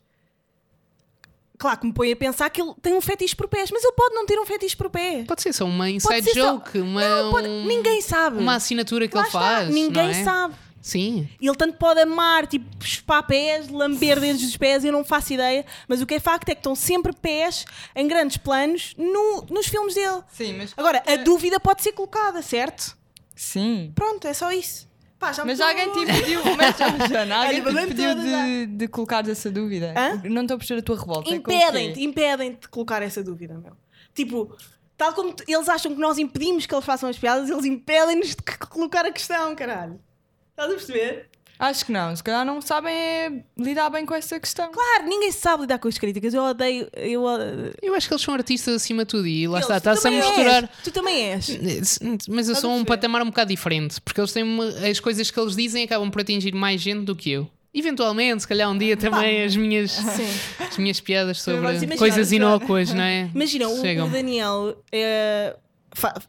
Claro 1.59 1.79
que 1.81 1.87
me 1.87 1.93
põe 1.93 2.13
a 2.13 2.17
pensar 2.17 2.51
que 2.51 2.61
ele 2.61 2.73
tem 2.83 2.95
um 2.95 3.01
fetiche 3.01 3.35
por 3.35 3.49
pés, 3.49 3.71
mas 3.71 3.83
ele 3.83 3.93
pode 3.95 4.15
não 4.15 4.27
ter 4.27 4.39
um 4.39 4.45
fetiche 4.47 4.77
por 4.77 4.91
pés. 4.91 5.27
Pode 5.27 5.41
ser 5.43 5.53
só 5.53 5.65
uma 5.65 5.89
inside 5.91 6.23
ser 6.23 6.35
só- 6.41 6.53
joke, 6.53 6.79
uma, 6.79 7.01
Não, 7.01 7.31
pode- 7.31 7.49
um- 7.49 7.65
Ninguém 7.67 8.01
sabe. 8.03 8.39
uma 8.39 8.57
assinatura 8.57 9.09
que 9.09 9.15
Lá 9.15 9.23
ele 9.23 9.29
está, 9.29 9.41
faz. 9.41 9.69
Ninguém 9.71 10.05
não 10.05 10.11
é? 10.21 10.25
sabe. 10.25 10.55
Sim. 10.83 11.29
Ele 11.41 11.57
tanto 11.57 11.77
pode 11.79 11.99
amar, 12.01 12.47
tipo, 12.47 12.65
chupar 12.85 13.27
pés, 13.27 13.69
lamber 13.69 14.21
dedos 14.21 14.41
dos 14.43 14.57
pés, 14.57 14.85
eu 14.85 14.93
não 14.93 15.05
faço 15.05 15.33
ideia. 15.33 15.67
Mas 15.89 16.01
o 16.01 16.07
que 16.07 16.15
é 16.15 16.21
facto 16.21 16.49
é 16.49 16.55
que 16.55 16.61
estão 16.61 16.77
sempre 16.77 17.13
pés 17.13 17.65
em 17.97 18.07
grandes 18.07 18.37
planos 18.37 18.95
no- 18.97 19.45
nos 19.51 19.67
filmes 19.67 19.95
dele. 19.95 20.23
Sim, 20.33 20.53
mas. 20.53 20.73
Agora, 20.77 21.03
a 21.05 21.17
dúvida 21.17 21.59
pode 21.59 21.83
ser 21.83 21.91
colocada, 21.93 22.41
certo? 22.41 22.97
Sim. 23.35 23.91
Pronto, 23.97 24.29
é 24.29 24.33
só 24.33 24.53
isso. 24.53 24.86
Pá, 25.19 25.33
já 25.33 25.45
Mas 25.45 25.61
alguém 25.61 25.91
te 25.93 26.05
pediu, 26.07 26.41
mas, 26.57 26.77
Jana, 27.09 27.37
alguém 27.37 27.63
te 27.63 27.87
pediu 27.87 28.15
de, 28.15 28.67
de 28.67 28.89
colocar 28.89 29.27
essa 29.29 29.51
dúvida. 29.51 29.95
Hã? 29.97 30.23
Não 30.29 30.43
estou 30.43 30.57
a 30.57 30.59
perceber 30.59 30.81
a 30.81 30.83
tua 30.83 30.99
revolta. 30.99 31.31
Impedem-te, 31.31 32.03
impedem-te 32.03 32.61
de 32.61 32.69
colocar 32.69 33.03
essa 33.03 33.23
dúvida, 33.23 33.55
meu. 33.55 33.73
Tipo, 34.15 34.55
tal 34.97 35.15
como 35.15 35.35
eles 35.49 35.69
acham 35.69 35.95
que 35.95 36.01
nós 36.01 36.19
impedimos 36.19 36.67
que 36.67 36.75
eles 36.75 36.85
façam 36.85 37.09
as 37.09 37.19
piadas, 37.19 37.49
eles 37.49 37.65
impedem-nos 37.65 38.29
de 38.29 38.43
colocar 38.69 39.07
a 39.07 39.13
questão, 39.13 39.55
caralho. 39.55 39.99
Estás 40.51 40.71
a 40.71 40.75
perceber? 40.75 41.31
Acho 41.59 41.87
que 41.87 41.93
não. 41.93 42.15
Se 42.15 42.23
calhar 42.23 42.45
não 42.45 42.61
sabem 42.61 43.45
lidar 43.59 43.89
bem 43.91 44.05
com 44.05 44.15
essa 44.15 44.39
questão. 44.39 44.71
Claro, 44.71 45.05
ninguém 45.09 45.33
sabe 45.33 45.63
lidar 45.63 45.79
com 45.79 45.89
as 45.89 45.97
críticas. 45.99 46.35
Eu 46.35 46.43
odeio. 46.43 46.89
Eu, 46.95 47.23
odeio- 47.23 47.73
Eu 47.83 47.95
acho 47.95 48.07
que 48.09 48.15
eles 48.15 48.23
são 48.23 48.35
artistas 48.35 48.75
acima 48.75 49.05
de 49.05 49.09
tudo 49.09 49.27
e 49.27 49.47
lá 49.49 49.59
Eles, 49.59 49.65
está, 49.67 49.77
está-se 49.79 50.01
a 50.07 50.11
também 50.11 50.21
és, 50.21 50.29
misturar. 50.37 50.71
Tu 50.85 50.91
também 50.91 51.23
és. 51.33 51.99
Mas 52.29 52.49
eu 52.49 52.55
sou 52.57 52.71
um 52.73 52.85
patamar 52.85 53.23
um 53.23 53.27
bocado 53.27 53.51
diferente, 53.51 54.01
porque 54.01 54.21
eles 54.21 54.33
têm 54.33 54.43
uma- 54.43 54.69
as 54.69 55.01
coisas 55.01 55.31
que 55.31 55.39
eles 55.41 55.57
dizem 55.57 55.85
acabam 55.85 56.11
por 56.11 56.21
atingir 56.21 56.55
mais 56.55 56.81
gente 56.81 57.05
do 57.05 57.17
que 57.17 57.31
eu. 57.31 57.49
Eventualmente, 57.75 58.41
se 58.41 58.49
calhar 58.49 58.71
um 58.71 58.79
dia 58.79 58.97
também 58.97 59.45
as 59.45 59.55
minhas, 59.55 59.91
Sim. 60.17 60.27
as 60.67 60.79
minhas 60.79 60.99
piadas 60.99 61.43
sobre 61.43 61.61
Mas 61.61 61.83
imagina, 61.83 61.97
coisas 61.99 62.33
inócuas, 62.33 62.91
não 62.95 63.03
é? 63.03 63.29
Imagina, 63.35 63.69
o, 63.69 63.81
o 63.81 64.09
Daniel 64.09 64.83
é, 64.91 65.55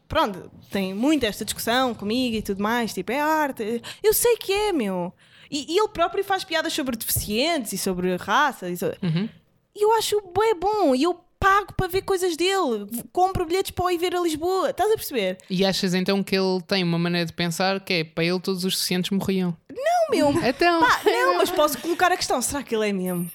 pronto, 0.07 0.51
tem 0.71 0.93
muito 0.93 1.25
esta 1.25 1.43
discussão 1.45 1.93
comigo 1.93 2.35
e 2.35 2.41
tudo 2.41 2.61
mais, 2.61 2.93
tipo, 2.93 3.11
é 3.11 3.19
arte. 3.19 3.81
Eu 4.03 4.13
sei 4.13 4.37
que 4.37 4.51
é, 4.51 4.71
meu. 4.73 5.13
E, 5.49 5.73
e 5.73 5.79
ele 5.79 5.87
próprio 5.89 6.23
faz 6.23 6.43
piadas 6.43 6.73
sobre 6.73 6.95
deficientes 6.97 7.73
e 7.73 7.77
sobre 7.77 8.15
raça. 8.17 8.69
E 8.69 8.77
so- 8.77 8.93
Uhum. 9.01 9.29
eu 9.75 9.93
acho 9.93 10.21
bem 10.37 10.55
bom. 10.59 10.93
E 10.95 11.03
eu 11.03 11.19
pago 11.39 11.73
para 11.75 11.87
ver 11.87 12.01
coisas 12.01 12.35
dele. 12.35 12.87
Compro 13.13 13.45
bilhetes 13.45 13.71
para 13.71 13.93
ir 13.93 13.97
ver 13.97 14.15
a 14.15 14.19
Lisboa. 14.19 14.71
Estás 14.71 14.91
a 14.91 14.95
perceber? 14.95 15.37
E 15.49 15.63
achas 15.65 15.93
então 15.93 16.21
que 16.23 16.35
ele 16.35 16.61
tem 16.67 16.83
uma 16.83 16.97
maneira 16.99 17.25
de 17.25 17.33
pensar 17.33 17.79
que 17.79 17.93
é 17.93 18.03
para 18.03 18.23
ele 18.25 18.39
todos 18.39 18.65
os 18.65 18.73
deficientes 18.73 19.11
morriam? 19.11 19.55
Não, 19.71 20.09
meu. 20.33 20.43
Então, 20.43 20.79
Pá, 20.81 20.99
não, 21.05 21.37
mas 21.39 21.49
posso 21.51 21.77
colocar 21.77 22.11
a 22.11 22.17
questão. 22.17 22.41
Será 22.41 22.63
que 22.63 22.75
ele 22.75 22.89
é 22.89 22.93
mesmo? 22.93 23.31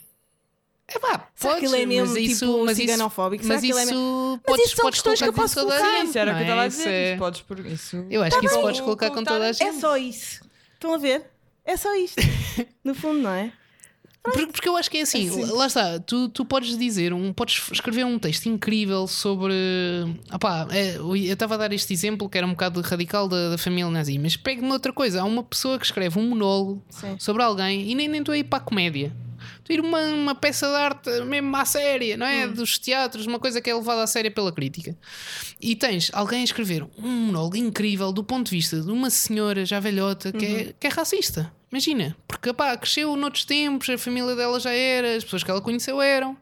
É 0.96 1.00
pá, 1.00 1.28
Será 1.34 1.54
que 1.54 1.60
podes, 1.60 1.72
ele 1.72 1.82
é 1.82 1.86
mesmo, 1.86 2.14
mas 2.14 2.24
isso, 2.24 2.46
tipo, 2.46 2.64
mas 2.64 2.78
isso- 2.78 2.80
ciganofóbico? 2.88 3.42
Será 3.44 3.54
Mas 3.54 3.64
que 3.64 3.70
ele 3.70 3.78
é 3.78 3.82
isso 3.84 3.94
Mas 3.94 4.40
podes, 4.46 4.66
isso 4.66 4.76
são 4.76 4.84
podes 4.84 5.00
questões 5.00 5.18
que 5.22 5.28
eu 5.28 5.32
colocar 5.32 5.42
posso 5.42 5.54
com 5.54 5.60
toda 5.62 5.74
a 5.74 5.78
colocar. 5.80 5.98
gente, 5.98 6.08
Isso 6.08 6.18
era 6.18 6.30
o 6.30 6.34
que 6.34 6.40
eu 6.40 6.42
é? 6.42 6.46
estava 6.46 6.62
a 6.62 6.66
Isso 6.66 6.76
dizer. 6.78 6.90
é- 6.90 7.10
Isso 7.10 7.18
podes 7.18 7.40
por 7.42 7.58
isso. 7.66 8.06
Eu 8.10 8.22
acho 8.22 8.38
que 8.40 8.46
isso 8.46 8.54
bem. 8.54 8.62
podes 8.64 8.80
colocar 8.80 9.10
com 9.10 9.24
toda 9.24 9.44
a 9.44 9.48
É 9.48 9.52
gente. 9.52 9.80
só 9.80 9.96
isso. 9.96 10.40
Estão 10.74 10.94
a 10.94 10.98
ver? 10.98 11.24
É 11.64 11.76
só 11.76 11.94
isto. 11.94 12.16
No 12.84 12.94
fundo, 12.94 13.20
não 13.20 13.30
é? 13.30 13.52
Porque, 14.24 14.46
porque 14.46 14.68
eu 14.68 14.76
acho 14.76 14.88
que 14.88 14.98
é 14.98 15.00
assim, 15.02 15.28
lá 15.52 15.66
está, 15.66 15.98
tu, 15.98 16.28
tu 16.28 16.44
podes 16.44 16.78
dizer, 16.78 17.12
um, 17.12 17.32
podes 17.32 17.60
escrever 17.72 18.04
um 18.06 18.20
texto 18.20 18.46
incrível 18.46 19.08
sobre. 19.08 19.52
Opá, 20.32 20.68
é, 20.70 20.96
eu 20.96 21.16
estava 21.16 21.54
a 21.54 21.58
dar 21.58 21.72
este 21.72 21.92
exemplo 21.92 22.28
que 22.28 22.38
era 22.38 22.46
um 22.46 22.50
bocado 22.50 22.80
radical 22.82 23.26
da, 23.26 23.50
da 23.50 23.58
família 23.58 23.90
nazi, 23.90 24.18
mas 24.20 24.36
pegue-me 24.36 24.70
outra 24.70 24.92
coisa. 24.92 25.20
Há 25.22 25.24
uma 25.24 25.42
pessoa 25.42 25.76
que 25.76 25.84
escreve 25.84 26.20
um 26.20 26.28
monólogo 26.28 26.84
Sim. 26.88 27.16
sobre 27.18 27.42
alguém 27.42 27.90
e 27.90 27.94
nem 27.96 28.06
nem 28.06 28.20
estou 28.20 28.32
a 28.32 28.38
ir 28.38 28.44
para 28.44 28.58
a 28.58 28.62
comédia. 28.62 29.12
Tu 29.64 29.72
ir 29.72 29.80
uma, 29.80 30.00
uma 30.00 30.34
peça 30.34 30.66
de 30.66 30.74
arte 30.74 31.10
mesmo 31.22 31.54
à 31.56 31.64
séria, 31.64 32.16
não 32.16 32.26
é? 32.26 32.46
Dos 32.46 32.78
teatros, 32.78 33.26
uma 33.26 33.38
coisa 33.38 33.60
que 33.60 33.70
é 33.70 33.74
levada 33.74 34.02
a 34.02 34.06
séria 34.06 34.30
pela 34.30 34.52
crítica. 34.52 34.96
E 35.60 35.76
tens 35.76 36.10
alguém 36.12 36.40
a 36.40 36.44
escrever 36.44 36.86
um 36.98 37.08
monólogo 37.08 37.56
incrível 37.56 38.12
do 38.12 38.24
ponto 38.24 38.50
de 38.50 38.56
vista 38.56 38.80
de 38.80 38.90
uma 38.90 39.10
senhora 39.10 39.64
já 39.64 39.80
velhota 39.80 40.32
que, 40.32 40.44
é, 40.44 40.74
que 40.78 40.86
é 40.86 40.90
racista. 40.90 41.52
Imagina, 41.70 42.14
porque 42.28 42.52
pá, 42.52 42.76
cresceu 42.76 43.16
noutros 43.16 43.46
tempos, 43.46 43.88
a 43.88 43.96
família 43.96 44.36
dela 44.36 44.60
já 44.60 44.72
era, 44.72 45.16
as 45.16 45.24
pessoas 45.24 45.42
que 45.42 45.50
ela 45.50 45.60
conheceu 45.60 46.02
eram. 46.02 46.36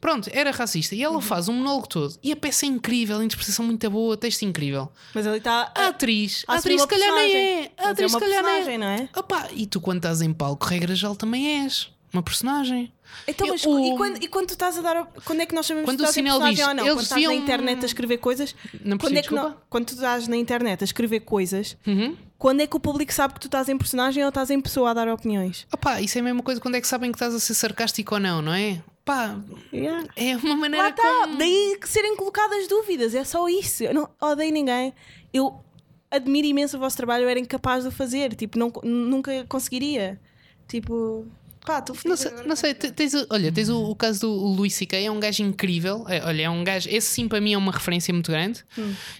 Pronto, 0.00 0.30
era 0.32 0.50
racista. 0.50 0.94
E 0.94 1.02
ela 1.02 1.20
faz 1.20 1.48
um 1.48 1.52
monólogo 1.52 1.86
todo. 1.86 2.14
E 2.22 2.32
a 2.32 2.36
peça 2.36 2.64
é 2.64 2.68
incrível, 2.68 3.18
a 3.18 3.24
interpretação 3.24 3.64
muito 3.64 3.90
boa, 3.90 4.16
texto 4.16 4.42
incrível. 4.42 4.90
Mas 5.12 5.26
ele 5.26 5.36
está. 5.36 5.70
A 5.74 5.88
atriz, 5.88 6.44
a 6.48 6.54
atriz 6.54 6.80
se 6.80 6.88
calhar 6.88 7.14
nem 7.14 7.36
é. 7.36 7.72
A 7.76 7.88
é 7.88 7.90
atriz 7.90 8.12
se 8.12 8.18
calhar 8.18 8.42
nem 8.42 8.52
personagem, 8.54 8.78
não 8.78 8.86
é? 8.86 9.08
Opa, 9.14 9.48
e 9.52 9.66
tu 9.66 9.80
quando 9.80 9.98
estás 9.98 10.22
em 10.22 10.32
palco, 10.32 10.64
regra 10.66 10.94
geral 10.94 11.14
também 11.14 11.64
és 11.64 11.90
uma 12.12 12.22
personagem. 12.22 12.92
Então, 13.26 13.46
Eu- 13.46 13.52
mas 13.54 13.64
o- 13.64 13.78
e, 13.78 13.96
quando, 13.96 14.22
e 14.22 14.28
quando 14.28 14.46
tu 14.48 14.52
estás 14.52 14.78
a 14.78 14.82
dar. 14.82 15.04
Quando 15.24 15.40
é 15.40 15.46
que 15.46 15.54
nós 15.54 15.66
sabemos 15.66 15.86
Quando 15.88 15.98
que 15.98 16.02
o 16.02 16.06
tu 16.06 16.08
estás 16.10 16.16
em 16.16 16.20
Sinel 16.20 16.40
personagem 16.40 16.56
diz, 16.56 16.66
ou 16.68 16.74
não? 16.74 16.82
eles 16.84 16.94
Quando 16.94 17.02
estás 17.02 17.24
na 17.24 17.34
internet 17.34 17.82
a 17.82 17.86
escrever 17.86 18.18
coisas. 18.18 18.54
Não 18.84 18.98
quando, 18.98 19.16
é 19.16 19.22
que 19.22 19.34
não- 19.34 19.56
quando 19.68 19.86
tu 19.86 19.94
estás 19.94 20.28
na 20.28 20.36
internet 20.36 20.82
a 20.82 20.84
escrever 20.84 21.20
coisas, 21.20 21.76
Uhum. 21.86 22.16
quando 22.38 22.60
é 22.60 22.66
que 22.66 22.76
o 22.76 22.80
público 22.80 23.12
sabe 23.12 23.34
que 23.34 23.40
tu 23.40 23.46
estás 23.48 23.68
em 23.68 23.76
personagem 23.76 24.22
ou 24.22 24.28
estás 24.28 24.50
em 24.50 24.60
pessoa 24.60 24.90
a 24.90 24.94
dar 24.94 25.08
opiniões? 25.08 25.66
Opa, 25.72 26.00
isso 26.00 26.18
é 26.18 26.20
a 26.20 26.24
mesma 26.24 26.42
coisa 26.42 26.60
quando 26.60 26.76
é 26.76 26.80
que 26.80 26.86
sabem 26.86 27.10
que 27.10 27.16
estás 27.16 27.34
a 27.34 27.40
ser 27.40 27.54
sarcástico 27.54 28.14
ou 28.14 28.20
não, 28.20 28.40
não 28.42 28.52
é? 28.54 28.82
Pá, 29.04 29.36
Yeah. 29.72 30.06
é 30.14 30.36
uma 30.36 30.54
maneira 30.56 30.84
Lá 30.84 30.90
está, 30.90 31.02
como- 31.02 31.36
daí 31.36 31.78
que 31.80 31.88
serem 31.88 32.14
colocadas 32.16 32.68
dúvidas, 32.68 33.14
é 33.14 33.24
só 33.24 33.48
isso. 33.48 33.82
Eu 33.82 33.94
não 33.94 34.08
odeio 34.20 34.52
ninguém. 34.52 34.94
Eu 35.32 35.64
admiro 36.10 36.46
imenso 36.46 36.76
o 36.76 36.80
vosso 36.80 36.96
trabalho, 36.96 37.24
eu 37.24 37.28
era 37.28 37.40
incapaz 37.40 37.82
de 37.82 37.88
o 37.88 37.92
fazer, 37.92 38.34
tipo, 38.34 38.58
não, 38.58 38.70
nunca 38.84 39.44
conseguiria. 39.48 40.20
Tipo, 40.68 41.26
pá, 41.64 41.80
tu 41.82 41.94
Não 42.04 42.16
sei, 42.16 42.30
não 42.46 42.56
sei, 42.56 42.74
te- 42.74 42.90
tens, 42.90 43.14
o- 43.14 43.26
olha, 43.30 43.52
tens 43.52 43.68
o, 43.68 43.82
o 43.90 43.94
caso 43.94 44.20
do 44.20 44.30
Luís 44.32 44.74
C.K., 44.74 44.98
é 45.04 45.10
um 45.10 45.20
gajo 45.20 45.42
incrível. 45.42 46.04
É, 46.08 46.24
olha, 46.24 46.42
é 46.42 46.50
um 46.50 46.64
gajo, 46.64 46.88
esse 46.90 47.06
sim 47.08 47.28
para 47.28 47.40
mim 47.40 47.52
é 47.54 47.58
uma 47.58 47.72
referência 47.72 48.12
muito 48.14 48.30
grande 48.30 48.64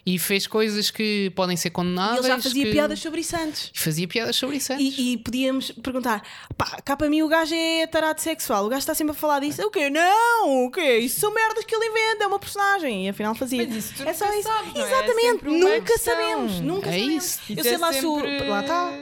e 0.05 0.19
fez 0.19 0.47
coisas 0.47 0.91
que 0.91 1.31
podem 1.37 1.57
ser 1.57 1.69
E 1.69 1.71
condenáveis. 1.71 2.19
ele 2.25 2.29
já 2.29 2.39
fazia 2.43 2.65
que- 2.65 2.73
piadas 2.73 2.99
sobre 2.99 3.21
isso 3.21 3.37
antes. 3.37 3.71
E 3.75 3.79
fazia 3.79 4.09
piadas 4.09 4.37
sobre 4.37 4.57
isso 4.57 4.73
antes. 4.73 4.99
E, 4.99 5.13
e 5.13 5.19
podíamos 5.19 5.71
perguntar: 5.71 6.23
pá, 6.57 6.81
cá 6.85 6.97
para 6.97 7.09
mim 7.09 7.23
o 7.23 7.29
gajo 7.29 7.55
é 7.55 7.87
tarado 7.87 8.21
sexual, 8.21 8.67
o 8.67 8.69
gajo 8.69 8.81
está 8.81 8.95
sempre 8.95 9.13
a 9.13 9.15
falar 9.15 9.41
disso. 9.41 9.63
O 9.63 9.71
quê? 9.71 9.91
Não, 9.91 10.65
o 10.67 10.71
quê? 10.71 10.99
Isso 10.99 11.21
são 11.21 11.33
merdas 11.35 11.65
que 11.65 11.75
ele 11.75 11.87
inventa, 11.87 12.25
é 12.25 12.27
uma 12.27 12.39
personagem. 12.39 13.07
E 13.07 13.09
afinal 13.11 13.35
fazia. 13.35 13.67
Mas 13.67 13.77
isso 13.77 13.95
tu 13.97 14.03
é 14.09 14.13
só 14.13 14.33
isso. 14.35 14.49
sabes, 14.49 14.75
é? 14.75 14.79
É 14.79 14.83
Exatamente, 14.83 15.21
sempre 15.33 15.49
uma 15.51 15.59
nunca 15.59 15.81
questão. 15.83 16.15
sabemos. 16.15 16.61
Nunca 16.61 16.89
É 16.91 16.93
sabemos. 16.99 17.25
isso. 17.25 17.41
Eu 17.57 17.63
sei 17.65 17.75
é 17.75 17.79
lá 17.79 17.93
se 17.93 18.07
o. 18.07 18.15
sempre- 18.21 18.49
Lá 18.49 18.61
está. 18.63 18.93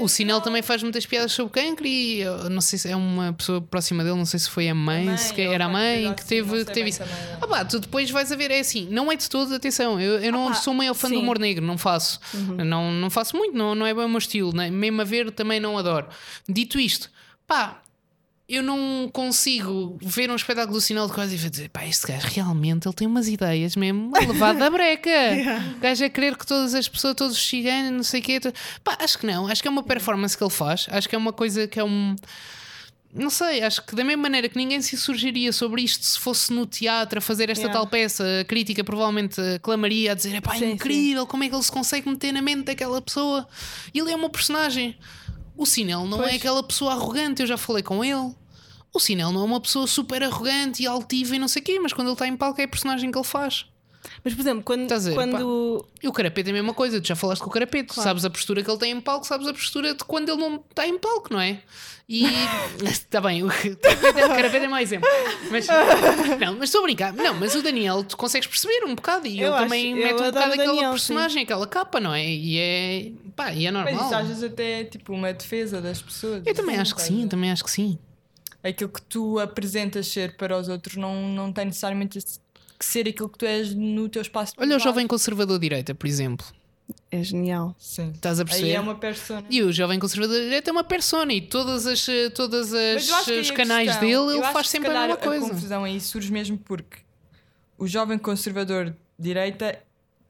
O, 0.00 0.04
o 0.04 0.08
Sinel 0.08 0.40
também 0.40 0.62
faz 0.62 0.82
muitas 0.82 1.06
piadas 1.06 1.32
sobre 1.32 1.52
cancro 1.52 1.86
e 1.86 2.20
eu 2.20 2.50
não 2.50 2.60
sei 2.60 2.78
se 2.80 2.88
é 2.88 2.96
uma 2.96 3.32
pessoa 3.32 3.60
próxima 3.60 4.02
dele, 4.02 4.16
não 4.16 4.26
sei 4.26 4.40
se 4.40 4.48
foi 4.48 4.68
a 4.68 4.74
mãe, 4.74 5.04
mãe, 5.04 5.16
se 5.16 5.40
era 5.40 5.66
a 5.66 5.68
mãe 5.68 6.12
que 6.14 6.24
teve, 6.24 6.64
que 6.64 6.72
teve 6.72 6.90
isso. 6.90 6.98
também. 6.98 7.14
Ah 7.40 7.46
pá, 7.46 7.64
tu 7.64 7.78
depois 7.78 8.10
vais 8.10 8.30
a 8.32 8.36
ver, 8.36 8.50
é 8.50 8.60
assim, 8.60 8.88
não 8.90 9.10
é 9.10 9.16
de 9.16 9.28
todo, 9.28 9.54
atenção, 9.54 10.00
eu, 10.00 10.18
eu 10.18 10.32
não 10.32 10.48
Ah 10.48 10.54
sou 10.54 10.72
o 10.72 10.76
maior 10.76 10.94
fã 10.94 11.08
sim. 11.08 11.14
do 11.14 11.20
humor 11.20 11.38
negro, 11.38 11.64
não 11.64 11.76
faço. 11.78 12.20
Não, 12.64 12.90
não 12.90 13.10
faço 13.10 13.36
muito, 13.36 13.56
não, 13.56 13.74
não 13.74 13.86
é 13.86 13.94
bem 13.94 14.04
o 14.04 14.08
meu 14.08 14.18
estilo, 14.18 14.52
né? 14.54 14.70
mesmo 14.70 15.00
a 15.00 15.04
ver 15.04 15.30
também 15.30 15.60
não 15.60 15.76
adoro. 15.76 16.06
Dito 16.48 16.78
isto, 16.78 17.10
pá. 17.46 17.82
Eu 18.52 18.64
não 18.64 19.08
consigo 19.12 19.96
ver 20.02 20.28
um 20.28 20.34
espetáculo 20.34 20.76
do 20.76 20.80
sinal 20.80 21.06
de 21.06 21.12
coisa 21.12 21.32
e 21.32 21.38
dizer, 21.38 21.68
pá, 21.68 21.86
este 21.86 22.08
gajo 22.08 22.26
realmente 22.26 22.88
ele 22.88 22.94
tem 22.96 23.06
umas 23.06 23.28
ideias 23.28 23.76
mesmo 23.76 24.10
a 24.16 24.18
levar 24.18 24.54
da 24.54 24.68
breca. 24.68 25.08
O 25.76 25.78
gajo 25.78 26.04
a 26.04 26.08
querer 26.08 26.36
que 26.36 26.44
todas 26.44 26.74
as 26.74 26.88
pessoas, 26.88 27.14
todos 27.14 27.36
os 27.36 27.48
ciganos, 27.48 27.92
não 27.92 28.02
sei 28.02 28.18
o 28.18 28.24
quê. 28.24 28.40
Pá, 28.82 28.98
acho 29.00 29.20
que 29.20 29.24
não. 29.24 29.46
Acho 29.46 29.62
que 29.62 29.68
é 29.68 29.70
uma 29.70 29.84
performance 29.84 30.36
que 30.36 30.42
ele 30.42 30.50
faz. 30.50 30.88
Acho 30.90 31.08
que 31.08 31.14
é 31.14 31.18
uma 31.18 31.32
coisa 31.32 31.68
que 31.68 31.78
é 31.78 31.84
um. 31.84 32.16
Não 33.12 33.28
sei, 33.28 33.62
acho 33.62 33.84
que 33.84 33.96
da 33.96 34.04
mesma 34.04 34.22
maneira 34.22 34.48
que 34.48 34.56
ninguém 34.56 34.80
se 34.80 34.96
surgiria 34.96 35.52
sobre 35.52 35.82
isto 35.82 36.04
se 36.04 36.18
fosse 36.18 36.52
no 36.52 36.64
teatro 36.64 37.18
a 37.18 37.20
fazer 37.20 37.50
esta 37.50 37.64
Yeah. 37.64 37.78
tal 37.80 37.86
peça, 37.86 38.24
a 38.40 38.44
crítica 38.44 38.84
provavelmente 38.84 39.40
clamaria 39.62 40.12
a 40.12 40.14
dizer: 40.14 40.34
é 40.34 40.40
pá, 40.40 40.54
Sim, 40.56 40.72
incrível, 40.72 41.26
como 41.26 41.42
é 41.42 41.48
que 41.48 41.54
ele 41.54 41.62
se 41.62 41.72
consegue 41.72 42.08
meter 42.08 42.32
na 42.32 42.40
mente 42.40 42.64
daquela 42.66 43.00
pessoa? 43.02 43.48
Ele 43.92 44.12
é 44.12 44.14
uma 44.16 44.30
personagem. 44.30 44.96
O 45.56 45.66
Sinel 45.66 46.06
não 46.06 46.18
Pois. 46.18 46.32
é 46.32 46.36
aquela 46.36 46.62
pessoa 46.62 46.92
arrogante, 46.92 47.42
eu 47.42 47.46
já 47.48 47.58
falei 47.58 47.82
com 47.82 48.04
ele. 48.04 48.32
O 48.94 48.98
Sinel 49.00 49.32
não 49.32 49.42
é 49.42 49.44
uma 49.44 49.60
pessoa 49.60 49.86
super 49.86 50.22
arrogante 50.22 50.82
e 50.82 50.86
altiva 50.86 51.36
e 51.36 51.38
não 51.38 51.48
sei 51.48 51.60
o 51.62 51.64
quê, 51.64 51.78
mas 51.80 51.92
quando 51.92 52.08
ele 52.08 52.14
está 52.14 52.26
em 52.26 52.36
palco 52.36 52.60
é 52.60 52.64
a 52.64 52.68
personagem 52.68 53.10
que 53.10 53.18
ele 53.18 53.26
faz. 53.26 53.66
Mas, 54.24 54.34
por 54.34 54.40
exemplo, 54.40 54.62
quando. 54.62 54.82
Estás 54.82 55.06
a 55.06 55.10
ver, 55.10 55.14
quando 55.16 55.86
E 56.02 56.08
o 56.08 56.12
Carapete 56.12 56.48
é 56.48 56.52
a 56.52 56.54
mesma 56.54 56.72
coisa, 56.74 57.00
tu 57.00 57.06
já 57.08 57.14
falaste 57.16 57.42
com 57.42 57.48
o 57.48 57.52
Carapete, 57.52 57.94
sabes 57.94 58.24
a 58.24 58.30
postura 58.30 58.62
que 58.62 58.70
ele 58.70 58.78
tem 58.78 58.92
em 58.92 59.00
palco, 59.00 59.26
sabes 59.26 59.46
a 59.46 59.52
postura 59.52 59.94
de 59.94 60.04
quando 60.04 60.28
ele 60.30 60.40
não 60.40 60.56
está 60.56 60.86
em 60.86 60.98
palco, 60.98 61.32
não 61.32 61.40
é? 61.40 61.60
E 62.08 62.24
está 62.82 63.20
bem, 63.20 63.44
o 63.44 63.48
Carapete 63.48 64.56
é- 64.56 64.64
é 64.64 64.68
mau 64.68 64.80
exemplo. 64.80 65.08
Mas, 65.50 65.66
não, 66.40 66.54
mas 66.54 66.64
estou 66.70 66.80
a 66.80 66.84
brincar. 66.84 67.12
Não, 67.12 67.34
mas 67.34 67.54
o 67.54 67.62
Daniel, 67.62 68.02
tu 68.02 68.16
consegues 68.16 68.48
perceber 68.48 68.84
um 68.84 68.94
bocado 68.94 69.26
e 69.26 69.38
Eu 69.40 69.46
ele 69.48 69.54
acho- 69.54 69.62
também 69.64 69.90
eu 69.90 69.96
mete 69.96 70.14
um 70.14 70.16
bocado 70.16 70.38
o 70.38 70.52
aquela 70.54 70.66
Daniel, 70.66 70.90
personagem, 70.90 71.42
aquela 71.44 71.66
capa, 71.66 72.00
não 72.00 72.12
é? 72.14 72.26
E 72.28 72.58
é, 72.58 73.12
pá, 73.36 73.52
e 73.52 73.66
é 73.66 73.70
Mas 73.70 73.84
normal. 73.84 74.06
isso 74.06 74.14
às 74.16 74.26
vezes 74.28 74.42
até 74.42 74.80
é 74.80 74.84
tipo 74.84 75.12
uma 75.12 75.32
defesa 75.32 75.80
das 75.80 76.00
pessoas. 76.02 76.42
Eu 76.46 76.54
também 76.54 76.74
assim, 76.74 76.82
acho 76.82 76.94
que 76.96 77.02
sim, 77.02 77.28
também 77.28 77.50
acho 77.52 77.62
que 77.64 77.70
sim. 77.70 77.98
Aquilo 78.62 78.90
que 78.90 79.02
tu 79.02 79.38
apresentas 79.38 80.06
ser 80.08 80.36
para 80.36 80.58
os 80.58 80.68
outros 80.68 80.96
não, 80.96 81.28
não 81.28 81.52
tem 81.52 81.66
necessariamente 81.66 82.18
que 82.80 82.86
ser 82.86 83.06
aquilo 83.08 83.28
que 83.28 83.38
tu 83.38 83.44
és 83.46 83.72
no 83.74 84.08
teu 84.08 84.20
espaço. 84.22 84.54
de 84.54 84.60
Olha 84.60 84.76
o 84.76 84.80
jovem 84.80 85.06
conservador 85.06 85.58
de 85.58 85.62
direita, 85.68 85.94
por 85.94 86.06
exemplo. 86.08 86.44
é 87.10 87.22
genial. 87.22 87.74
Sim. 87.78 88.10
Estás 88.12 88.40
a 88.40 88.44
perceber? 88.44 88.68
Aí 88.70 88.72
é 88.76 88.80
uma 88.80 88.94
persona. 88.96 89.44
E 89.48 89.62
o 89.62 89.70
jovem 89.72 89.98
conservador 90.00 90.36
de 90.36 90.44
direita 90.44 90.70
é 90.70 90.72
uma 90.72 90.82
persona 90.82 91.32
e 91.32 91.40
todas 91.40 91.86
as, 91.86 92.04
todas 92.34 92.72
as 92.74 93.28
aí 93.28 93.40
os 93.40 93.50
a 93.50 93.54
canais 93.54 93.88
questão- 93.90 94.00
dele 94.08 94.14
eu 94.38 94.42
ele 94.42 94.52
faz 94.52 94.68
sempre 94.68 94.90
a 94.90 95.00
mesma 95.00 95.16
coisa. 95.16 95.46
A 95.46 95.50
confusão 95.50 95.84
aí 95.84 96.00
surge 96.00 96.32
mesmo 96.32 96.58
porque 96.58 96.98
o 97.78 97.86
jovem 97.86 98.18
conservador 98.18 98.86
de 98.86 98.94
direita, 99.18 99.78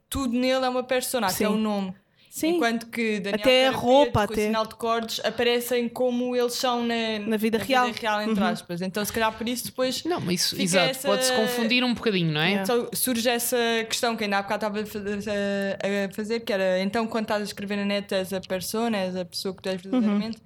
tudo 0.09 0.35
nele 0.35 0.65
é 0.65 0.69
uma 0.69 0.83
persona, 0.83 1.29
até 1.29 1.49
o 1.49 1.57
nome. 1.57 1.95
Sim. 2.33 2.55
Enquanto 2.57 2.87
que 2.87 3.19
Daniel 3.19 3.41
Até 3.41 3.67
a 3.67 3.71
roupa, 3.73 4.25
com 4.29 4.33
até. 4.33 4.43
o 4.43 4.47
sinal 4.47 4.65
de 4.65 4.75
cordes 4.77 5.21
aparecem 5.25 5.89
como 5.89 6.37
eles 6.37 6.53
são 6.55 6.87
na, 6.87 7.19
Na 7.27 7.37
vida 7.37 7.59
real. 7.59 7.89
entre 7.89 8.07
Uhum. 8.09 8.45
aspas. 8.47 8.81
Então, 8.81 9.05
se 9.05 9.13
calhar 9.13 9.37
por 9.37 9.49
isso 9.49 9.65
depois 9.67 10.05
Não, 10.05 10.21
mas 10.21 10.37
isso, 10.41 10.63
exato, 10.63 10.91
essa- 10.91 11.09
pode-se 11.09 11.33
confundir 11.33 11.83
um 11.83 11.93
bocadinho, 11.93 12.33
não 12.33 12.41
é? 12.41 12.51
Yeah. 12.53 12.63
Então, 12.63 12.89
surge 12.93 13.29
essa 13.29 13.57
questão 13.89 14.17
que 14.17 14.23
ainda 14.23 14.39
há 14.39 14.43
bocado 14.43 14.65
estava 14.79 14.81
a 14.81 14.87
fazer, 14.87 15.29
a- 15.29 16.07
a 16.09 16.15
fazer, 16.15 16.41
que 16.41 16.53
era 16.53 16.81
então 16.81 17.05
quando 17.09 17.25
estás 17.25 17.41
a 17.43 17.45
escrever 17.45 17.75
na 17.77 17.85
net 17.85 18.15
és 18.15 18.33
a 18.33 18.41
persona, 18.41 18.97
és 18.97 19.17
a 19.17 19.25
pessoa 19.25 19.53
que 19.53 19.61
tu 19.63 19.69
és 19.69 19.83
verdadeiramente. 19.83 20.39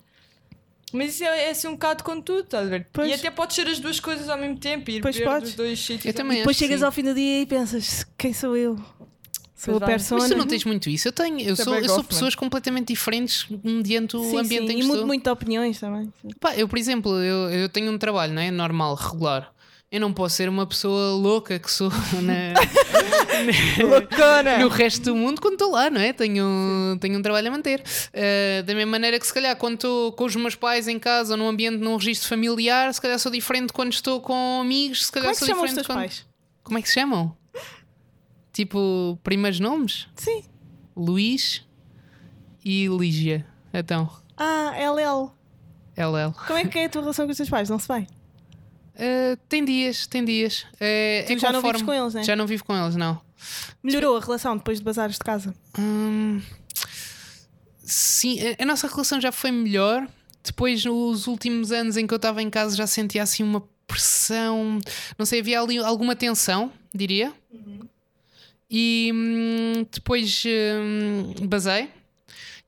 Mas 0.90 1.14
isso 1.16 1.24
é, 1.24 1.46
é 1.46 1.50
assim 1.50 1.66
um 1.66 1.72
bocado 1.72 2.04
com 2.04 2.20
tudo, 2.20 2.44
estás 2.44 2.66
a 2.66 2.70
ver? 2.70 2.86
Pois. 2.92 3.10
E 3.10 3.14
até 3.14 3.28
pode 3.28 3.52
ser 3.52 3.66
as 3.66 3.80
duas 3.80 3.98
coisas 3.98 4.28
ao 4.28 4.38
mesmo 4.38 4.56
tempo, 4.58 4.88
ir 4.92 5.00
Pois 5.02 5.16
ver 5.16 5.24
podes. 5.24 5.48
dos 5.50 5.54
dois 5.56 5.78
sítios. 5.80 6.06
Eu 6.06 6.14
também 6.14 6.38
Depois 6.38 6.56
chegas 6.56 6.78
sim. 6.80 6.86
ao 6.86 6.92
fim 6.92 7.02
do 7.02 7.12
dia 7.14 7.40
e 7.42 7.46
pensas: 7.46 8.06
quem 8.16 8.32
sou 8.32 8.56
eu? 8.56 8.78
Sou 9.64 9.76
a 9.76 9.80
persona. 9.80 10.20
Mas 10.20 10.30
tu 10.30 10.36
não 10.36 10.46
tens 10.46 10.64
muito 10.64 10.88
isso. 10.90 11.08
Eu 11.08 11.12
tenho, 11.12 11.40
eu 11.40 11.56
sou, 11.56 11.64
Também 11.66 11.80
eu 11.82 11.88
sou 11.88 12.04
pessoas 12.04 12.34
completamente 12.34 12.88
diferentes 12.88 13.46
mediante 13.62 14.16
o 14.16 14.22
Sim, 14.24 14.38
ambiente 14.38 14.66
sim. 14.68 14.72
em 14.72 14.76
que 14.76 14.82
E 14.82 14.86
mudo 14.86 14.94
estou. 14.94 15.06
muito 15.06 15.24
de 15.24 15.30
opiniões 15.30 15.78
também. 15.80 16.12
Pá, 16.40 16.54
eu, 16.56 16.68
por 16.68 16.78
exemplo, 16.78 17.12
eu, 17.22 17.50
eu 17.50 17.68
tenho 17.68 17.90
um 17.92 17.98
trabalho, 17.98 18.32
não 18.32 18.42
é? 18.42 18.50
Normal, 18.50 18.94
regular. 18.94 19.52
Eu 19.92 20.00
não 20.00 20.12
posso 20.12 20.34
ser 20.36 20.48
uma 20.48 20.66
pessoa 20.66 21.12
louca 21.14 21.56
que 21.58 21.70
sou 21.70 21.88
na- 22.20 22.54
Loucona! 23.86 24.58
no 24.58 24.68
resto 24.68 25.02
do 25.04 25.14
mundo 25.16 25.40
quando 25.40 25.54
estou 25.54 25.70
lá, 25.70 25.88
não 25.90 26.00
é? 26.00 26.12
Tenho, 26.12 26.96
tenho 27.00 27.18
um 27.18 27.22
trabalho 27.22 27.48
a 27.48 27.50
manter. 27.50 27.80
Uh, 28.12 28.62
da 28.64 28.74
mesma 28.74 28.90
maneira 28.90 29.18
que, 29.20 29.26
se 29.26 29.32
calhar, 29.32 29.54
quando 29.56 29.74
estou 29.74 30.12
com 30.12 30.24
os 30.24 30.34
meus 30.36 30.54
pais 30.54 30.88
em 30.88 30.98
casa 30.98 31.34
ou 31.34 31.38
num 31.38 31.48
ambiente, 31.48 31.76
num 31.78 31.96
registro 31.96 32.28
familiar, 32.28 32.92
se 32.92 33.00
calhar 33.00 33.18
sou 33.18 33.30
diferente 33.30 33.72
quando 33.72 33.92
estou 33.92 34.20
com 34.20 34.60
amigos, 34.60 35.06
se 35.06 35.12
calhar 35.12 35.26
Como 35.26 35.30
é 35.30 35.34
que 35.34 35.38
se 35.38 35.46
sou 35.46 35.48
chamam 35.48 35.64
os 35.64 35.70
diferente 35.70 35.86
teus 35.86 35.86
quando... 35.86 35.98
pais? 35.98 36.26
Como 36.62 36.78
é 36.78 36.82
que 36.82 36.88
se 36.88 36.94
chamam? 36.94 37.36
Tipo, 38.54 39.18
primeiros 39.22 39.60
nomes? 39.60 40.06
Sim. 40.16 40.42
Luís 40.96 41.62
e 42.64 42.86
Lígia. 42.88 43.44
Então, 43.72 44.08
Ah, 44.36 44.72
LL. 44.76 45.30
LL. 45.96 46.32
Como 46.46 46.58
é 46.58 46.64
que 46.66 46.78
é 46.78 46.84
a 46.86 46.88
tua 46.88 47.02
relação 47.02 47.26
com 47.26 47.32
os 47.32 47.36
teus 47.36 47.50
pais? 47.50 47.68
Não 47.68 47.78
se 47.78 47.86
vai? 47.88 48.06
Uh, 48.94 49.36
tem 49.48 49.64
dias, 49.64 50.06
tem 50.06 50.24
dias. 50.24 50.62
Uh, 50.74 51.26
Tu 51.26 51.32
é 51.32 51.38
já 51.38 51.50
não 51.52 51.60
conforme- 51.60 51.78
vives 51.80 51.82
com 51.82 51.92
eles, 51.92 52.14
né? 52.14 52.22
Já 52.22 52.36
não 52.36 52.46
vivo 52.46 52.64
com 52.64 52.76
eles, 52.76 52.94
não. 52.96 53.20
Melhorou 53.82 54.16
a 54.16 54.20
relação 54.20 54.56
depois 54.56 54.78
de 54.78 54.84
bazares 54.84 55.14
de 55.16 55.20
casa? 55.24 55.52
Hum, 55.78 56.40
sim, 57.82 58.38
a, 58.40 58.62
a 58.62 58.66
nossa 58.66 58.86
relação 58.86 59.20
já 59.20 59.32
foi 59.32 59.50
melhor. 59.50 60.06
Depois, 60.44 60.84
nos 60.84 61.26
últimos 61.26 61.72
anos 61.72 61.96
em 61.96 62.06
que 62.06 62.14
eu 62.14 62.16
estava 62.16 62.40
em 62.42 62.50
casa, 62.50 62.76
já 62.76 62.86
sentia 62.86 63.22
assim 63.22 63.42
uma 63.42 63.62
pressão. 63.86 64.78
Não 65.18 65.26
sei, 65.26 65.40
havia 65.40 65.60
ali 65.60 65.78
alguma 65.78 66.14
tensão, 66.14 66.70
diria. 66.94 67.32
E 68.76 69.12
hum, 69.14 69.86
depois 69.92 70.42
hum, 70.46 71.46
basei. 71.46 71.88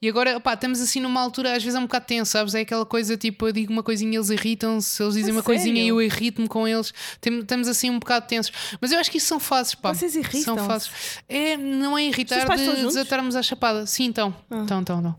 E 0.00 0.08
agora, 0.08 0.36
opá, 0.36 0.52
estamos 0.52 0.78
assim 0.80 1.00
numa 1.00 1.20
altura, 1.20 1.56
às 1.56 1.62
vezes 1.64 1.74
é 1.74 1.78
um 1.80 1.84
bocado 1.86 2.04
tenso, 2.04 2.30
sabes? 2.30 2.54
É 2.54 2.60
aquela 2.60 2.84
coisa 2.86 3.16
tipo, 3.16 3.48
eu 3.48 3.52
digo 3.52 3.72
uma 3.72 3.82
coisinha, 3.82 4.16
eles 4.18 4.28
irritam-se, 4.28 5.02
eles 5.02 5.14
dizem 5.14 5.30
A 5.30 5.36
uma 5.38 5.42
coisinha 5.42 5.74
e 5.74 5.86
sério? 5.86 5.94
eu 5.94 6.02
irrito-me 6.02 6.46
com 6.46 6.68
eles. 6.68 6.92
Tem- 7.20 7.40
Estamos 7.40 7.66
assim 7.66 7.88
um 7.90 7.98
bocado 7.98 8.26
tensos. 8.28 8.52
Mas 8.80 8.92
eu 8.92 8.98
acho 9.00 9.10
que 9.10 9.16
isso 9.18 9.26
são 9.26 9.40
fases, 9.40 9.74
pá. 9.74 9.94
Vocês 9.94 10.12
São 10.12 10.20
irritam-se? 10.22 10.66
fases. 10.66 10.90
É, 11.28 11.56
não 11.56 11.96
é 11.98 12.04
irritar 12.04 12.46
de 12.56 12.82
desatarmos 12.86 13.34
à 13.34 13.42
chapada. 13.42 13.86
Sim, 13.86 14.04
então. 14.04 14.36
Ah. 14.50 14.58
Então, 14.62 14.80
então, 14.82 14.98
então. 15.00 15.16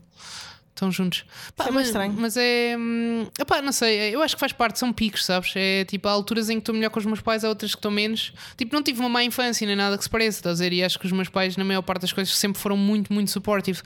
Estão 0.78 0.90
juntos. 0.90 1.24
Pá, 1.56 1.66
é 1.66 1.70
mas, 1.70 1.86
estranho. 1.88 2.14
mas 2.16 2.36
é. 2.36 2.74
hum, 2.78 3.26
epá, 3.38 3.60
não 3.60 3.72
sei, 3.72 4.14
eu 4.14 4.22
acho 4.22 4.34
que 4.36 4.40
faz 4.40 4.52
parte, 4.52 4.78
são 4.78 4.92
picos, 4.92 5.24
sabes? 5.24 5.52
É 5.56 5.84
tipo, 5.84 6.08
há 6.08 6.12
alturas 6.12 6.48
em 6.48 6.54
que 6.54 6.60
estou 6.60 6.74
melhor 6.74 6.90
com 6.90 6.98
os 6.98 7.06
meus 7.06 7.20
pais, 7.20 7.44
há 7.44 7.48
outras 7.48 7.72
que 7.72 7.78
estou 7.78 7.90
menos. 7.90 8.32
Tipo, 8.56 8.74
não 8.74 8.82
tive 8.82 9.00
uma 9.00 9.08
má 9.08 9.22
infância 9.24 9.66
nem 9.66 9.76
nada 9.76 9.96
que 9.98 10.04
se 10.04 10.10
pareça, 10.10 10.38
estás 10.38 10.60
a 10.60 10.64
dizer? 10.64 10.72
E 10.72 10.82
acho 10.84 10.98
que 10.98 11.06
os 11.06 11.12
meus 11.12 11.28
pais, 11.28 11.56
na 11.56 11.64
maior 11.64 11.82
parte 11.82 12.02
das 12.02 12.12
coisas, 12.12 12.34
sempre 12.36 12.60
foram 12.60 12.76
muito, 12.76 13.12
muito 13.12 13.30
supportive. 13.30 13.80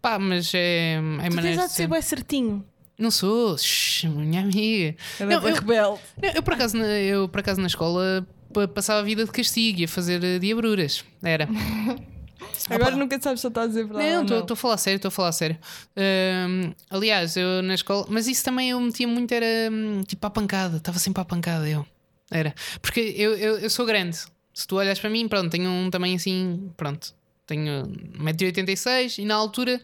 Pá, 0.00 0.18
mas 0.18 0.52
é. 0.54 0.94
é 0.94 0.98
Uhum. 1.00 1.28
Tu 1.30 1.42
tens 1.42 1.56
de 1.58 1.68
ser. 1.72 1.86
bem 1.86 2.02
certinho. 2.02 2.64
Não 2.98 3.10
sou, 3.10 3.56
shh, 3.58 4.04
minha 4.04 4.42
amiga. 4.42 4.94
Ela 5.18 5.30
Não, 5.40 5.46
é 5.48 5.50
eu- 5.50 5.54
rebelde. 5.54 6.00
não, 6.22 6.30
Eu 6.34 6.42
por 6.42 6.54
acaso, 6.54 6.76
na, 6.76 6.84
eu, 6.86 7.28
por 7.28 7.40
acaso 7.40 7.60
na 7.60 7.66
escola 7.66 8.26
pa- 8.52 8.68
passava 8.68 9.00
a 9.00 9.02
vida 9.02 9.24
de 9.24 9.30
castigo 9.32 9.80
e 9.80 9.84
a 9.84 9.88
fazer 9.88 10.22
eh, 10.22 10.38
diabruras. 10.38 11.02
Era. 11.22 11.48
Agora 12.70 12.96
nunca 12.96 13.20
sabes 13.20 13.40
se 13.40 13.46
estou 13.46 13.62
a 13.62 13.66
dizer 13.66 13.84
verdade. 13.84 14.08
Não, 14.08 14.36
ou 14.36 14.40
estou 14.40 14.54
a 14.54 14.56
falar 14.56 14.76
sério, 14.76 14.96
estou 14.96 15.08
a 15.08 15.12
falar 15.12 15.32
sério. 15.32 15.58
Ahm, 15.96 16.72
aliás, 16.90 17.36
eu 17.36 17.62
na 17.62 17.74
escola. 17.74 18.06
Mas 18.08 18.26
isso 18.26 18.44
também 18.44 18.70
eu 18.70 18.80
metia 18.80 19.06
muito, 19.06 19.32
era 19.32 19.70
hum, 19.70 20.02
tipo 20.06 20.26
à 20.26 20.30
pancada, 20.30 20.76
estava 20.76 20.98
sempre 20.98 21.20
à 21.20 21.24
pancada 21.24 21.68
eu. 21.68 21.86
Era. 22.30 22.54
Porque 22.80 23.00
eu, 23.00 23.36
eu, 23.36 23.58
eu 23.58 23.70
sou 23.70 23.84
grande. 23.84 24.16
Se 24.54 24.66
tu 24.66 24.76
olhas 24.76 24.98
para 24.98 25.10
mim, 25.10 25.28
pronto, 25.28 25.50
tenho 25.50 25.70
um 25.70 25.90
tamanho 25.90 26.16
assim, 26.16 26.70
pronto. 26.76 27.14
Tenho 27.44 27.82
1,86m 28.18 29.18
e 29.18 29.24
na 29.24 29.34
altura, 29.34 29.80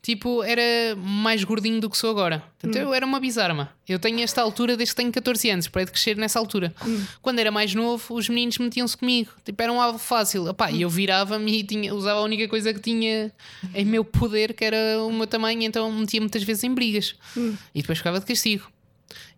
tipo, 0.00 0.42
era 0.44 0.94
mais 0.96 1.42
gordinho 1.42 1.80
do 1.80 1.90
que 1.90 1.98
sou 1.98 2.10
agora. 2.10 2.42
Portanto, 2.58 2.76
eu 2.80 2.94
era 2.94 3.04
uma 3.04 3.18
bizarma. 3.18 3.72
Eu 3.88 3.98
tenho 3.98 4.20
esta 4.20 4.40
altura 4.40 4.76
desde 4.76 4.94
que 4.94 5.02
tenho 5.02 5.12
14 5.12 5.50
anos, 5.50 5.68
para 5.68 5.84
de 5.84 5.90
crescer 5.90 6.16
nessa 6.16 6.38
altura. 6.38 6.72
Quando 7.20 7.40
era 7.40 7.50
mais 7.50 7.74
novo, 7.74 8.14
os 8.14 8.28
meninos 8.28 8.58
metiam-se 8.58 8.96
comigo. 8.96 9.30
Tipo, 9.44 9.60
era 9.60 9.72
um 9.72 9.80
alvo 9.80 9.98
fácil. 9.98 10.48
Epá, 10.48 10.70
E 10.70 10.82
eu 10.82 10.88
virava-me 10.88 11.58
e 11.58 11.64
tinha, 11.64 11.92
usava 11.94 12.20
a 12.20 12.22
única 12.22 12.46
coisa 12.48 12.72
que 12.72 12.80
tinha 12.80 13.32
em 13.74 13.84
meu 13.84 14.04
poder, 14.04 14.54
que 14.54 14.64
era 14.64 15.02
o 15.02 15.12
meu 15.12 15.26
tamanho, 15.26 15.62
então 15.62 15.90
metia 15.92 16.20
muitas 16.20 16.42
vezes 16.44 16.62
em 16.62 16.72
brigas. 16.72 17.16
E 17.74 17.80
depois 17.82 17.98
ficava 17.98 18.20
de 18.20 18.26
castigo. 18.26 18.70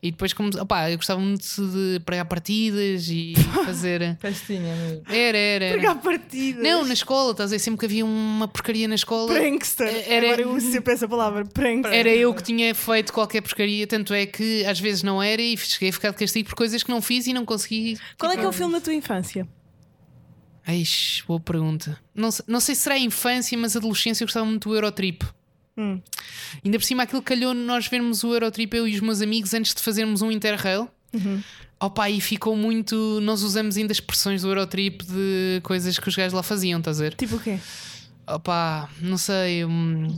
E 0.04 0.10
depois, 0.10 0.32
como, 0.32 0.50
opá, 0.60 0.90
eu 0.90 0.96
gostava 0.96 1.20
muito 1.20 1.44
de 1.44 2.00
pregar 2.04 2.24
partidas 2.24 3.06
e 3.08 3.34
fazer. 3.64 4.16
Festinha 4.18 4.74
mesmo. 4.74 5.02
Era, 5.08 5.38
era. 5.38 5.74
Pegar 5.76 5.94
partidas. 5.94 6.60
Não, 6.60 6.84
na 6.84 6.92
escola, 6.92 7.30
estás 7.30 7.52
a 7.52 7.54
ver? 7.54 7.60
Sempre 7.60 7.78
que 7.78 7.86
havia 7.86 8.04
uma 8.04 8.48
porcaria 8.48 8.88
na 8.88 8.96
escola. 8.96 9.32
Prankster. 9.32 9.86
Era- 10.08 10.26
Agora 10.26 10.42
eu 10.42 10.50
uso 10.56 10.72
sempre 10.72 10.92
essa 10.92 11.06
palavra. 11.06 11.44
Prankster. 11.44 11.96
Era 11.96 12.08
eu 12.12 12.34
que 12.34 12.42
tinha 12.42 12.74
feito 12.74 13.12
qualquer 13.12 13.42
porcaria, 13.42 13.86
tanto 13.86 14.12
é 14.12 14.26
que 14.26 14.64
às 14.66 14.80
vezes 14.80 15.04
não 15.04 15.22
era 15.22 15.40
e 15.40 15.56
cheguei 15.56 15.90
a 15.90 15.92
ficar 15.92 16.10
de 16.10 16.16
castigo 16.16 16.48
por 16.48 16.56
coisas 16.56 16.82
que 16.82 16.90
não 16.90 17.00
fiz 17.00 17.28
e 17.28 17.32
não 17.32 17.44
consegui. 17.44 17.96
Qual 18.18 18.32
é 18.32 18.36
que 18.36 18.44
é 18.44 18.48
o 18.48 18.52
filme 18.52 18.72
da 18.74 18.80
tua 18.80 18.94
infância? 18.94 19.46
Eish, 20.66 21.24
boa 21.26 21.40
pergunta. 21.40 21.98
Não, 22.14 22.30
sei- 22.30 22.44
não 22.48 22.60
sei 22.60 22.74
se 22.74 22.82
será 22.82 22.98
infância, 22.98 23.56
mas 23.58 23.76
adolescência 23.76 24.22
eu 24.22 24.26
gostava 24.26 24.46
muito 24.46 24.68
do 24.68 24.74
Eurotrip. 24.74 25.24
Hum. 25.76 26.00
Ainda 26.64 26.78
por 26.78 26.84
cima, 26.84 27.02
aquilo 27.04 27.22
calhou 27.22 27.54
nós 27.54 27.86
vermos 27.86 28.22
o 28.24 28.32
Eurotrip, 28.34 28.74
eu 28.76 28.86
e 28.86 28.94
os 28.94 29.00
meus 29.00 29.20
amigos, 29.22 29.54
antes 29.54 29.74
de 29.74 29.80
fazermos 29.82 30.20
um 30.22 30.30
Interrail. 30.30 30.88
Uhum. 31.12 31.42
Opa, 31.80 32.08
e 32.10 32.20
ficou 32.20 32.54
muito. 32.56 33.18
Nós 33.22 33.42
usamos 33.42 33.76
ainda 33.76 33.92
expressões 33.92 34.42
do 34.42 34.48
Eurotrip 34.48 35.02
de 35.04 35.60
coisas 35.62 35.98
que 35.98 36.08
os 36.08 36.14
gajos 36.14 36.32
lá 36.32 36.42
faziam, 36.42 36.78
estás 36.78 37.00
a 37.00 37.04
ver? 37.04 37.14
Tipo 37.14 37.36
o 37.36 37.40
quê? 37.40 37.58
Opa, 38.26 38.88
não 39.00 39.16
sei. 39.18 39.64
hum, 39.64 40.16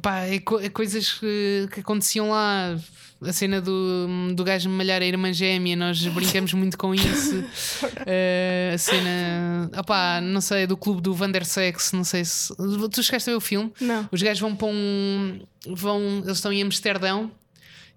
pá, 0.00 0.20
é, 0.20 0.38
co- 0.38 0.60
é 0.60 0.68
coisas 0.68 1.14
que, 1.14 1.68
que 1.72 1.80
aconteciam 1.80 2.30
lá. 2.30 2.78
A 3.20 3.32
cena 3.32 3.60
do, 3.62 4.06
do 4.34 4.44
gajo 4.44 4.68
malhar 4.68 5.00
a 5.00 5.04
irmã 5.04 5.32
gêmea, 5.32 5.74
nós 5.74 6.04
brincamos 6.06 6.52
muito 6.52 6.76
com 6.76 6.94
isso. 6.94 7.44
Eh, 8.08 8.70
a 8.72 8.78
cena, 8.78 9.70
opá, 9.76 10.20
não 10.20 10.40
sei, 10.40 10.64
do 10.66 10.76
clube 10.76 11.00
do 11.00 11.12
Vandersex, 11.12 11.90
não 11.92 12.04
sei 12.04 12.24
se. 12.24 12.54
Tu 12.92 13.02
chegaste 13.02 13.28
a 13.28 13.32
ver 13.32 13.36
o 13.36 13.40
filme? 13.40 13.72
Não. 13.80 14.08
Os 14.12 14.22
gajos 14.22 14.40
vão 14.40 14.54
para 14.54 14.68
um. 14.68 15.40
Vão, 15.66 16.20
eles 16.22 16.36
estão 16.36 16.52
em 16.52 16.62
Amsterdão 16.62 17.30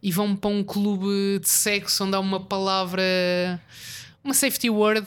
e 0.01 0.11
vão 0.11 0.35
para 0.35 0.49
um 0.49 0.63
clube 0.63 1.39
de 1.39 1.47
sexo 1.49 2.05
onde 2.05 2.15
há 2.15 2.19
uma 2.19 2.39
palavra. 2.39 3.03
Uma 4.23 4.33
safety 4.33 4.69
word 4.69 5.05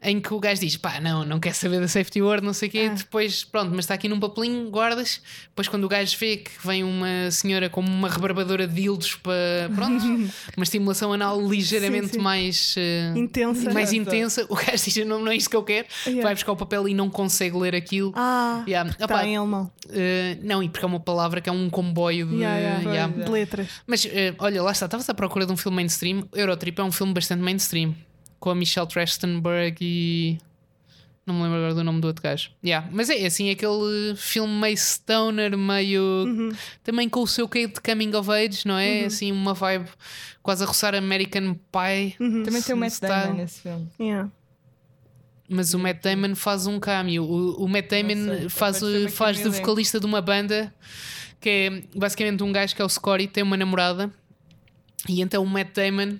em 0.00 0.20
que 0.20 0.32
o 0.32 0.38
gajo 0.38 0.60
diz: 0.60 0.76
pá, 0.76 1.00
não, 1.00 1.24
não 1.24 1.40
quer 1.40 1.52
saber 1.54 1.80
da 1.80 1.88
safety 1.88 2.22
word, 2.22 2.44
não 2.44 2.52
sei 2.52 2.68
o 2.68 2.70
quê. 2.72 2.88
Depois, 2.88 3.42
pronto, 3.44 3.70
mas 3.70 3.80
está 3.80 3.94
aqui 3.94 4.08
num 4.08 4.20
papelinho, 4.20 4.70
guardas. 4.70 5.20
Depois, 5.48 5.66
quando 5.66 5.84
o 5.84 5.88
gajo 5.88 6.16
vê 6.18 6.36
que 6.36 6.50
vem 6.64 6.84
uma 6.84 7.30
senhora 7.30 7.68
com 7.68 7.80
uma 7.80 8.08
rebarbadora 8.08 8.66
de 8.66 8.74
dildos 8.74 9.16
para. 9.16 9.34
Pronto, 9.74 10.04
uma 10.56 10.62
estimulação 10.62 11.12
anal 11.12 11.40
ligeiramente 11.48 12.08
Sim, 12.08 12.12
sim. 12.14 12.18
mais. 12.20 12.74
eh, 12.78 13.12
Intensa. 13.16 13.72
Mais 13.72 13.92
Intensa. 13.92 14.46
o 14.48 14.54
gajo 14.54 14.84
diz: 14.84 14.96
não, 15.04 15.20
não 15.20 15.32
é 15.32 15.36
isto 15.36 15.50
que 15.50 15.56
eu 15.56 15.64
quero. 15.64 15.88
Yeah. 16.06 16.22
Vai 16.22 16.34
buscar 16.34 16.52
o 16.52 16.56
papel 16.56 16.88
e 16.88 16.94
não 16.94 17.10
consegue 17.10 17.56
ler 17.56 17.74
aquilo. 17.74 18.12
Ah, 18.14 18.62
Yeah. 18.68 18.90
está 18.98 19.26
em 19.26 19.36
alemão. 19.36 19.70
Uh, 19.86 20.38
não, 20.42 20.62
e 20.62 20.68
porque 20.68 20.84
é 20.84 20.88
uma 20.88 21.00
palavra 21.00 21.40
que 21.40 21.48
é 21.48 21.52
um 21.52 21.68
comboio 21.68 22.26
de. 22.26 22.36
Yeah, 22.36 22.80
yeah. 22.90 23.12
De 23.24 23.30
letras. 23.30 23.68
Mas 23.86 24.04
uh, 24.04 24.08
olha, 24.38 24.62
lá 24.62 24.70
está, 24.72 24.86
estavas 24.86 25.08
à 25.08 25.14
procura 25.14 25.44
de 25.46 25.52
um 25.52 25.56
filme 25.56 25.76
mainstream. 25.76 26.28
Eurotrip 26.34 26.78
é 26.78 26.84
um 26.84 26.92
filme 26.92 27.12
bastante 27.12 27.42
mainstream. 27.42 27.94
Com 28.38 28.50
a 28.50 28.54
Michelle 28.54 28.86
Trachtenberg 28.86 29.76
e. 29.80 30.38
Não 31.26 31.34
me 31.34 31.42
lembro 31.42 31.58
agora 31.58 31.74
do 31.74 31.84
nome 31.84 32.00
do 32.00 32.06
outro 32.06 32.22
gajo. 32.22 32.50
Yeah. 32.64 32.88
Mas 32.90 33.10
é 33.10 33.26
assim, 33.26 33.50
aquele 33.50 34.16
filme 34.16 34.52
meio 34.52 34.76
stoner, 34.76 35.58
meio. 35.58 36.02
Uhum. 36.02 36.52
Também 36.82 37.08
com 37.08 37.20
o 37.20 37.26
seu 37.26 37.46
quê 37.46 37.66
de 37.66 37.80
coming 37.80 38.14
of 38.14 38.30
age, 38.30 38.66
não 38.66 38.78
é? 38.78 39.04
Assim, 39.04 39.30
uma 39.30 39.52
vibe 39.52 39.88
quase 40.42 40.64
a 40.64 40.66
roçar 40.66 40.94
American 40.94 41.54
Pie. 41.70 42.16
Uhum. 42.18 42.44
Também 42.44 42.62
tem 42.62 42.74
o 42.74 42.78
Matt 42.78 42.92
Style. 42.92 43.12
Damon 43.12 43.34
nesse 43.34 43.60
filme. 43.60 43.88
Yeah. 44.00 44.30
Mas 45.48 45.74
o 45.74 45.78
Matt 45.78 46.02
Damon 46.02 46.34
faz 46.34 46.66
um 46.66 46.80
cameo. 46.80 47.24
O, 47.24 47.64
o 47.64 47.68
Matt 47.68 47.90
Damon 47.90 48.24
sei, 48.24 48.48
faz, 48.48 48.78
tenha 48.80 49.08
faz 49.10 49.36
de 49.38 49.48
vocalista 49.48 50.00
de 50.00 50.06
uma 50.06 50.22
banda 50.22 50.72
que 51.40 51.48
é 51.48 51.82
basicamente 51.94 52.42
um 52.42 52.52
gajo 52.52 52.74
que 52.74 52.82
é 52.82 52.84
o 52.84 52.88
Scotty, 52.88 53.26
tem 53.28 53.42
uma 53.42 53.56
namorada. 53.56 54.10
E 55.08 55.20
então 55.20 55.42
o 55.42 55.46
Matt 55.46 55.74
Damon, 55.74 56.18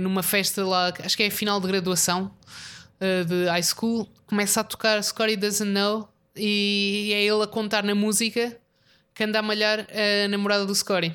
numa 0.00 0.22
festa 0.22 0.64
lá, 0.64 0.92
acho 1.04 1.16
que 1.16 1.22
é 1.22 1.26
a 1.26 1.30
final 1.30 1.60
de 1.60 1.66
graduação 1.66 2.30
eh, 3.00 3.24
de 3.24 3.46
high 3.46 3.62
school, 3.62 4.08
começa 4.26 4.60
a 4.60 4.64
tocar 4.64 5.02
Scotty 5.02 5.36
Doesn't 5.36 5.70
Know 5.70 6.08
e 6.34 7.10
é 7.12 7.22
ele 7.22 7.42
a 7.42 7.46
contar 7.46 7.82
na 7.82 7.94
música 7.94 8.56
que 9.14 9.24
anda 9.24 9.38
a 9.38 9.42
malhar 9.42 9.86
a 9.90 10.28
namorada 10.28 10.66
do 10.66 10.74
Scotty. 10.74 11.14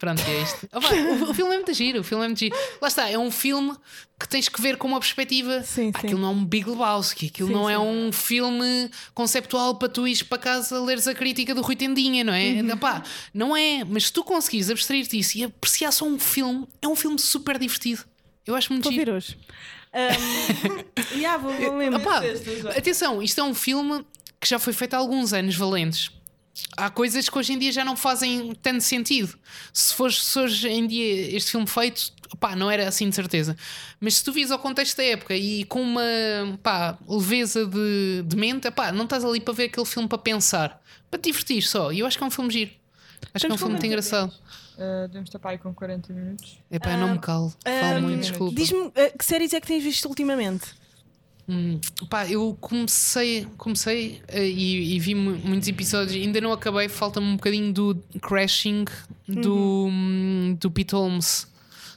Pronto, 0.00 0.22
é 0.26 0.42
isto. 0.42 0.66
Opa, 0.72 0.94
o, 0.94 1.30
o 1.30 1.34
filme 1.34 1.52
é 1.52 1.56
muito 1.56 1.74
giro, 1.74 2.00
o 2.00 2.02
filme 2.02 2.24
é 2.24 2.28
muito 2.28 2.38
giro. 2.38 2.56
Lá 2.80 2.88
está, 2.88 3.10
é 3.10 3.18
um 3.18 3.30
filme 3.30 3.76
que 4.18 4.26
tens 4.26 4.48
que 4.48 4.58
ver 4.58 4.78
com 4.78 4.88
uma 4.88 4.98
perspectiva. 4.98 5.62
Sim, 5.62 5.92
sim. 5.92 5.92
Aquilo 5.92 6.18
não 6.18 6.28
é 6.28 6.32
um 6.32 6.42
Big 6.42 6.68
Lebowski, 6.68 7.26
aquilo 7.26 7.48
Sim, 7.48 7.54
não 7.54 7.68
é 7.68 7.74
sim. 7.76 7.82
um 7.82 8.10
filme 8.10 8.90
conceptual 9.12 9.74
para 9.74 9.90
tu 9.90 10.08
ires 10.08 10.22
para 10.22 10.38
casa 10.38 10.80
leres 10.80 11.06
a 11.06 11.14
crítica 11.14 11.54
do 11.54 11.60
Rui 11.60 11.76
Tendinha, 11.76 12.24
não 12.24 12.32
é? 12.32 12.62
Uhum. 12.62 12.70
Epá, 12.70 13.02
não 13.34 13.54
é, 13.54 13.84
mas 13.84 14.06
se 14.06 14.12
tu 14.14 14.24
conseguires 14.24 14.70
abstrair-te 14.70 15.18
disso 15.18 15.36
e 15.36 15.44
apreciar 15.44 15.92
só 15.92 16.06
um 16.06 16.18
filme, 16.18 16.66
é 16.80 16.88
um 16.88 16.96
filme 16.96 17.18
super 17.18 17.58
divertido. 17.58 18.02
Eu 18.46 18.54
acho 18.54 18.72
muito 18.72 18.84
Vou 18.84 18.92
giro. 18.92 19.12
ver 19.12 19.16
hoje. 19.18 19.38
Um, 19.92 21.12
yeah, 21.18 21.36
vou, 21.36 21.52
vou 21.52 22.62
já. 22.62 22.70
atenção, 22.70 23.22
isto 23.22 23.38
é 23.38 23.44
um 23.44 23.54
filme 23.54 24.02
que 24.40 24.48
já 24.48 24.58
foi 24.58 24.72
feito 24.72 24.94
há 24.94 24.96
alguns 24.96 25.34
anos 25.34 25.54
valentes. 25.56 26.10
Há 26.76 26.90
coisas 26.90 27.28
que 27.28 27.38
hoje 27.38 27.52
em 27.52 27.58
dia 27.58 27.72
já 27.72 27.84
não 27.84 27.96
fazem 27.96 28.54
tanto 28.62 28.82
sentido. 28.82 29.38
Se 29.72 29.94
fosse 29.94 30.20
se 30.20 30.38
hoje 30.38 30.68
em 30.68 30.86
dia 30.86 31.36
este 31.36 31.52
filme 31.52 31.66
feito, 31.66 32.12
pá, 32.38 32.54
não 32.54 32.70
era 32.70 32.88
assim 32.88 33.08
de 33.08 33.14
certeza. 33.14 33.56
Mas 34.00 34.16
se 34.16 34.24
tu 34.24 34.32
vis 34.32 34.50
ao 34.50 34.58
contexto 34.58 34.96
da 34.96 35.04
época 35.04 35.34
e 35.36 35.64
com 35.64 35.80
uma 35.82 36.02
pá, 36.62 36.98
leveza 37.08 37.66
de, 37.66 38.22
de 38.26 38.36
mente, 38.36 38.70
pá, 38.70 38.92
não 38.92 39.04
estás 39.04 39.24
ali 39.24 39.40
para 39.40 39.54
ver 39.54 39.64
aquele 39.64 39.86
filme 39.86 40.08
para 40.08 40.18
pensar, 40.18 40.80
para 41.10 41.20
te 41.20 41.24
divertir 41.24 41.62
só. 41.62 41.92
E 41.92 42.00
eu 42.00 42.06
acho 42.06 42.18
que 42.18 42.24
é 42.24 42.26
um 42.26 42.30
filme 42.30 42.50
giro. 42.50 42.70
Acho 43.34 43.46
que 43.46 43.52
é 43.52 43.54
um 43.54 43.58
filme 43.58 43.72
muito 43.72 43.86
engraçado. 43.86 44.32
Uh, 44.74 45.06
devemos 45.08 45.28
estar 45.28 45.38
para 45.38 45.50
aí 45.50 45.58
com 45.58 45.74
40 45.74 46.12
minutos. 46.12 46.58
Epá, 46.70 46.92
eu 46.92 46.98
não 46.98 47.12
me 47.12 47.18
calo. 47.18 47.52
Falo 47.64 47.98
um, 47.98 48.02
muito, 48.02 48.22
desculpa. 48.22 48.54
Diz-me 48.54 48.86
uh, 48.86 48.92
que 49.18 49.24
séries 49.24 49.52
é 49.52 49.60
que 49.60 49.66
tens 49.66 49.82
visto 49.82 50.08
ultimamente? 50.08 50.68
Hum, 51.52 51.80
pá, 52.08 52.28
eu 52.30 52.56
comecei, 52.60 53.44
comecei 53.56 54.22
eh, 54.28 54.48
e, 54.48 54.94
e 54.94 55.00
vi 55.00 55.16
mu- 55.16 55.36
muitos 55.44 55.66
episódios, 55.68 56.14
ainda 56.14 56.40
não 56.40 56.52
acabei, 56.52 56.88
falta-me 56.88 57.26
um 57.26 57.34
bocadinho 57.34 57.72
do 57.72 57.96
Crashing 58.22 58.84
do, 59.26 59.88
hum, 59.90 60.56
do 60.60 60.70
Pete 60.70 60.94
Holmes. 60.94 61.48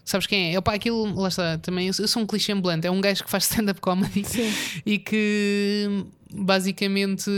Sabes 0.03 0.25
quem 0.27 0.49
é? 0.53 0.57
Epá, 0.57 0.73
aquilo, 0.73 1.13
lá 1.17 1.27
está, 1.29 1.57
também 1.59 1.87
eu, 1.87 1.93
sou 1.93 2.23
um 2.23 2.25
clichê 2.25 2.51
ambulante, 2.51 2.87
é 2.87 2.91
um 2.91 2.99
gajo 2.99 3.23
que 3.23 3.29
faz 3.29 3.43
stand-up 3.43 3.79
comedy 3.79 4.25
e 4.85 4.97
que 4.97 5.85
hum, 5.87 6.05
basicamente 6.33 7.29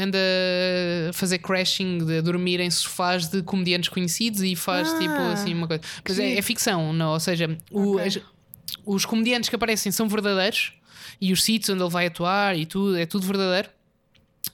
anda 0.00 0.18
a 1.10 1.12
fazer 1.12 1.38
crashing, 1.38 1.98
de 1.98 2.22
dormir 2.22 2.60
em 2.60 2.70
sofás 2.70 3.26
de 3.28 3.42
comediantes 3.42 3.88
conhecidos 3.88 4.42
e 4.42 4.54
faz 4.54 4.94
Ah, 4.94 4.98
tipo 4.98 5.20
assim 5.32 5.52
uma 5.54 5.66
coisa. 5.66 5.82
Mas 6.08 6.18
é, 6.20 6.36
é 6.38 6.42
ficção, 6.42 6.92
não? 6.92 7.12
Ou 7.12 7.20
seja, 7.20 7.58
o- 7.70 7.96
Ok. 7.96 8.06
as- 8.06 8.20
os 8.86 9.04
comediantes 9.04 9.48
que 9.50 9.56
aparecem 9.56 9.90
são 9.92 10.08
verdadeiros 10.08 10.72
e 11.20 11.32
os 11.32 11.42
sítios 11.42 11.70
onde 11.70 11.82
ele 11.82 11.90
vai 11.90 12.06
atuar 12.06 12.56
e 12.58 12.66
tudo, 12.66 12.96
é 12.96 13.06
tudo 13.06 13.26
verdadeiro. 13.26 13.68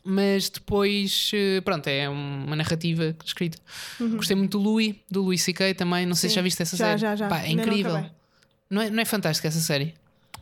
Mas 0.04 0.48
depois, 0.48 1.30
eh, 1.34 1.60
pronto, 1.62 1.86
é 1.88 2.08
uma 2.08 2.54
narrativa 2.56 3.14
escrita. 3.24 3.58
Gostei 4.00 4.36
muito 4.36 4.56
do 4.58 4.62
Louis, 4.64 4.94
do 5.10 5.22
Louis 5.22 5.42
C.K. 5.42 5.74
também. 5.74 6.06
Não 6.06 6.14
sei 6.14 6.30
se 6.30 6.32
Uhum. 6.32 6.34
Sim. 6.34 6.34
já 6.36 6.42
viste 6.42 6.62
essa 6.62 6.76
Já, 6.76 6.84
série. 6.86 6.98
já, 7.00 7.16
já. 7.16 7.28
Pá, 7.28 7.40
é 7.40 7.46
Ainda 7.46 7.62
incrível. 7.62 8.06
Não 8.70 8.80
é, 8.82 8.88
não 8.90 9.00
é 9.02 9.04
fantástica 9.04 9.48
essa 9.48 9.60
série? 9.60 9.94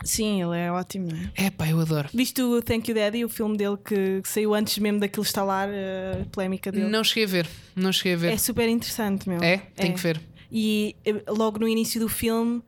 Sim, 0.04 0.40
ele 0.42 0.56
é 0.56 0.70
ótimo, 0.70 1.08
não 1.10 1.18
é? 1.18 1.46
É 1.46 1.50
pá, 1.50 1.66
eu 1.68 1.80
adoro. 1.80 2.08
Viste 2.14 2.40
o 2.40 2.62
Thank 2.62 2.88
You 2.90 2.94
Daddy, 2.94 3.24
o 3.24 3.28
filme 3.28 3.56
dele 3.56 3.76
que, 3.84 4.20
que 4.22 4.28
saiu 4.28 4.54
antes 4.54 4.78
mesmo 4.78 5.00
daquilo 5.00 5.24
estalar, 5.24 5.68
a 5.68 6.24
polémica 6.26 6.70
dele? 6.70 6.86
Não 6.88 7.02
cheguei 7.02 7.24
a 7.24 7.26
ver, 7.26 7.48
não 7.74 7.90
cheguei 7.92 8.14
a 8.14 8.16
ver. 8.16 8.32
É 8.32 8.36
super 8.36 8.68
interessante, 8.68 9.28
meu. 9.28 9.42
É? 9.42 9.56
Tenho 9.74 9.94
que 9.94 10.00
ver. 10.00 10.20
E 10.52 10.94
eh, 11.04 11.24
logo 11.26 11.58
no 11.58 11.66
início 11.66 11.98
do 12.00 12.08
filme 12.08 12.62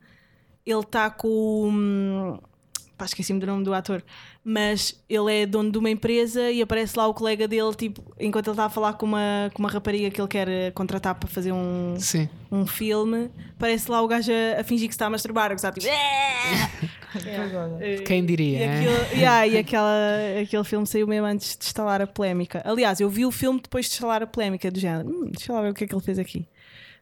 ele 0.65 0.79
está 0.81 1.09
com 1.09 1.27
o. 1.29 1.67
hum, 1.69 2.39
Pá, 3.01 3.05
esqueci-me 3.05 3.39
do 3.39 3.47
nome 3.47 3.63
do 3.63 3.73
ator. 3.73 4.03
Mas 4.43 5.03
ele 5.09 5.41
é 5.41 5.45
dono 5.47 5.71
de 5.71 5.77
uma 5.79 5.89
empresa 5.89 6.51
e 6.51 6.61
aparece 6.61 6.95
lá 6.95 7.07
o 7.07 7.15
colega 7.15 7.47
dele, 7.47 7.73
tipo, 7.73 7.99
enquanto 8.19 8.45
ele 8.45 8.53
está 8.53 8.65
a 8.65 8.69
falar 8.69 8.93
com 8.93 9.07
uma, 9.07 9.49
com 9.55 9.63
uma 9.63 9.69
rapariga 9.69 10.11
que 10.11 10.21
ele 10.21 10.27
quer 10.27 10.47
eh, 10.47 10.69
contratar 10.69 11.15
para 11.15 11.27
fazer 11.27 11.51
um, 11.51 11.95
Sim. 11.97 12.29
um 12.51 12.67
filme. 12.67 13.31
Aparece 13.55 13.89
lá 13.89 14.03
o 14.03 14.07
gajo 14.07 14.31
a, 14.31 14.61
a 14.61 14.63
fingir 14.63 14.87
que 14.87 14.93
se 14.93 14.97
está 14.97 15.07
a 15.07 15.09
masturbar, 15.09 15.49
a 15.49 15.55
gozar, 15.55 15.73
tipo. 15.73 15.87
Quem 18.05 18.23
diria? 18.23 18.59
E, 18.59 18.61
hein? 18.61 18.69
aquilo, 18.69 19.19
yeah, 19.19 19.47
e 19.47 19.57
aquela, 19.57 19.97
aquele 20.39 20.63
filme 20.63 20.85
saiu 20.85 21.07
mesmo 21.07 21.25
antes 21.25 21.57
de 21.57 21.65
instalar 21.65 22.03
a 22.03 22.07
polémica. 22.07 22.61
Aliás, 22.63 22.99
eu 22.99 23.09
vi 23.09 23.25
o 23.25 23.31
filme 23.31 23.59
depois 23.59 23.87
de 23.87 23.93
instalar 23.93 24.21
a 24.21 24.27
polémica, 24.27 24.69
do 24.69 24.79
género. 24.79 25.09
Hum, 25.09 25.31
deixa 25.31 25.51
lá 25.51 25.63
ver 25.63 25.71
o 25.71 25.73
que 25.73 25.85
é 25.85 25.87
que 25.87 25.95
ele 25.95 26.03
fez 26.03 26.19
aqui. 26.19 26.47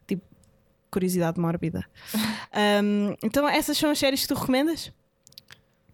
Tipo, 0.06 0.22
curiosidade 0.90 1.38
mórbida. 1.38 1.84
Um, 2.82 3.14
então, 3.22 3.48
essas 3.48 3.78
são 3.78 3.90
as 3.90 3.98
séries 4.00 4.22
que 4.22 4.28
tu 4.28 4.34
recomendas? 4.34 4.90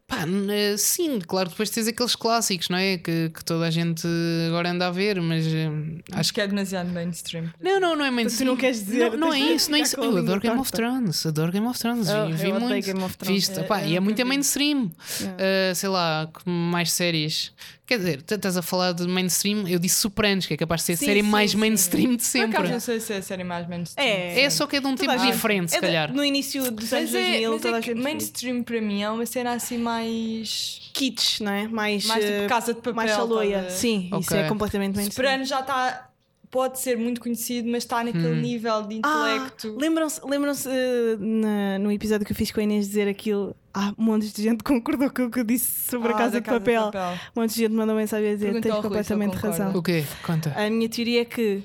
Pá, 0.09 0.25
eh, 0.51 0.77
sim, 0.77 1.19
claro, 1.19 1.49
depois 1.49 1.69
tens 1.69 1.89
aqueles 1.89 2.15
clássicos, 2.15 2.69
não 2.69 2.79
é? 2.79 2.97
Que, 2.97 3.29
que 3.29 3.45
toda 3.45 3.67
a 3.67 3.71
gente 3.71 4.07
agora 4.47 4.71
anda 4.71 4.87
a 4.87 4.91
ver, 4.93 5.21
mas 5.21 5.45
eh, 5.47 5.69
acho 6.13 6.33
que 6.33 6.41
é 6.41 6.47
demasiado 6.47 6.91
mainstream. 6.91 7.51
Não, 7.61 7.81
não, 7.81 7.97
não 7.97 8.05
é 8.05 8.11
mainstream. 8.11 8.53
não 8.53 8.57
queres 8.57 8.85
dizer, 8.85 9.11
Não, 9.13 9.19
não 9.19 9.33
é 9.35 9.41
isso, 9.41 9.69
não 9.69 9.79
é 9.79 9.81
isso. 9.81 9.97
Eu 9.99 10.17
adoro 10.17 10.41
Game 10.41 10.61
of. 10.61 10.71
Thrones, 10.71 11.27
adoro 11.27 11.51
Game 11.51 11.67
of 11.67 11.77
Thrones. 11.79 12.07
Oh, 12.09 12.31
vi, 12.33 12.53
muito. 12.53 12.87
Game 12.87 13.03
of 13.03 13.17
Thrones. 13.17 13.47
Viste? 13.49 13.59
É, 13.59 13.63
Pá, 13.65 13.83
eu 13.83 13.89
e 13.89 13.97
é 13.97 14.01
muito 14.01 14.17
vi. 14.19 14.25
mainstream. 14.25 14.93
Yeah. 15.21 15.43
Uh, 15.43 15.75
sei 15.75 15.89
lá, 15.89 16.29
mais 16.45 16.93
séries. 16.93 17.53
Quer 17.87 17.99
dizer, 17.99 18.23
tu 18.23 18.35
estás 18.35 18.57
a 18.57 18.63
falar 18.63 18.93
de 18.93 19.07
mainstream, 19.07 19.69
eu 19.69 19.79
disse 19.79 20.01
Sopranos, 20.01 20.45
que 20.45 20.55
é 20.55 20.57
capaz 20.57 20.81
de 20.81 20.87
ser 20.87 20.93
a 20.95 20.97
Sim, 20.97 21.07
série 21.07 21.23
sim, 21.23 21.29
mais 21.29 21.51
sim. 21.53 21.57
mainstream 21.57 22.17
de 22.17 22.25
sempre. 22.25 22.69
não 22.69 22.81
sei 22.81 22.99
se 22.99 23.13
é 23.13 23.19
a 23.19 23.23
série 23.23 23.45
mais 23.45 23.69
mainstream. 23.69 24.05
É. 24.05 24.41
É 24.41 24.51
só 24.51 24.67
que 24.67 24.77
é 24.77 24.81
de 24.81 24.87
um 24.89 24.97
tempo 24.97 25.17
diferente, 25.19 25.71
se 25.71 25.77
é 25.77 25.81
calhar. 25.81 26.13
No 26.13 26.25
início 26.25 26.63
dos 26.73 26.93
anos 26.93 27.13
Mas 27.13 27.15
é, 27.15 27.31
2000, 27.31 27.53
mas 27.53 27.63
toda 27.63 27.77
é 27.77 27.79
a 27.79 27.83
que 27.83 27.87
gente. 27.95 28.03
mainstream 28.03 28.63
para 28.65 28.81
mim 28.81 29.03
é 29.03 29.11
uma 29.11 29.25
cena 29.25 29.53
assim 29.53 29.79
mais. 29.79 30.91
Kits, 30.93 31.39
não 31.41 31.53
é? 31.53 31.69
Mais, 31.69 32.07
Mais 32.07 32.25
tipo 32.25 32.37
eh, 32.39 32.47
Casa 32.49 32.75
de 32.75 32.81
Papel, 32.81 32.95
Mais 32.95 33.11
chaloia. 33.13 33.71
Sim, 33.71 34.11
isso 34.21 34.35
é 34.35 34.49
completamente 34.49 34.97
mainstream. 34.97 35.29
Soprano 35.29 35.45
já 35.45 35.61
está. 35.61 36.11
Pode 36.51 36.79
ser 36.79 36.97
muito 36.97 37.21
conhecido, 37.21 37.69
mas 37.69 37.83
está 37.83 38.03
naquele 38.05 38.29
Hum. 38.29 38.41
nível 38.41 38.83
de 38.83 39.01
Ah, 39.03 39.35
intelecto. 39.35 39.77
lembram-se 39.79 40.21
lembram-se 40.25 40.69
eh, 40.71 41.17
na- 41.19 41.79
no 41.79 41.91
episódio 41.93 42.25
que 42.25 42.33
eu 42.33 42.37
fiz 42.37 42.51
com 42.53 42.61
a 42.61 42.63
Inês 42.63 42.87
dizer 42.87 43.09
aquilo? 43.09 43.55
Ah, 43.75 43.93
um 43.99 44.05
monte 44.05 44.33
de 44.33 44.43
gente 44.43 44.63
concordou 44.65 45.11
com 45.11 45.25
o 45.25 45.31
que 45.31 45.41
eu 45.41 45.45
disse 45.45 45.89
sobre 45.91 46.09
a 46.09 46.15
Ah, 46.15 46.19
Casa, 46.19 46.31
da 46.33 46.39
de, 46.41 46.47
papel. 46.47 46.85
Papel. 46.85 47.19
Um 47.37 47.41
monte 47.41 47.55
de 47.55 47.61
gente 47.63 47.73
mandou 47.73 47.95
mensagem 47.97 48.31
a 48.31 48.35
dizer: 48.35 48.47
Pergunta 48.47 48.63
tens 48.69 48.73
Rui 48.75 48.83
completamente 48.83 49.35
concorda. 49.37 49.65
razão. 49.65 49.79
O 49.79 49.83
quê? 49.83 50.05
Conta. 50.25 50.55
A 50.57 50.71
minha 50.71 50.89
teoria 50.89 51.23
é 51.23 51.25
que 51.25 51.63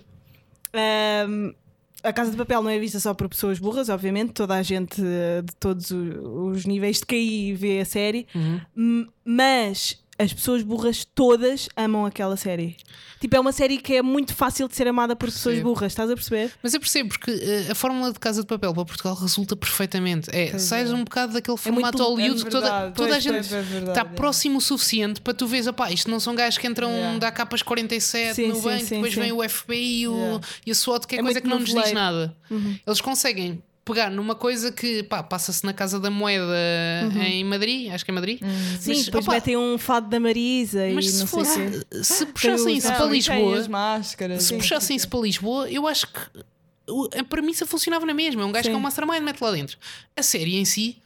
ahm, 0.74 1.52
a 2.04 2.12
Casa 2.12 2.32
de 2.32 2.38
Papel 2.38 2.64
não 2.64 2.70
é 2.70 2.80
vista 2.80 3.00
só 3.00 3.14
por 3.14 3.30
pessoas 3.30 3.60
burras, 3.60 3.88
obviamente, 3.90 4.32
toda 4.34 4.56
a 4.56 4.64
gente 4.64 5.00
eh, 5.04 5.42
de 5.44 5.56
todos 5.58 5.92
os 5.92 6.66
níveis 6.66 6.98
de 7.00 7.06
QI 7.06 7.54
vê 7.54 7.80
a 7.80 7.86
série, 7.86 8.26
Uhum. 8.76 9.08
Mas 9.24 10.02
as 10.22 10.32
pessoas 10.34 10.62
burras 10.62 11.06
todas 11.16 11.68
amam 11.76 12.06
aquela 12.06 12.38
série. 12.38 12.78
Tipo, 13.20 13.36
é 13.36 13.40
uma 13.40 13.52
série 13.52 13.78
que 13.78 13.94
é 13.96 14.02
muito 14.02 14.34
fácil 14.34 14.68
de 14.68 14.76
ser 14.76 14.88
amada 14.88 15.16
por 15.16 15.28
pessoas 15.30 15.60
burras, 15.60 15.92
estás 15.92 16.10
a 16.10 16.16
perceber? 16.16 16.52
Mas 16.64 16.74
eu 16.74 16.80
percebo, 16.80 17.10
porque 17.10 17.30
eh, 17.32 17.68
a 17.72 17.76
fórmula 17.76 18.12
de 18.12 18.20
Casa 18.20 18.42
de 18.42 18.48
Papel 18.48 18.74
para 18.74 18.84
Portugal 18.86 19.14
resulta 19.16 19.56
perfeitamente. 19.56 20.30
É, 20.36 20.58
sais 20.58 20.92
um 20.92 21.04
bocado 21.04 21.34
daquele 21.34 21.58
formato 21.58 21.98
muito- 21.98 22.04
Hollywood 22.10 22.42
é 22.42 22.44
que 22.46 22.50
toda, 22.50 22.92
toda 22.92 23.16
a 23.16 23.20
gente 23.20 23.54
é 23.54 23.62
está 23.90 24.02
é. 24.02 24.04
próximo 24.04 24.58
o 24.58 24.62
suficiente 24.62 25.22
para 25.22 25.34
tu 25.34 25.46
veres, 25.46 25.68
opá, 25.68 25.92
isto 25.92 26.10
não 26.10 26.20
são 26.20 26.34
gajos 26.36 26.58
que 26.58 26.68
entram 26.68 26.90
Yeah. 26.92 27.20
da 27.20 27.32
capas 27.32 27.62
47 27.62 28.36
Sim, 28.36 28.48
no 28.48 28.56
sim, 28.56 28.62
banco, 28.62 28.86
sim, 28.86 28.96
depois 28.96 29.14
vem 29.14 29.32
o 29.32 29.48
FBI 29.48 30.02
e, 30.02 30.08
o, 30.08 30.16
Yeah. 30.18 30.48
e 30.66 30.72
a 30.72 30.76
SWAT, 30.76 31.06
que 31.08 31.16
é, 31.16 31.20
É 31.20 31.22
coisa 31.22 31.42
que 31.42 31.48
não 31.48 31.60
nos 31.60 31.74
diz 31.74 31.92
nada. 31.94 32.36
Eles 32.86 33.02
conseguem 33.02 33.62
pegar 33.84 34.10
numa 34.12 34.36
coisa 34.36 34.72
que 34.72 35.04
passa-se 35.04 35.66
na 35.66 35.74
Casa 35.74 36.00
da 36.00 36.10
Moeda 36.12 36.44
em 37.28 37.44
Madrid, 37.44 37.92
acho 37.92 38.06
que 38.06 38.12
é 38.12 38.14
Madrid. 38.14 38.40
Sim, 38.80 38.90
Mas, 38.94 39.06
depois 39.06 39.26
opá, 39.26 39.34
metem 39.34 39.58
um 39.58 39.78
fado 39.78 40.08
da 40.10 40.20
Marisa 40.20 40.88
mas 40.94 41.06
e 41.06 41.12
se 41.12 41.20
não 41.20 41.28
fosse, 41.28 41.54
sei 41.54 42.04
se 42.04 42.26
puxassem 42.28 42.78
isso 42.78 42.88
para 42.94 43.06
Lisboa, 43.06 43.58
as 43.60 43.68
máscaras. 43.68 44.44
se 44.44 44.56
puxassem 44.56 44.96
isso 44.96 45.10
para 45.10 45.20
Lisboa, 45.20 45.70
eu 45.70 45.88
acho 45.88 46.08
que 46.08 46.20
a 47.20 47.24
premissa 47.24 47.66
funcionava 47.66 48.06
na 48.06 48.14
mesma. 48.14 48.42
É 48.42 48.46
um 48.46 48.52
gajo 48.52 48.66
Sim. 48.66 48.70
que 48.72 48.76
é 48.76 48.78
um 48.78 48.82
mastermind, 48.82 49.22
mete 49.24 49.42
lá 49.42 49.52
dentro. 49.52 49.78
A 50.16 50.22
série 50.22 50.58
em 50.58 50.66
si 50.66 50.98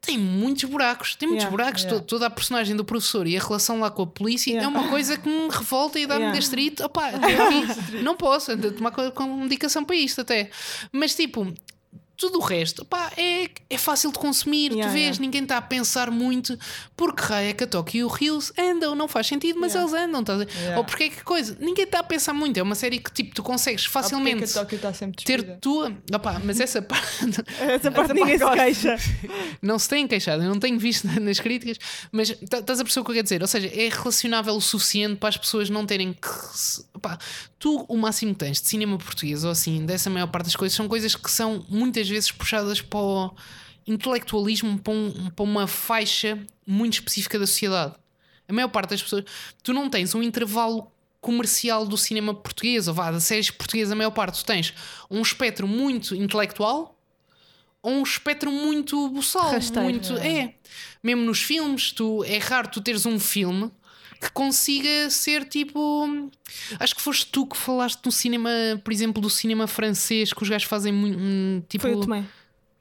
tem 0.00 0.16
muitos 0.18 0.64
buracos. 0.64 1.14
Tem 1.16 1.28
muitos 1.28 1.44
Yeah. 1.44 1.56
buracos. 1.56 1.82
Yeah. 1.82 2.00
To- 2.00 2.06
Toda 2.06 2.26
a 2.26 2.30
personagem 2.30 2.74
do 2.76 2.84
professor 2.84 3.26
e 3.26 3.36
a 3.36 3.40
relação 3.40 3.80
lá 3.80 3.90
com 3.90 4.02
a 4.02 4.06
polícia 4.06 4.50
Yeah. 4.50 4.66
é 4.66 4.68
uma 4.80 4.88
coisa 4.90 5.16
que 5.18 5.28
me 5.28 5.48
revolta 5.50 5.98
e 5.98 6.06
dá-me 6.06 6.32
gastrite. 6.32 6.82
Aqui 6.82 8.02
não 8.02 8.16
posso 8.16 8.56
tomar 8.72 8.90
co- 8.92 9.10
com 9.12 9.24
medicação 9.42 9.84
para 9.84 9.96
isto 9.96 10.20
até. 10.20 10.50
Mas 10.92 11.14
tipo. 11.14 11.52
Tudo 12.16 12.38
o 12.38 12.42
resto 12.42 12.84
pá, 12.84 13.10
é, 13.16 13.48
é 13.68 13.78
fácil 13.78 14.12
de 14.12 14.18
consumir, 14.18 14.70
Yeah, 14.72 14.86
tu 14.88 14.92
vês, 14.92 15.04
yeah. 15.16 15.20
ninguém 15.20 15.42
está 15.42 15.56
a 15.56 15.62
pensar 15.62 16.10
muito 16.10 16.56
porque 16.96 17.22
raio 17.22 17.48
é 17.50 17.52
que 17.52 17.64
a 17.64 17.66
Tóquio 17.66 17.98
e 18.00 18.04
o 18.04 18.08
Rios 18.08 18.52
andam, 18.58 18.94
não 18.94 19.08
faz 19.08 19.26
sentido, 19.26 19.58
mas 19.58 19.74
Yeah. 19.74 19.90
eles 19.96 20.08
andam? 20.08 20.38
Yeah. 20.42 20.78
Ou 20.78 20.84
porque 20.84 21.04
é 21.04 21.08
que 21.08 21.24
coisa, 21.24 21.56
ninguém 21.60 21.84
está 21.84 21.98
a 22.00 22.02
pensar 22.02 22.32
muito, 22.32 22.56
é 22.58 22.62
uma 22.62 22.74
série 22.74 22.98
que 22.98 23.10
tipo, 23.12 23.34
tu 23.34 23.42
consegues 23.42 23.82
Ah, 23.82 23.90
porque 23.90 23.98
é 23.98 24.02
facilmente 24.02 24.44
que 24.52 24.58
a 24.58 24.62
Tóquio 24.62 24.94
sempre 24.94 25.24
ter 25.24 25.58
tua. 25.58 25.92
Opá, 26.14 26.40
mas 26.44 26.60
essa 26.60 26.80
parte 26.80 27.02
Essa 27.60 27.90
parte 27.90 28.12
ninguém 28.12 28.38
se 28.38 28.50
queixa. 28.50 28.96
não 29.60 29.78
se 29.78 29.88
tem 29.88 30.06
queixado, 30.06 30.42
eu 30.42 30.48
não 30.48 30.58
tenho 30.60 30.78
visto 30.78 31.06
nas 31.20 31.40
críticas, 31.40 31.78
mas 32.12 32.30
tá- 32.48 32.58
estás 32.58 32.78
a 32.80 32.84
perceber 32.84 33.00
o 33.02 33.04
que 33.04 33.10
eu 33.10 33.14
quero 33.14 33.24
dizer? 33.24 33.42
Ou 33.42 33.48
seja, 33.48 33.68
é 33.68 33.88
relacionável 33.88 34.54
o 34.54 34.60
suficiente 34.60 35.16
para 35.16 35.28
as 35.30 35.36
pessoas 35.36 35.68
não 35.70 35.84
terem 35.86 36.12
que. 36.12 36.28
opá, 36.94 37.18
tu, 37.58 37.84
o 37.88 37.96
máximo 37.96 38.32
que 38.32 38.38
tens 38.40 38.60
de 38.60 38.68
cinema 38.68 38.98
português 38.98 39.44
ou 39.44 39.50
assim, 39.50 39.84
dessa 39.86 40.10
maior 40.10 40.26
parte 40.26 40.46
das 40.46 40.56
coisas, 40.56 40.76
são 40.76 40.88
coisas 40.88 41.14
que 41.16 41.30
são 41.30 41.64
muitas 41.68 42.01
vezes 42.08 42.30
puxadas 42.30 42.80
para 42.80 42.98
o 43.00 43.34
intelectualismo, 43.86 44.78
para, 44.78 44.92
um- 44.92 45.30
para 45.30 45.42
uma 45.44 45.66
faixa 45.66 46.38
muito 46.66 46.94
específica 46.94 47.38
da 47.38 47.46
sociedade. 47.46 47.94
A 48.48 48.52
maior 48.52 48.68
parte 48.68 48.90
das 48.90 49.02
pessoas. 49.02 49.24
Tu 49.62 49.72
não 49.72 49.88
tens 49.88 50.14
um 50.14 50.22
intervalo 50.22 50.90
comercial 51.20 51.86
do 51.86 51.96
cinema 51.96 52.34
português, 52.34 52.88
ou 52.88 52.94
vá, 52.94 53.10
das 53.10 53.24
séries 53.24 53.50
portuguesas, 53.50 53.92
a 53.92 53.96
maior 53.96 54.10
parte. 54.10 54.40
Tu 54.40 54.44
tens 54.46 54.74
um 55.10 55.20
espectro 55.22 55.66
muito 55.68 56.14
intelectual 56.14 56.98
ou 57.80 57.92
um 57.92 58.02
espectro 58.02 58.50
muito 58.50 59.08
buçal. 59.08 59.50
Rasteiro. 59.50 59.82
muito, 59.88 60.16
é. 60.18 60.54
Mesmo 61.02 61.22
nos 61.24 61.40
filmes, 61.42 61.92
tu, 61.92 62.22
é 62.24 62.38
raro 62.38 62.68
tu 62.68 62.80
teres 62.80 63.06
um 63.06 63.18
filme 63.18 63.70
que 64.20 64.30
consiga 64.32 65.10
ser 65.10 65.44
tipo. 65.44 66.30
Acho 66.78 66.94
que 66.94 67.02
foste 67.02 67.26
tu 67.26 67.46
que 67.46 67.56
falaste 67.56 68.00
no 68.04 68.12
cinema, 68.12 68.50
por 68.84 68.92
exemplo, 68.92 69.20
do 69.20 69.28
cinema 69.30 69.66
francês, 69.66 70.32
que 70.32 70.42
os 70.42 70.48
gajos 70.48 70.68
fazem 70.68 70.92
muito. 70.92 71.64
tipo, 71.68 71.82
Foi 71.82 71.94
o 71.94 72.00
Tomé. 72.00 72.24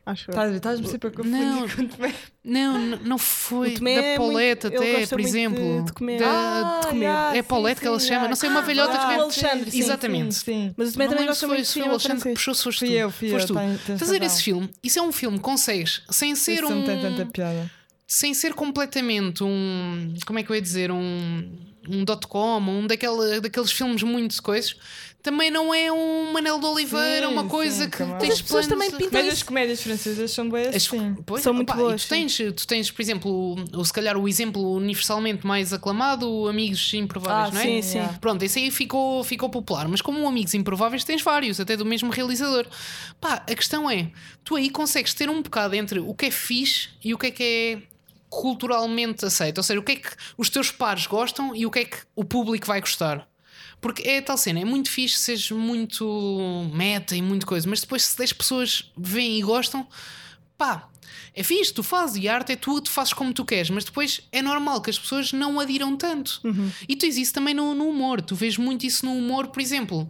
Acho 0.03 0.32
ver? 0.32 0.55
Estás-me 0.55 0.88
sempre 0.88 1.09
a 1.09 1.12
confundir 1.12 1.39
Não. 1.39 1.70
com 1.70 1.82
o 1.84 1.88
Tomé. 1.88 2.14
Não, 2.43 2.80
não 2.97 3.18
foi. 3.20 3.70
O 3.70 3.74
Tomé 3.76 3.95
da 3.95 4.07
é 4.07 4.18
Paulette 4.18 4.66
ele 4.68 4.76
até, 4.76 4.91
gosta 4.99 5.07
por 5.16 5.22
muito 5.22 5.30
exemplo. 5.30 5.80
de- 5.80 5.86
de 5.86 5.93
comer. 5.93 6.20
Da- 6.20 6.28
Ah, 6.28 6.80
de 6.82 6.88
comer. 6.88 7.05
yeah, 7.05 7.38
é 7.38 7.41
Paulette 7.43 7.76
sim, 7.78 7.82
que 7.82 7.88
ela 7.88 7.99
chama, 7.99 8.12
yeah. 8.14 8.30
não 8.30 8.36
sei, 8.36 8.49
uma 8.49 8.59
Ah, 8.59 8.64
velhota 8.64 8.91
que 8.97 9.03
ah, 9.03 9.07
vem- 9.07 9.18
o 9.18 9.22
Alexandre, 9.22 9.72
sim, 9.72 9.80
Exatamente. 9.80 10.34
Sim, 10.36 10.41
sim. 10.43 10.74
Mas 10.76 10.89
o 10.89 10.93
Tomé 10.93 11.05
Não 11.05 11.12
também 11.12 11.28
gosta 11.28 11.39
se 11.39 11.45
muito 11.47 11.57
foi, 11.57 11.62
de 11.62 11.68
se 11.68 11.74
foi 11.80 11.88
o 11.88 11.91
Alexandre 11.91 12.24
que 12.24 12.34
puxou, 12.34 12.53
se 12.55 12.64
foste 12.64 12.80
Fui 12.80 12.88
tu. 12.88 12.93
eu, 12.93 13.12
fui 13.12 13.28
eu, 13.28 13.32
Foste 13.39 13.47
tu. 13.86 13.97
Fazer 13.99 14.24
esse 14.24 14.43
filme, 14.43 14.70
isso 14.84 14.97
é 14.99 15.01
um 15.03 15.12
filme 15.12 15.38
que 15.38 15.43
consegues, 15.43 16.01
sem 16.09 16.36
ser 16.36 16.66
um. 16.66 16.70
não 16.72 16.84
tem 16.84 16.99
tanta 16.99 17.26
piada. 17.28 17.72
Sem 18.14 18.34
ser 18.34 18.53
completamente 18.53 19.41
um. 19.41 20.14
Como 20.26 20.38
é 20.38 20.43
que 20.43 20.51
eu 20.51 20.55
ia 20.55 20.62
dizer? 20.62 20.91
Um. 20.91 21.72
Um 21.89 22.03
dot-com, 22.05 22.59
um 22.59 22.86
daquela, 22.86 23.41
daqueles 23.41 23.72
filmes 23.72 24.03
muito 24.03 24.39
coisas. 24.43 24.76
Também 25.24 25.49
não 25.49 25.74
é 25.74 25.91
um 25.91 26.32
Manel 26.32 26.59
de 26.59 26.66
Oliveira, 26.68 27.26
Sim, 27.26 27.34
uma 27.34 27.45
coisa 27.45 27.86
sim, 27.86 27.89
que 27.89 27.97
tens 27.97 28.09
Mas 28.20 28.32
as 28.34 28.41
pessoas 28.43 28.68
também 28.68 28.91
pintam 28.91 29.09
Mas 29.14 29.24
isso. 29.26 29.34
as 29.38 29.43
comédias 29.43 29.82
francesas 29.82 30.30
são 30.32 30.47
boas 30.47 30.68
As- 30.68 30.76
assim. 30.76 31.16
pois, 31.26 31.41
São 31.41 31.55
muito 31.55 31.72
opá, 31.72 31.80
e 31.80 31.84
boas, 31.84 32.03
Tu 32.05 32.09
tens, 32.09 32.38
tu 32.38 32.68
tens, 32.68 32.91
por 32.91 33.01
exemplo, 33.01 33.32
o, 33.74 33.80
o- 33.80 33.84
se 33.84 33.91
calhar 33.91 34.16
o 34.16 34.28
exemplo 34.28 34.62
universalmente 34.76 35.45
mais 35.45 35.74
aclamado, 35.74 36.47
Amigos 36.47 36.93
Improváveis, 36.93 37.49
Ah, 37.49 37.51
não 37.51 37.62
é? 37.62 37.64
sim, 37.64 37.82
sim. 37.82 38.18
Pronto, 38.22 38.43
esse 38.43 38.59
aí 38.59 38.70
ficou, 38.70 39.24
ficou 39.24 39.49
popular. 39.49 39.88
Mas 39.88 40.01
como 40.03 40.28
Amigos 40.28 40.53
Improváveis 40.53 41.03
tens 41.03 41.24
vários, 41.24 41.59
até 41.59 41.76
do 41.76 41.84
mesmo 41.86 42.12
realizador. 42.12 42.68
Pá, 43.20 43.43
a 43.49 43.55
questão 43.55 43.89
é, 43.89 44.12
tu 44.43 44.55
aí 44.55 44.70
consegues 44.70 45.16
ter 45.16 45.32
um 45.32 45.41
bocado 45.41 45.74
entre 45.76 45.99
o 45.99 46.14
que 46.14 46.28
é 46.28 46.32
fixe 46.32 46.89
e 47.03 47.12
o 47.12 47.18
que 47.18 47.26
é 47.26 47.32
que 47.32 47.43
é 47.43 47.91
culturalmente 48.32 49.25
aceito. 49.25 49.57
Ou 49.57 49.63
seja, 49.63 49.79
o 49.79 49.84
que 49.84 49.91
é 49.91 49.95
que 49.97 50.09
os 50.38 50.49
teus 50.49 50.71
pares 50.71 51.05
gostam 51.05 51.53
e 51.53 51.65
o 51.65 51.69
que 51.69 51.79
é 51.79 51.86
que 51.86 51.97
o 52.15 52.23
público 52.23 52.65
vai 52.65 52.79
gostar. 52.79 53.27
Porque 53.82 54.07
é 54.07 54.21
tal 54.21 54.38
cena, 54.38 54.61
é 54.61 54.65
muito 54.65 54.89
fixe 54.89 55.17
seres 55.17 55.51
muito 55.51 56.69
meta 56.73 57.15
e 57.15 57.21
muito 57.21 57.45
coisa, 57.45 57.67
mas 57.67 57.82
depois 57.82 58.03
se 58.03 58.17
10 58.17 58.34
pessoas 58.34 58.91
veem 58.95 59.39
e 59.39 59.41
gostam, 59.41 59.86
pá, 60.57 60.88
é 61.34 61.43
fixe, 61.43 61.73
tu 61.73 61.84
fazes 61.84 62.23
e 62.23 62.29
a 62.29 62.36
arte 62.36 62.53
é 62.53 62.55
tua, 62.55 62.82
tu 62.82 62.89
fazes 62.91 63.11
como 63.11 63.34
tu 63.34 63.43
queres, 63.43 63.69
mas 63.69 63.84
depois 63.84 64.21
é 64.32 64.41
normal 64.41 64.82
que 64.82 64.89
as 64.91 64.99
pessoas 64.99 65.34
não 65.34 65.59
adiram 65.59 65.97
tanto. 65.97 66.39
E 66.88 66.95
tu 66.95 67.01
tens 67.01 67.17
isso 67.17 67.34
também 67.34 67.53
no, 67.53 67.73
no 67.73 67.89
humor, 67.89 68.21
tu 68.21 68.36
vês 68.36 68.55
muito 68.55 68.86
isso 68.86 69.05
no 69.05 69.13
humor, 69.13 69.47
por 69.47 69.59
exemplo. 69.61 70.09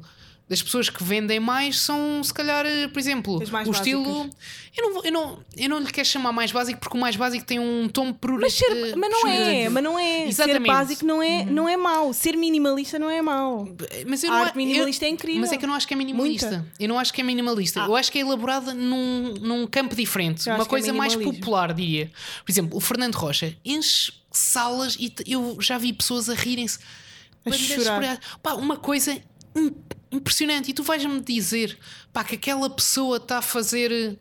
Das 0.52 0.62
pessoas 0.62 0.90
que 0.90 1.02
vendem 1.02 1.40
mais 1.40 1.80
são, 1.80 2.22
se 2.22 2.34
calhar, 2.34 2.66
eh, 2.66 2.90
por 2.90 3.00
exemplo, 3.00 3.42
mais 3.50 3.66
o 3.68 3.72
estilo. 3.72 4.04
básicas. 4.04 4.36
Eu 4.78 4.84
não, 4.86 4.94
vou- 4.94 5.04
eu, 5.06 5.12
não, 5.12 5.40
eu 5.58 5.70
não 5.70 5.80
lhe 5.80 5.90
quero 5.92 6.06
chamar 6.08 6.32
mais 6.34 6.52
básico 6.52 6.80
porque 6.80 6.98
o 6.98 7.00
mais 7.00 7.16
básico 7.16 7.46
tem 7.46 7.58
um 7.58 7.88
tom 7.88 8.12
por. 8.12 8.38
Mas, 8.38 8.54
ser, 8.54 8.66
eh, 8.70 8.96
mas 8.98 9.10
não 9.10 9.28
é, 9.28 9.70
mas 9.70 9.84
não 9.84 9.98
é. 9.98 10.28
Exatamente. 10.28 10.62
Ser 10.64 10.68
básico 10.68 11.06
não 11.06 11.24
é, 11.24 11.46
não 11.46 11.70
é 11.70 11.78
mau. 11.78 12.12
Ser 12.14 12.36
minimalista 12.36 13.00
não 13.00 13.10
é 13.10 13.22
mau. 13.22 13.66
Mas 14.06 14.24
eu 14.24 14.32
A 14.32 14.36
não 14.36 14.44
arte 14.44 14.58
minimalista 14.58 15.06
eu- 15.06 15.08
é 15.08 15.12
incrível. 15.12 15.40
Mas 15.42 15.54
é 15.54 15.58
que 15.58 15.64
eu 15.64 15.70
não 15.70 15.76
acho 15.76 15.88
que 15.88 15.94
é 15.94 15.98
minimalista. 15.98 16.48
Muita. 16.50 16.68
Eu 16.80 16.90
não 16.90 17.00
acho 17.00 17.14
que 17.14 17.22
é 17.22 17.24
minimalista. 17.24 17.84
Ah. 17.84 17.88
Eu 17.88 17.96
acho 17.96 18.12
que 18.12 18.18
é 18.18 18.22
elaborada 18.22 18.74
num, 18.74 19.34
num 19.40 19.66
campo 19.68 19.96
diferente. 19.96 20.48
Eu 20.50 20.56
Uma 20.56 20.64
é 20.64 20.68
coisa 20.68 20.92
mais 20.92 21.16
minimalismo. 21.16 21.40
popular, 21.42 21.74
diria. 21.74 22.12
Por 22.46 22.52
exemplo, 22.52 22.78
o 22.78 22.82
Fernando 22.82 23.16
Rocha 23.16 23.56
enche 23.64 24.12
salas 24.32 24.98
e 25.00 25.14
eu 25.28 25.58
já 25.62 25.78
vi 25.78 25.94
pessoas 25.94 26.30
a 26.30 26.34
rirem-se. 26.34 26.78
A 27.46 27.52
chorar. 27.54 28.20
Pá, 28.44 28.54
uma 28.54 28.78
coisa 28.78 29.20
impressionante. 30.12 30.72
E 30.72 30.74
tu 30.74 30.84
vais-me 30.84 31.20
dizer 31.22 31.78
pá, 32.12 32.24
que 32.24 32.36
aquela 32.36 32.70
pessoa 32.70 33.18
está 33.18 33.38
a 33.40 33.42
fazer. 33.42 34.18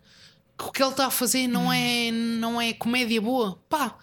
que 0.59 0.65
o 0.65 0.71
que 0.73 0.83
ele 0.83 0.91
está 0.91 1.07
a 1.07 1.11
fazer 1.11 1.47
não 1.47 1.73
é, 1.73 2.11
não 2.11 2.61
é 2.61 2.73
comédia 2.73 3.21
boa. 3.21 3.59
Pá, 3.69 3.97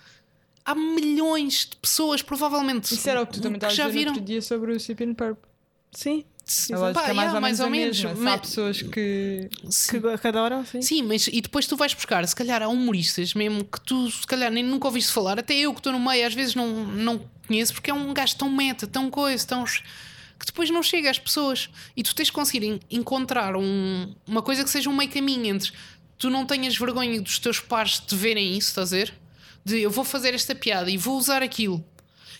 há 0.66 0.76
milhões 0.76 1.68
de 1.70 1.76
pessoas, 1.78 2.22
provavelmente. 2.22 2.94
Isso 2.94 3.10
era 3.10 3.22
o 3.22 3.28
que 3.28 3.34
tu 3.34 3.42
também 3.42 3.58
estavas 3.58 3.80
a 3.80 3.84
já 3.84 3.88
viram. 3.90 4.12
outro 4.12 4.26
dia 4.26 4.42
sobre 4.42 4.72
o 4.74 4.80
Cipin 4.80 5.14
Purp. 5.14 5.38
Sim. 5.92 6.26
A 6.72 6.78
lógica 6.78 7.02
Pá, 7.02 7.10
é 7.10 7.14
mais 7.14 7.18
yeah, 7.18 7.36
ou 7.36 7.42
mais 7.42 7.60
menos 7.60 7.60
ou 7.60 7.66
a 7.66 7.70
menos, 7.70 7.98
mesma. 8.02 8.16
Se 8.16 8.22
mas- 8.22 8.34
Há 8.34 8.38
pessoas 8.38 8.82
que. 8.82 9.50
Sim. 9.70 10.00
Que, 10.02 10.18
que 10.18 10.28
adoram, 10.30 10.66
sim. 10.66 10.82
Sim, 10.82 11.02
mas 11.04 11.28
e 11.28 11.42
depois 11.42 11.68
tu 11.68 11.76
vais 11.76 11.94
buscar, 11.94 12.26
se 12.26 12.34
calhar 12.34 12.64
há 12.64 12.70
humoristas 12.70 13.34
mesmo 13.34 13.66
que 13.66 13.82
tu 13.82 14.10
se 14.10 14.26
calhar 14.26 14.50
nem 14.50 14.64
nunca 14.64 14.88
ouviste 14.88 15.12
falar, 15.12 15.38
até 15.40 15.54
eu 15.54 15.74
que 15.74 15.82
estou 15.82 15.92
no 15.92 16.00
meio 16.00 16.26
às 16.26 16.34
vezes 16.34 16.56
não, 16.56 16.86
não 16.86 17.20
conheço 17.46 17.74
porque 17.74 17.92
é 17.92 17.94
um 17.94 18.14
gajo 18.14 18.38
tão 18.38 18.50
meta, 18.50 18.88
tão 18.88 19.10
coisa, 19.12 19.46
tão 19.46 19.66
que 20.40 20.46
depois 20.46 20.70
não 20.70 20.82
chega 20.84 21.10
às 21.10 21.20
pessoas 21.20 21.70
e 21.96 22.04
tu 22.04 22.14
tens 22.16 22.26
de 22.28 22.32
conseguir 22.32 22.66
en- 22.66 22.80
encontrar 22.92 23.56
um- 23.56 24.14
uma 24.28 24.42
coisa 24.42 24.64
que 24.64 24.70
seja 24.70 24.90
um 24.90 24.96
meio 24.96 25.10
caminho 25.12 25.46
entre 25.46 25.72
tu 26.18 26.30
não 26.30 26.46
tenhas 26.46 26.76
vergonha 26.78 27.22
dos 27.22 27.38
teus 27.40 27.60
pares 27.60 28.00
te 28.00 28.16
verem 28.16 28.58
isso, 28.58 28.70
estás 28.70 28.92
a 28.94 28.98
ver? 28.98 29.14
De 29.64 29.80
eu 29.82 29.92
vou 29.92 30.04
fazer 30.04 30.34
esta 30.34 30.56
piada 30.56 30.90
e 30.90 30.98
vou 30.98 31.18
usar 31.18 31.44
aquilo. 31.44 31.84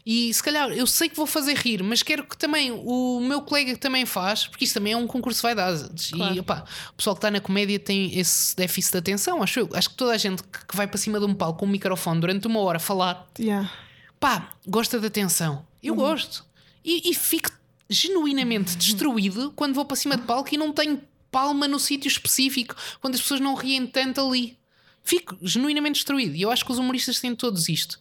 E 0.06 0.34
se 0.34 0.42
calhar 0.42 0.70
eu 0.72 0.88
sei 0.88 1.10
que 1.10 1.16
vou 1.18 1.28
fazer 1.28 1.54
rir, 1.58 1.84
mas 1.84 2.02
quero 2.02 2.24
que 2.24 2.38
também 2.38 2.72
o 2.72 3.20
meu 3.20 3.42
colega 3.42 3.74
que 3.74 3.80
também 3.80 4.06
faz, 4.06 4.48
porque 4.48 4.64
isso 4.64 4.74
também 4.74 4.94
é 4.94 4.98
um 4.98 5.06
concurso 5.06 5.40
de 5.40 5.44
vaidades. 5.44 6.12
Claro. 6.12 6.34
E 6.34 6.40
opá, 6.40 6.64
o 6.92 6.94
pessoal 6.94 7.14
que 7.14 7.18
está 7.18 7.30
na 7.30 7.42
comédia 7.42 7.78
tem 7.78 8.18
esse 8.18 8.56
déficit 8.56 8.94
de 8.94 8.98
atenção, 9.00 9.44
acho 9.44 9.60
eu. 9.60 9.70
Acho 9.74 9.90
que 9.90 9.96
toda 9.98 10.14
a 10.14 10.18
gente 10.18 10.42
que 10.44 10.76
vai 10.78 10.88
para 10.88 10.98
cima 10.98 11.20
de 11.20 11.26
um 11.26 11.34
palco 11.36 11.60
com 11.60 11.66
um 11.66 11.70
microfone 11.70 12.22
durante 12.22 12.48
uma 12.48 12.62
hora 12.62 12.78
a 12.78 12.80
falar, 12.80 13.28
Yeah. 13.38 13.70
pá, 14.18 14.50
gosta 14.66 14.98
de 14.98 15.08
atenção. 15.08 15.68
Eu 15.84 15.94
Uhum. 15.94 16.00
gosto. 16.00 16.46
E, 16.86 17.12
e 17.12 17.14
fico 17.14 17.52
genuinamente 17.90 18.76
destruído 18.76 19.52
quando 19.56 19.74
vou 19.74 19.86
para 19.86 19.96
cima 19.96 20.18
de 20.18 20.24
palco 20.24 20.54
e 20.54 20.58
não 20.58 20.74
tenho 20.74 21.02
palma 21.32 21.68
no 21.68 21.80
sítio 21.80 22.08
específico, 22.08 22.76
quando 23.00 23.16
as 23.16 23.22
pessoas 23.22 23.40
não 23.40 23.54
riem 23.54 23.86
tanto 23.86 24.22
ali. 24.22 24.58
Fico 25.04 25.38
genuinamente 25.42 25.96
destruído. 25.96 26.36
E 26.36 26.42
eu 26.42 26.52
acho 26.52 26.66
que 26.66 26.72
os 26.72 26.78
humoristas 26.78 27.20
têm 27.20 27.36
todos 27.36 27.70
isto. 27.70 28.00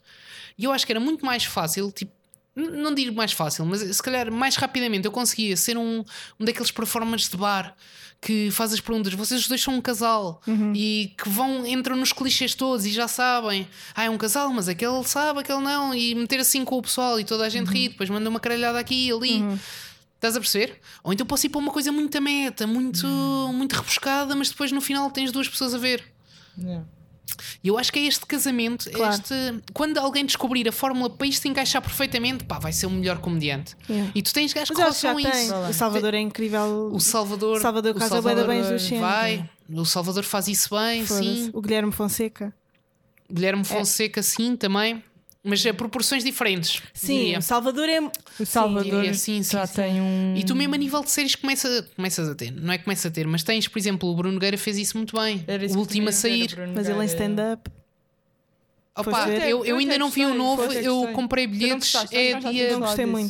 E 0.59 0.65
eu 0.65 0.73
acho 0.73 0.87
que 0.87 0.93
era 0.93 1.01
muito 1.01 1.25
mais 1.25 1.45
fácil, 1.45 1.93
tipo, 1.93 2.13
não 2.55 2.95
digo 2.95 3.15
mais 3.15 3.33
fácil, 3.33 3.67
mas 3.67 3.81
se 3.81 4.03
calhar 4.03 4.33
mais 4.33 4.57
rapidamente 4.57 5.05
eu 5.05 5.13
conseguia 5.13 5.57
ser 5.57 5.77
um, 5.77 6.03
um 6.41 6.45
daqueles 6.45 6.71
performers 6.71 7.29
de 7.29 7.37
bar 7.37 7.77
que 8.21 8.51
faz 8.51 8.73
as 8.73 8.81
perguntas. 8.81 9.13
Vocês 9.15 9.43
os 9.43 9.49
dois 9.49 9.63
são 9.63 9.75
um 9.75 9.81
casal 9.81 10.41
e 10.75 11.13
que 11.17 11.29
vão, 11.29 11.67
entram 11.67 11.97
nos 11.97 12.13
clichês 12.13 12.55
todos 12.55 12.87
e 12.87 12.91
já 12.91 13.07
sabem. 13.07 13.69
Ah, 13.95 14.05
é 14.05 14.11
um 14.11 14.19
casal, 14.19 14.51
mas 14.51 14.69
aquele 14.69 15.03
sabe, 15.05 15.41
aquele 15.41 15.61
não. 15.61 15.95
E 15.95 16.15
meter 16.15 16.41
assim 16.41 16.65
com 16.65 16.77
o 16.77 16.83
pessoal 16.83 17.21
e 17.21 17.25
toda 17.25 17.45
a 17.45 17.49
gente 17.49 17.69
ri, 17.69 17.89
depois 17.89 18.11
manda 18.11 18.29
uma 18.29 18.41
caralhada 18.41 18.79
aqui 18.79 19.09
e 19.09 19.13
ali. 19.13 19.45
Estás 20.17 20.35
a 20.37 20.41
perceber? 20.41 20.81
Ou 21.05 21.13
então 21.13 21.27
posso 21.27 21.47
ir 21.47 21.51
para 21.51 21.59
uma 21.59 21.71
coisa 21.71 21.93
muito 21.93 22.21
meta, 22.21 22.67
muito, 22.67 23.07
muito 23.55 23.75
rebuscada, 23.75 24.35
mas 24.35 24.49
depois 24.49 24.73
no 24.73 24.81
final 24.81 25.11
tens 25.11 25.31
duas 25.31 25.49
pessoas 25.49 25.75
a 25.75 25.79
ver. 25.79 26.03
Yeah. 26.59 26.85
E 27.63 27.69
eu 27.69 27.77
acho 27.79 27.93
que 27.93 27.99
é 27.99 28.03
este 28.07 28.25
casamento, 28.25 28.89
é 28.89 28.93
Claro. 28.93 29.15
este. 29.15 29.35
Quando 29.73 29.99
alguém 29.99 30.25
descobrir 30.25 30.69
a 30.69 30.73
fórmula 30.73 31.11
para 31.11 31.27
isto 31.27 31.43
se 31.43 31.49
encaixar 31.49 31.83
perfeitamente, 31.83 32.45
pá, 32.45 32.59
vai 32.59 32.73
ser 32.73 32.87
o 32.87 32.91
melhor 32.91 33.19
comediante. 33.19 33.77
Yeah. 33.91 34.13
E 34.15 34.23
tu 34.23 34.33
tens 34.33 34.53
gajos 34.53 34.75
que 34.75 34.83
roçam 34.83 35.17
tem. 35.17 35.27
isso. 35.29 35.55
O 35.55 35.73
Salvador 35.73 36.15
é 36.15 36.21
incrível. 36.21 36.91
O 36.93 37.01
Salvador. 37.01 37.61
Salvador 37.61 37.91
o 37.97 37.99
bué 37.99 38.09
da 38.09 38.17
bem 38.17 38.23
Salvador 38.63 38.73
dos 38.73 38.83
cenas, 38.83 39.01
Vai. 39.01 39.51
O 39.69 39.85
Salvador 39.85 40.23
faz 40.25 40.47
isso 40.49 40.75
bem, 40.75 41.05
sim. 41.07 41.51
O 41.53 41.61
Guilherme 41.61 41.93
Fonseca. 41.93 42.55
Guilherme 43.31 43.63
É. 43.63 43.65
Fonseca, 43.65 44.23
sim, 44.23 44.55
também. 44.57 45.03
Mas 45.49 45.65
a 45.65 45.73
proporções 45.73 46.25
diferentes. 46.25 46.83
Sim, 46.93 47.19
diria. 47.19 47.39
o 47.39 47.43
Salvador 47.43 47.89
é. 47.89 48.01
O 48.41 48.45
Salvador 48.45 48.83
diria, 48.83 49.15
sim, 49.15 49.43
sim, 49.45 49.53
já 49.53 49.65
sim. 49.67 49.75
tem 49.77 50.01
um. 50.01 50.35
E 50.37 50.43
tu 50.45 50.57
mesmo 50.57 50.75
a 50.75 50.79
nível 50.79 51.03
de 51.05 51.11
séries 51.11 51.37
começa, 51.37 51.89
começas 51.95 52.29
a 52.29 52.35
ter, 52.35 52.51
não 52.51 52.73
é 52.73 52.79
que 52.79 52.85
começa 52.85 53.07
a 53.07 53.11
ter, 53.11 53.27
mas 53.29 53.45
tens, 53.45 53.69
por 53.69 53.79
exemplo, 53.79 54.09
o 54.11 54.15
Bruno 54.17 54.35
Nogueira 54.35 54.59
fez 54.59 54.77
isso 54.77 54.97
muito 54.97 55.17
bem. 55.17 55.45
Era 55.47 55.65
isso 55.65 55.77
o 55.77 55.79
último 55.79 56.09
a 56.09 56.13
sair. 56.13 56.51
Mas 56.75 56.89
ele 56.89 57.01
em 57.01 57.07
stand-up. 57.07 57.71
Opa, 58.99 59.29
eu, 59.29 59.59
eu 59.59 59.65
Eu 59.67 59.77
ainda 59.79 59.99
não 59.99 60.09
vi 60.09 60.25
o 60.25 60.29
gostei, 60.35 60.39
novo, 60.39 60.73
eu 60.73 61.13
comprei 61.13 61.47
bilhetes. 61.47 61.93
gostaste? 61.93 62.17
É 62.17 62.39
dia, 62.39 62.71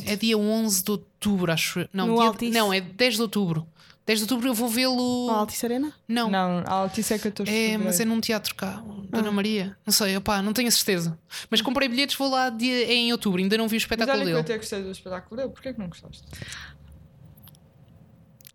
é 0.05 0.15
dia 0.15 0.37
11 0.37 0.83
de 0.83 0.91
outubro, 0.91 1.51
acho 1.51 1.81
eu. 1.81 1.89
Não, 1.91 2.07
No 2.07 2.37
dia- 2.37 2.49
não, 2.51 2.71
é 2.73 2.79
10 2.79 3.15
de 3.15 3.21
outubro. 3.21 3.67
10 4.07 4.19
de 4.19 4.23
outubro 4.23 4.47
eu 4.49 4.53
vou 4.53 4.69
vê-lo. 4.69 5.27
Na 5.27 5.33
Altice 5.39 5.65
Arena? 5.65 5.93
Não, 6.07 6.31
Não, 6.31 6.59
a 6.65 6.71
Altice 6.71 7.13
é 7.13 7.19
14 7.19 7.51
de 7.51 7.57
é, 7.73 7.77
mas 7.77 7.99
é 7.99 8.05
num 8.05 8.21
teatro 8.21 8.55
cá, 8.55 8.81
Dona 9.09 9.27
Ah. 9.27 9.31
Maria. 9.31 9.77
Não 9.85 9.91
sei, 9.91 10.15
opá, 10.17 10.41
não 10.41 10.53
tenho 10.53 10.69
a 10.69 10.71
certeza. 10.71 11.19
Mas 11.49 11.61
comprei 11.61 11.89
bilhetes, 11.89 12.15
vou 12.15 12.29
lá 12.29 12.49
dia, 12.49 12.85
é 12.85 12.93
em 12.93 13.11
outubro, 13.11 13.41
ainda 13.41 13.57
não 13.57 13.67
vi 13.67 13.75
o 13.75 13.77
Mas 13.77 13.83
espetáculo 13.83 14.15
olha 14.17 14.23
que 14.25 14.31
eu 14.31 14.35
dele. 14.35 14.45
até 14.45 14.57
gostei 14.57 14.81
do 14.81 14.91
espetáculo 14.91 15.35
dele, 15.35 15.49
porquê 15.49 15.73
que 15.73 15.79
não 15.79 15.87
gostaste? 15.89 16.23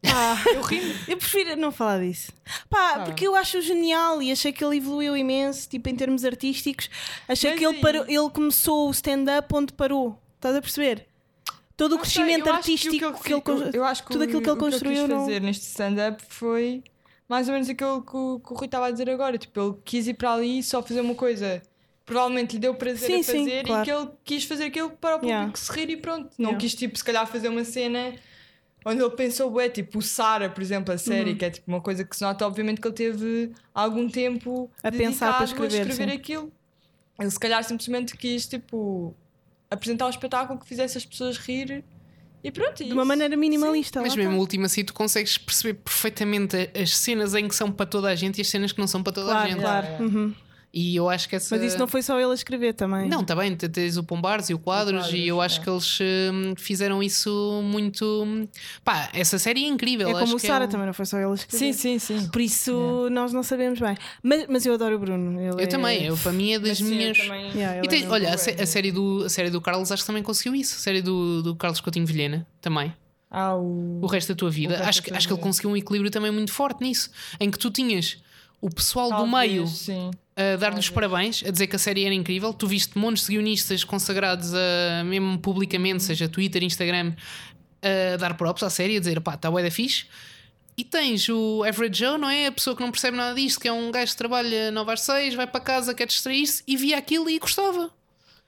Pá, 0.03 0.43
Eu 0.53 0.63
ri 0.63 0.97
eu 1.07 1.17
prefiro 1.17 1.55
não 1.57 1.71
falar 1.71 2.01
disso. 2.01 2.33
Pá, 2.69 2.95
Tá 2.95 3.01
porque 3.05 3.27
eu 3.27 3.37
acho 3.37 3.61
genial 3.61 4.21
e 4.23 4.33
achei 4.33 4.53
que 4.53 4.65
ele 4.65 4.79
evoluiu 4.79 5.17
imenso, 5.17 5.69
tipo, 5.69 5.89
em 5.89 5.95
termos 5.95 6.25
artísticos. 6.25 6.89
Achei 7.29 7.51
Mas 7.51 7.59
que 7.59 7.67
ele, 7.67 7.79
parou, 7.79 8.05
ele 8.09 8.31
começou 8.31 8.89
o 8.89 8.91
stand-up 8.91 9.55
onde 9.55 9.73
parou. 9.75 10.19
Estás 10.37 10.57
a 10.57 10.61
perceber? 10.61 11.07
Todo 11.83 11.93
o 11.95 11.97
Não 11.99 12.05
sei, 12.05 12.23
crescimento 12.23 12.39
eu 12.41 12.45
que 12.45 12.51
o 12.51 12.55
artístico 12.55 12.95
eu 13.05 13.13
que 13.13 13.33
ele, 13.33 13.43
fiz- 13.43 13.63
con- 13.65 13.71
eu 13.75 13.85
acho 13.85 14.03
que 14.05 14.11
tudo 14.13 14.23
aquilo 14.25 14.41
que 14.41 14.49
ele 14.49 14.53
o 14.53 14.57
eu 14.57 14.61
construiu 14.71 15.01
quis 15.01 15.09
não- 15.09 15.21
fazer 15.21 15.41
neste 15.41 15.67
stand-up 15.67 16.23
foi 16.29 16.85
mais 17.29 17.49
ou 17.49 17.55
menos 17.55 17.69
aquilo 17.69 18.03
que 18.03 18.17
o, 18.17 18.39
que 18.41 18.53
o 18.53 18.57
Rui 18.57 18.67
estava 18.67 18.87
a 18.87 18.91
dizer 18.93 19.11
agora. 19.11 19.37
Tipo, 19.37 19.61
ele 19.61 19.75
quis 19.85 20.07
ir 20.07 20.15
para 20.15 20.35
ali 20.35 20.59
e 20.59 20.63
só 20.63 20.81
fazer 20.83 21.01
uma 21.01 21.15
coisa. 21.15 21.61
Provavelmente 22.05 22.53
lhe 22.53 22.59
deu 22.61 22.75
prazer 22.75 23.07
Sim, 23.09 23.21
a 23.21 23.23
sim, 23.25 23.39
fazer 23.45 23.65
claro. 23.67 23.83
e 23.83 23.85
que 23.85 23.91
ele 23.91 24.09
quis 24.25 24.45
fazer 24.45 24.65
aquilo 24.67 24.91
para 24.91 25.17
o 25.17 25.19
público 25.19 25.27
Yeah. 25.29 25.57
se 25.57 25.73
rir 25.73 25.91
e 25.91 25.97
pronto. 25.97 26.31
Não 26.39 26.51
Yeah. 26.51 26.59
quis, 26.61 26.75
tipo, 26.75 26.97
se 26.99 27.03
calhar 27.05 27.27
fazer 27.27 27.49
uma 27.49 27.65
cena 27.65 28.15
onde 28.85 29.01
ele 29.01 29.11
pensou, 29.11 29.61
é 29.61 29.69
tipo 29.69 29.99
o 29.99 30.03
Sara, 30.03 30.49
por 30.51 30.61
exemplo, 30.63 30.93
a 30.95 30.99
série, 30.99 31.31
Uhum. 31.33 31.37
que 31.39 31.45
é 31.45 31.51
tipo 31.51 31.69
uma 31.71 31.81
coisa 31.81 32.05
que 32.05 32.17
se 32.17 32.23
nota, 32.23 32.47
obviamente, 32.47 32.81
que 32.81 32.87
ele 32.89 32.95
teve 32.95 33.53
algum 33.75 34.09
tempo 34.09 34.71
A 34.83 34.91
pensar 34.93 35.33
para 35.35 35.45
escrever, 35.45 35.79
a 35.79 35.81
escrever 35.89 36.11
sim. 36.13 36.17
aquilo. 36.17 36.53
Ele 37.19 37.31
se 37.31 37.39
calhar 37.39 37.63
simplesmente 37.65 38.17
quis, 38.17 38.47
tipo, 38.49 39.15
apresentar 39.73 40.07
um 40.07 40.11
espetáculo 40.11 40.59
que 40.59 40.67
fizesse 40.67 40.97
as 40.99 41.05
pessoas 41.05 41.37
rir 41.39 41.85
e 42.45 42.51
pronto. 42.51 42.83
é 42.83 42.87
de 42.87 42.93
uma 42.93 43.05
maneira 43.05 43.37
minimalista. 43.37 44.01
Mas 44.01 44.17
mesmo 44.17 44.31
está. 44.33 44.37
o 44.37 44.41
último 44.41 44.65
assim, 44.67 44.85
tu 44.85 44.93
consegues 44.93 45.39
perceber 45.39 45.75
perfeitamente 45.75 46.57
a- 46.57 46.81
as 46.83 46.97
cenas 46.97 47.35
em 47.35 47.47
que 47.49 47.55
são 47.55 47.71
para 47.71 47.87
toda 47.87 48.09
a 48.09 48.15
gente 48.15 48.39
e 48.39 48.41
as 48.43 48.49
cenas 48.49 48.73
que 48.73 48.81
não 48.81 48.87
são 48.89 49.03
para 49.03 49.13
toda 49.13 49.31
a 49.31 49.35
Claro, 49.35 49.51
gente. 49.51 49.61
claro. 49.61 49.87
Yeah, 49.87 50.05
Uhum. 50.05 50.35
E 50.75 50.97
eu 50.97 51.11
acho 51.11 51.29
que 51.29 51.37
essa. 51.37 51.55
Mas 51.55 51.67
isso 51.67 51.79
não 51.79 51.87
foi 51.87 52.01
só 52.01 52.19
ele 52.19 52.31
a 52.31 52.35
escrever 52.35 52.73
também. 52.73 53.07
Não, 53.07 53.21
está 53.21 53.37
bem, 53.37 53.55
tens 53.55 53.99
o 53.99 54.03
Pombares 54.03 54.49
e 54.49 54.55
o 54.55 54.59
Quadros, 54.59 55.03
Quadros, 55.03 55.15
e 55.21 55.27
eu 55.29 55.39
acho 55.39 55.61
é. 55.61 55.65
que 55.65 55.69
eles 55.69 55.99
hum, 56.01 56.55
fizeram 56.57 57.03
isso 57.03 57.61
muito. 57.63 58.27
Pá, 58.83 59.11
essa 59.13 59.39
série 59.39 59.65
é 59.65 59.69
incrível. 59.69 60.09
é 60.09 60.13
como 60.19 60.33
o 60.35 60.37
que 60.41 60.47
Sara 60.47 60.65
um- 60.65 60.69
também, 60.69 60.87
não 60.87 60.95
foi 60.95 61.05
só 61.05 61.19
ele 61.19 61.27
a 61.31 61.35
escrever. 61.35 61.75
Sim, 61.75 61.99
sim, 61.99 61.99
sim. 61.99 62.29
Por 62.29 62.41
isso 62.41 63.09
nós 63.11 63.35
não 63.35 63.43
sabemos 63.43 63.79
bem. 63.81 63.95
Mas, 64.23 64.47
mas 64.49 64.65
eu 64.65 64.73
adoro 64.73 64.97
o 64.97 64.99
Bruno. 64.99 65.39
Ele 65.39 65.51
Eu 65.51 65.59
é- 65.59 65.67
também, 65.67 66.05
eu, 66.07 66.17
para 66.17 66.33
mim 66.33 66.53
é 66.55 66.59
das 66.59 66.69
Mas 66.69 66.79
sim, 66.79 66.85
eu 66.95 66.97
minhas. 66.97 67.19
também- 67.19 67.51
Yeah, 67.53 67.83
E 67.85 68.03
é 68.05 68.09
olha, 68.09 68.33
a, 68.33 68.39
série 68.67 68.91
do, 68.91 69.25
a 69.27 69.29
série 69.29 69.51
do 69.51 69.61
Carlos 69.61 69.93
acho 69.93 70.03
que 70.03 70.07
também 70.07 70.23
conseguiu 70.23 70.55
isso. 70.55 70.77
A 70.77 70.79
série 70.79 71.03
do, 71.03 71.43
do 71.43 71.55
Carlos 71.55 71.81
Coutinho 71.83 72.07
Vilhena 72.07 72.47
também. 72.63 72.95
Ah, 73.31 73.55
o... 73.57 74.01
O 74.03 74.07
resto 74.07 74.29
da 74.33 74.35
tua 74.37 74.51
vida. 74.51 74.77
Acho, 74.87 75.01
da 75.01 75.05
que- 75.05 75.11
tua 75.11 75.19
acho 75.19 75.27
que 75.29 75.35
ele 75.35 75.41
conseguiu 75.43 75.71
um 75.71 75.77
equilíbrio 75.77 76.11
também 76.11 76.31
muito 76.31 76.51
forte 76.53 76.81
nisso. 76.83 77.11
Em 77.39 77.51
que 77.51 77.59
tu 77.59 77.71
tinhas 77.71 78.23
o 78.63 78.71
pessoal 78.71 79.11
do 79.11 79.17
Talvez, 79.31 79.51
meio 79.53 79.67
Sim. 79.67 80.11
a 80.37 80.57
dar-lhes 80.57 80.89
parabéns, 80.89 81.43
a 81.47 81.51
dizer 81.51 81.67
que 81.67 81.77
a 81.77 81.79
série 81.79 82.05
era 82.07 82.15
incrível. 82.15 82.55
Tu 82.55 82.67
viste 82.67 82.97
montes 82.97 83.27
de 83.27 83.33
guionistas 83.33 83.85
consagrados, 83.85 84.55
a, 84.55 85.05
mesmo 85.05 85.39
publicamente, 85.39 86.03
seja 86.03 86.27
Twitter, 86.29 86.63
Instagram, 86.63 87.13
a 87.83 88.17
dar 88.17 88.35
props 88.39 88.63
à 88.63 88.71
série, 88.71 88.97
a 88.97 89.01
dizer 89.01 89.21
pá, 89.21 89.35
está 89.35 89.51
bué 89.51 89.63
da 89.63 89.71
fixe. 89.71 90.07
E 90.75 90.85
tens 90.85 91.29
o 91.29 91.63
Average 91.69 91.99
Joe, 91.99 92.17
não 92.19 92.31
é? 92.31 92.47
A 92.47 92.53
pessoa 92.53 92.75
que 92.75 92.81
não 92.83 92.91
percebe 92.91 93.15
nada 93.17 93.35
disto, 93.35 93.61
que 93.61 93.69
é 93.69 93.73
um 93.73 93.91
gajo 93.91 94.13
que 94.13 94.17
trabalha 94.17 94.71
9 94.71 94.93
às 94.93 95.03
6, 95.03 95.35
vai 95.35 95.47
para 95.47 95.61
casa, 95.61 95.93
quer 95.93 96.07
distrair-se 96.07 96.63
e 96.67 96.79
via 96.79 96.97
aquilo 96.97 97.29
e 97.29 97.39
gostava. 97.39 97.91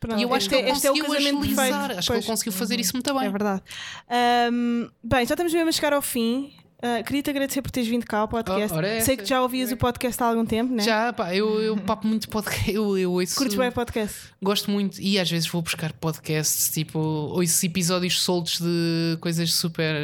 Pronto, 0.01 0.19
e 0.19 0.23
eu 0.23 0.33
acho 0.35 0.49
que 0.49 0.55
este 0.55 0.65
ele 0.67 0.71
é- 0.71 0.71
é 0.71 0.73
o 0.73 0.75
conseguiu 0.75 1.05
casamento 1.05 1.39
agilizar. 1.43 1.91
Acho 1.91 2.01
que 2.01 2.07
Pois. 2.07 2.19
ele 2.19 2.27
conseguiu 2.27 2.53
fazer 2.53 2.81
isso 2.81 2.93
muito 2.95 3.13
bem. 3.15 3.27
É 3.27 3.31
verdade. 3.31 3.63
Ahm, 4.09 4.89
bem, 5.03 5.27
já 5.27 5.35
estamos 5.35 5.53
mesmo 5.53 5.69
a 5.69 5.73
chegar 5.73 5.93
ao 5.93 6.03
fim. 6.03 6.53
Ah, 6.87 7.03
Queria-te 7.03 7.31
agradecer 7.31 7.63
por 7.63 7.71
teres 7.71 7.89
vindo 7.89 8.05
cá 8.05 8.19
ao 8.19 8.29
podcast. 8.29 8.77
Oh, 8.77 8.81
é 8.83 9.01
Sei 9.01 9.17
que 9.17 9.25
já 9.25 9.41
ouvias 9.41 9.73
o 9.73 9.77
podcast 9.79 10.23
há 10.23 10.27
algum 10.27 10.45
tempo, 10.45 10.75
né? 10.75 10.83
Já, 10.83 11.13
pá, 11.15 11.35
eu, 11.35 11.59
eu 11.63 11.77
papo 11.79 12.07
muito 12.07 12.29
podcast. 12.29 12.71
Eu, 12.75 12.99
eu 12.99 13.11
ouço. 13.13 13.37
Curtes 13.37 13.57
bem 13.57 13.69
o 13.69 13.73
podcast? 13.73 14.17
Gosto 14.43 14.71
muito 14.71 15.01
e 15.01 15.19
às 15.19 15.31
vezes 15.31 15.49
vou 15.49 15.63
buscar 15.63 15.93
podcasts, 15.95 16.71
tipo, 16.71 16.99
ouço 16.99 17.65
episódios 17.65 18.21
soltos 18.21 18.61
de 18.61 19.17
coisas 19.21 19.53
super. 19.55 19.95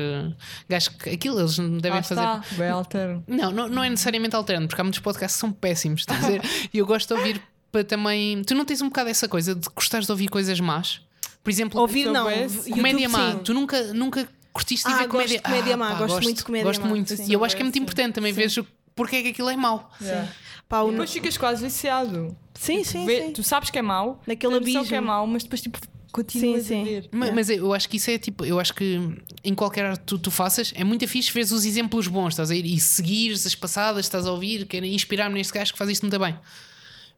Gajo 0.69 0.91
que 0.93 1.11
aquilo 1.11 1.39
eles 1.41 1.59
não 1.59 1.77
devem 1.79 1.99
Ah, 1.99 2.03
fazer. 2.03 2.21
está, 2.21 2.57
bem 2.57 2.69
alterno. 2.71 3.25
Não, 3.29 3.51
não, 3.51 3.69
não 3.69 3.85
é 3.85 3.91
necessariamente 3.91 4.35
alterno, 4.35 4.67
porque 4.69 4.81
há 4.81 4.85
muitos 4.85 5.01
podcasts 5.01 5.37
que 5.37 5.41
são 5.41 5.53
péssimos, 5.53 6.01
estás 6.03 6.25
a 6.25 6.27
dizer? 6.27 6.43
E 6.73 6.79
eu 6.79 6.87
gosto 6.87 7.09
de 7.09 7.21
ouvir 7.21 7.43
para 7.71 7.85
também. 7.85 8.43
Tu 8.43 8.55
não 8.55 8.65
tens 8.65 8.81
um 8.81 8.87
bocado 8.89 9.11
essa 9.11 9.29
coisa 9.29 9.55
de 9.55 9.69
gostares 9.75 10.07
de 10.07 10.13
ouvir 10.13 10.29
coisas 10.29 10.59
más? 10.61 11.01
Por 11.43 11.51
exemplo, 11.51 11.81
Ouvir 11.81 12.07
não. 12.07 12.23
soubesse, 12.25 12.57
YouTube, 12.57 12.75
comédia 12.77 13.09
má. 13.09 13.33
sim. 13.33 13.39
Tu 13.39 13.55
nunca, 13.55 13.83
nunca 13.95 14.29
curtiste 14.53 14.87
de 14.87 14.93
Ah, 14.95 14.99
ver 14.99 15.03
gosto 15.09 15.13
comédia 15.13 15.41
comédia 15.43 15.75
Ah, 15.75 15.77
má, 15.77 15.91
pá, 15.93 15.99
gosto 15.99 16.23
muito 16.23 16.37
de 16.39 16.45
comédia 16.45 16.65
Gosto 16.67 16.83
má, 16.83 16.89
muito. 16.89 17.17
sim. 17.17 17.25
E 17.29 17.33
eu 17.33 17.45
acho 17.45 17.55
que 17.57 17.63
é 17.63 17.65
muito 17.65 17.75
Sim. 17.77 17.83
importante 17.83 18.15
também 18.15 18.33
ver 18.33 18.49
porque 18.95 19.17
é 19.17 19.23
que 19.23 19.29
aquilo 19.29 19.49
é 19.51 19.57
mau. 19.57 19.91
Yeah. 20.01 20.31
Pá, 20.69 20.81
o- 20.83 20.91
Depois 20.91 21.11
ficas 21.13 21.37
quase 21.39 21.63
viciado. 21.65 22.37
Sim, 22.55 22.85
sim, 22.85 23.07
Vê- 23.07 23.27
sim. 23.27 23.33
Tu 23.33 23.43
sabes 23.43 23.71
que 23.71 23.79
é 23.79 23.83
mau, 23.83 24.21
Naquele 24.27 24.57
abismo. 24.57 24.85
que 24.85 24.95
é 24.95 25.01
mau, 25.01 25.27
mas 25.27 25.43
depois 25.45 25.61
tipo 25.61 25.79
continuas 26.13 26.63
Sim, 26.65 26.69
sim. 26.69 26.81
a 26.83 26.85
ver. 26.85 27.09
Ma- 27.13 27.31
Mas, 27.33 27.49
eu 27.49 27.73
acho 27.73 27.89
que 27.89 27.97
isso 27.97 28.11
é 28.11 28.19
tipo, 28.19 28.45
eu 28.45 28.59
acho 28.59 28.75
que 28.75 28.99
em 29.45 29.55
qualquer 29.55 29.85
arte 29.87 30.03
tu, 30.05 30.19
tu 30.19 30.31
faças 30.31 30.73
é 30.75 30.83
muito 30.85 31.07
fixe 31.07 31.33
ver 31.33 31.43
os 31.43 31.65
exemplos 31.65 32.09
bons, 32.09 32.31
estás 32.31 32.51
a 32.51 32.55
ir 32.57 32.67
e 32.67 32.79
seguires 32.81 33.47
as 33.47 33.55
passadas, 33.55 34.07
estás 34.07 34.27
a 34.27 34.33
ouvir, 34.33 34.67
querem 34.67 34.93
inspirar-me 34.95 35.37
neste 35.37 35.53
gajo 35.53 35.73
que 35.73 35.79
faz 35.79 35.89
isto 35.89 36.03
muito 36.03 36.19
bem. 36.19 36.37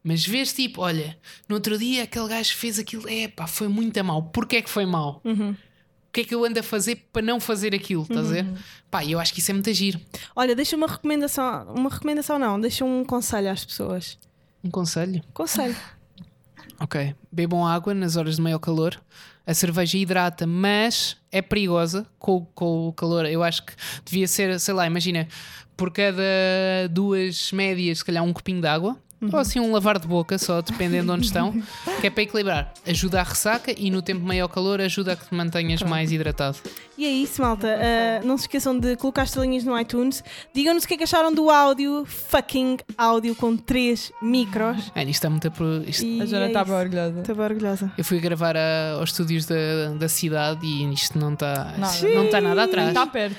Mas 0.04 0.26
vês 0.26 0.52
tipo, 0.52 0.82
olha, 0.82 1.16
no 1.48 1.54
outro 1.56 1.78
dia 1.78 2.02
aquele 2.02 2.28
gajo 2.28 2.54
fez 2.56 2.78
aquilo, 2.78 3.08
é 3.08 3.28
pá, 3.28 3.46
foi 3.46 3.68
muito 3.68 3.96
a 3.98 4.02
mal. 4.02 4.22
Porquê 4.24 4.56
é 4.56 4.62
que 4.62 4.68
foi 4.70 4.84
mal? 4.84 5.20
Uhum. 5.24 5.56
O 6.12 6.14
que 6.14 6.20
é 6.20 6.24
que 6.24 6.34
eu 6.34 6.44
ando 6.44 6.60
a 6.60 6.62
fazer 6.62 7.06
para 7.10 7.22
não 7.22 7.40
fazer 7.40 7.74
aquilo? 7.74 8.02
Estás 8.02 8.26
a 8.28 8.32
ver? 8.34 8.46
Pá, 8.90 9.02
eu 9.02 9.18
acho 9.18 9.32
que 9.32 9.40
isso 9.40 9.50
é 9.50 9.54
muito 9.54 9.72
giro. 9.72 9.98
Olha, 10.36 10.54
deixa 10.54 10.76
uma 10.76 10.86
recomendação. 10.86 11.72
Uma 11.74 11.88
recomendação 11.88 12.38
não, 12.38 12.60
deixa 12.60 12.84
um 12.84 13.02
conselho 13.02 13.50
às 13.50 13.64
pessoas. 13.64 14.18
Um 14.62 14.70
conselho. 14.70 15.22
Conselho. 15.32 15.74
Ok. 16.78 17.14
Bebam 17.30 17.64
água 17.66 17.94
nas 17.94 18.16
horas 18.16 18.36
de 18.36 18.42
maior 18.42 18.58
calor. 18.58 19.00
A 19.46 19.54
cerveja 19.54 19.96
hidrata, 19.96 20.46
mas 20.46 21.16
é 21.30 21.40
perigosa 21.40 22.04
com, 22.18 22.44
com 22.54 22.88
o 22.88 22.92
calor. 22.92 23.24
Eu 23.24 23.42
acho 23.42 23.64
que 23.64 23.72
devia 24.04 24.26
ser, 24.26 24.58
sei 24.58 24.74
lá, 24.74 24.84
imagina, 24.84 25.28
por 25.76 25.92
cada 25.92 26.22
duas 26.90 27.52
médias, 27.52 27.98
se 27.98 28.04
calhar 28.04 28.22
um 28.24 28.32
copinho 28.32 28.60
de 28.60 28.66
água. 28.66 28.98
Ou 29.30 29.38
assim 29.38 29.60
um 29.60 29.72
lavar 29.72 29.98
de 29.98 30.06
boca, 30.08 30.38
só 30.38 30.60
dependendo 30.62 31.06
de 31.06 31.10
onde 31.12 31.26
estão, 31.26 31.52
que 32.00 32.06
é 32.06 32.10
para 32.10 32.22
equilibrar. 32.22 32.72
Ajuda 32.86 33.20
a 33.20 33.22
ressaca 33.22 33.74
e 33.76 33.90
no 33.90 34.00
tempo 34.02 34.24
maior 34.24 34.48
calor 34.48 34.80
ajuda 34.80 35.12
a 35.12 35.16
que 35.16 35.26
te 35.28 35.34
mantenhas 35.34 35.82
mais 35.82 36.10
hidratado. 36.10 36.58
E 36.96 37.06
é 37.06 37.10
isso, 37.10 37.40
malta. 37.42 37.66
Uh, 37.68 38.26
não 38.26 38.36
se 38.36 38.44
esqueçam 38.44 38.78
de 38.78 38.96
colocar 38.96 39.24
estrelinhas 39.24 39.64
no 39.64 39.78
iTunes. 39.78 40.22
Digam-nos 40.54 40.84
o 40.84 40.88
que 40.88 40.94
é 40.94 40.96
que 40.96 41.04
acharam 41.04 41.32
do 41.32 41.50
áudio. 41.50 42.04
Fucking 42.06 42.78
áudio 42.98 43.34
com 43.34 43.56
3 43.56 44.12
micros. 44.22 44.90
É, 44.94 45.00
isto 45.02 45.10
está 45.10 45.30
muito 45.30 45.48
a 45.48 45.50
pro- 45.50 45.82
isto- 45.86 46.04
A 46.22 46.26
Joana 46.26 46.46
é 46.46 46.64
bem 46.64 46.74
orgulhosa. 46.74 47.22
Bem 47.26 47.40
orgulhosa. 47.44 47.92
Eu 47.96 48.04
fui 48.04 48.20
gravar 48.20 48.56
a- 48.56 48.92
aos 48.98 49.10
estúdios 49.10 49.46
da, 49.46 49.54
da 49.98 50.08
cidade 50.08 50.64
e 50.66 50.92
isto 50.92 51.18
não 51.18 51.32
está 51.32 51.74
Nada. 51.78 52.08
não 52.14 52.24
está 52.24 52.40
nada 52.40 52.64
atrás. 52.64 52.88
Está 52.88 53.06
perto. 53.06 53.36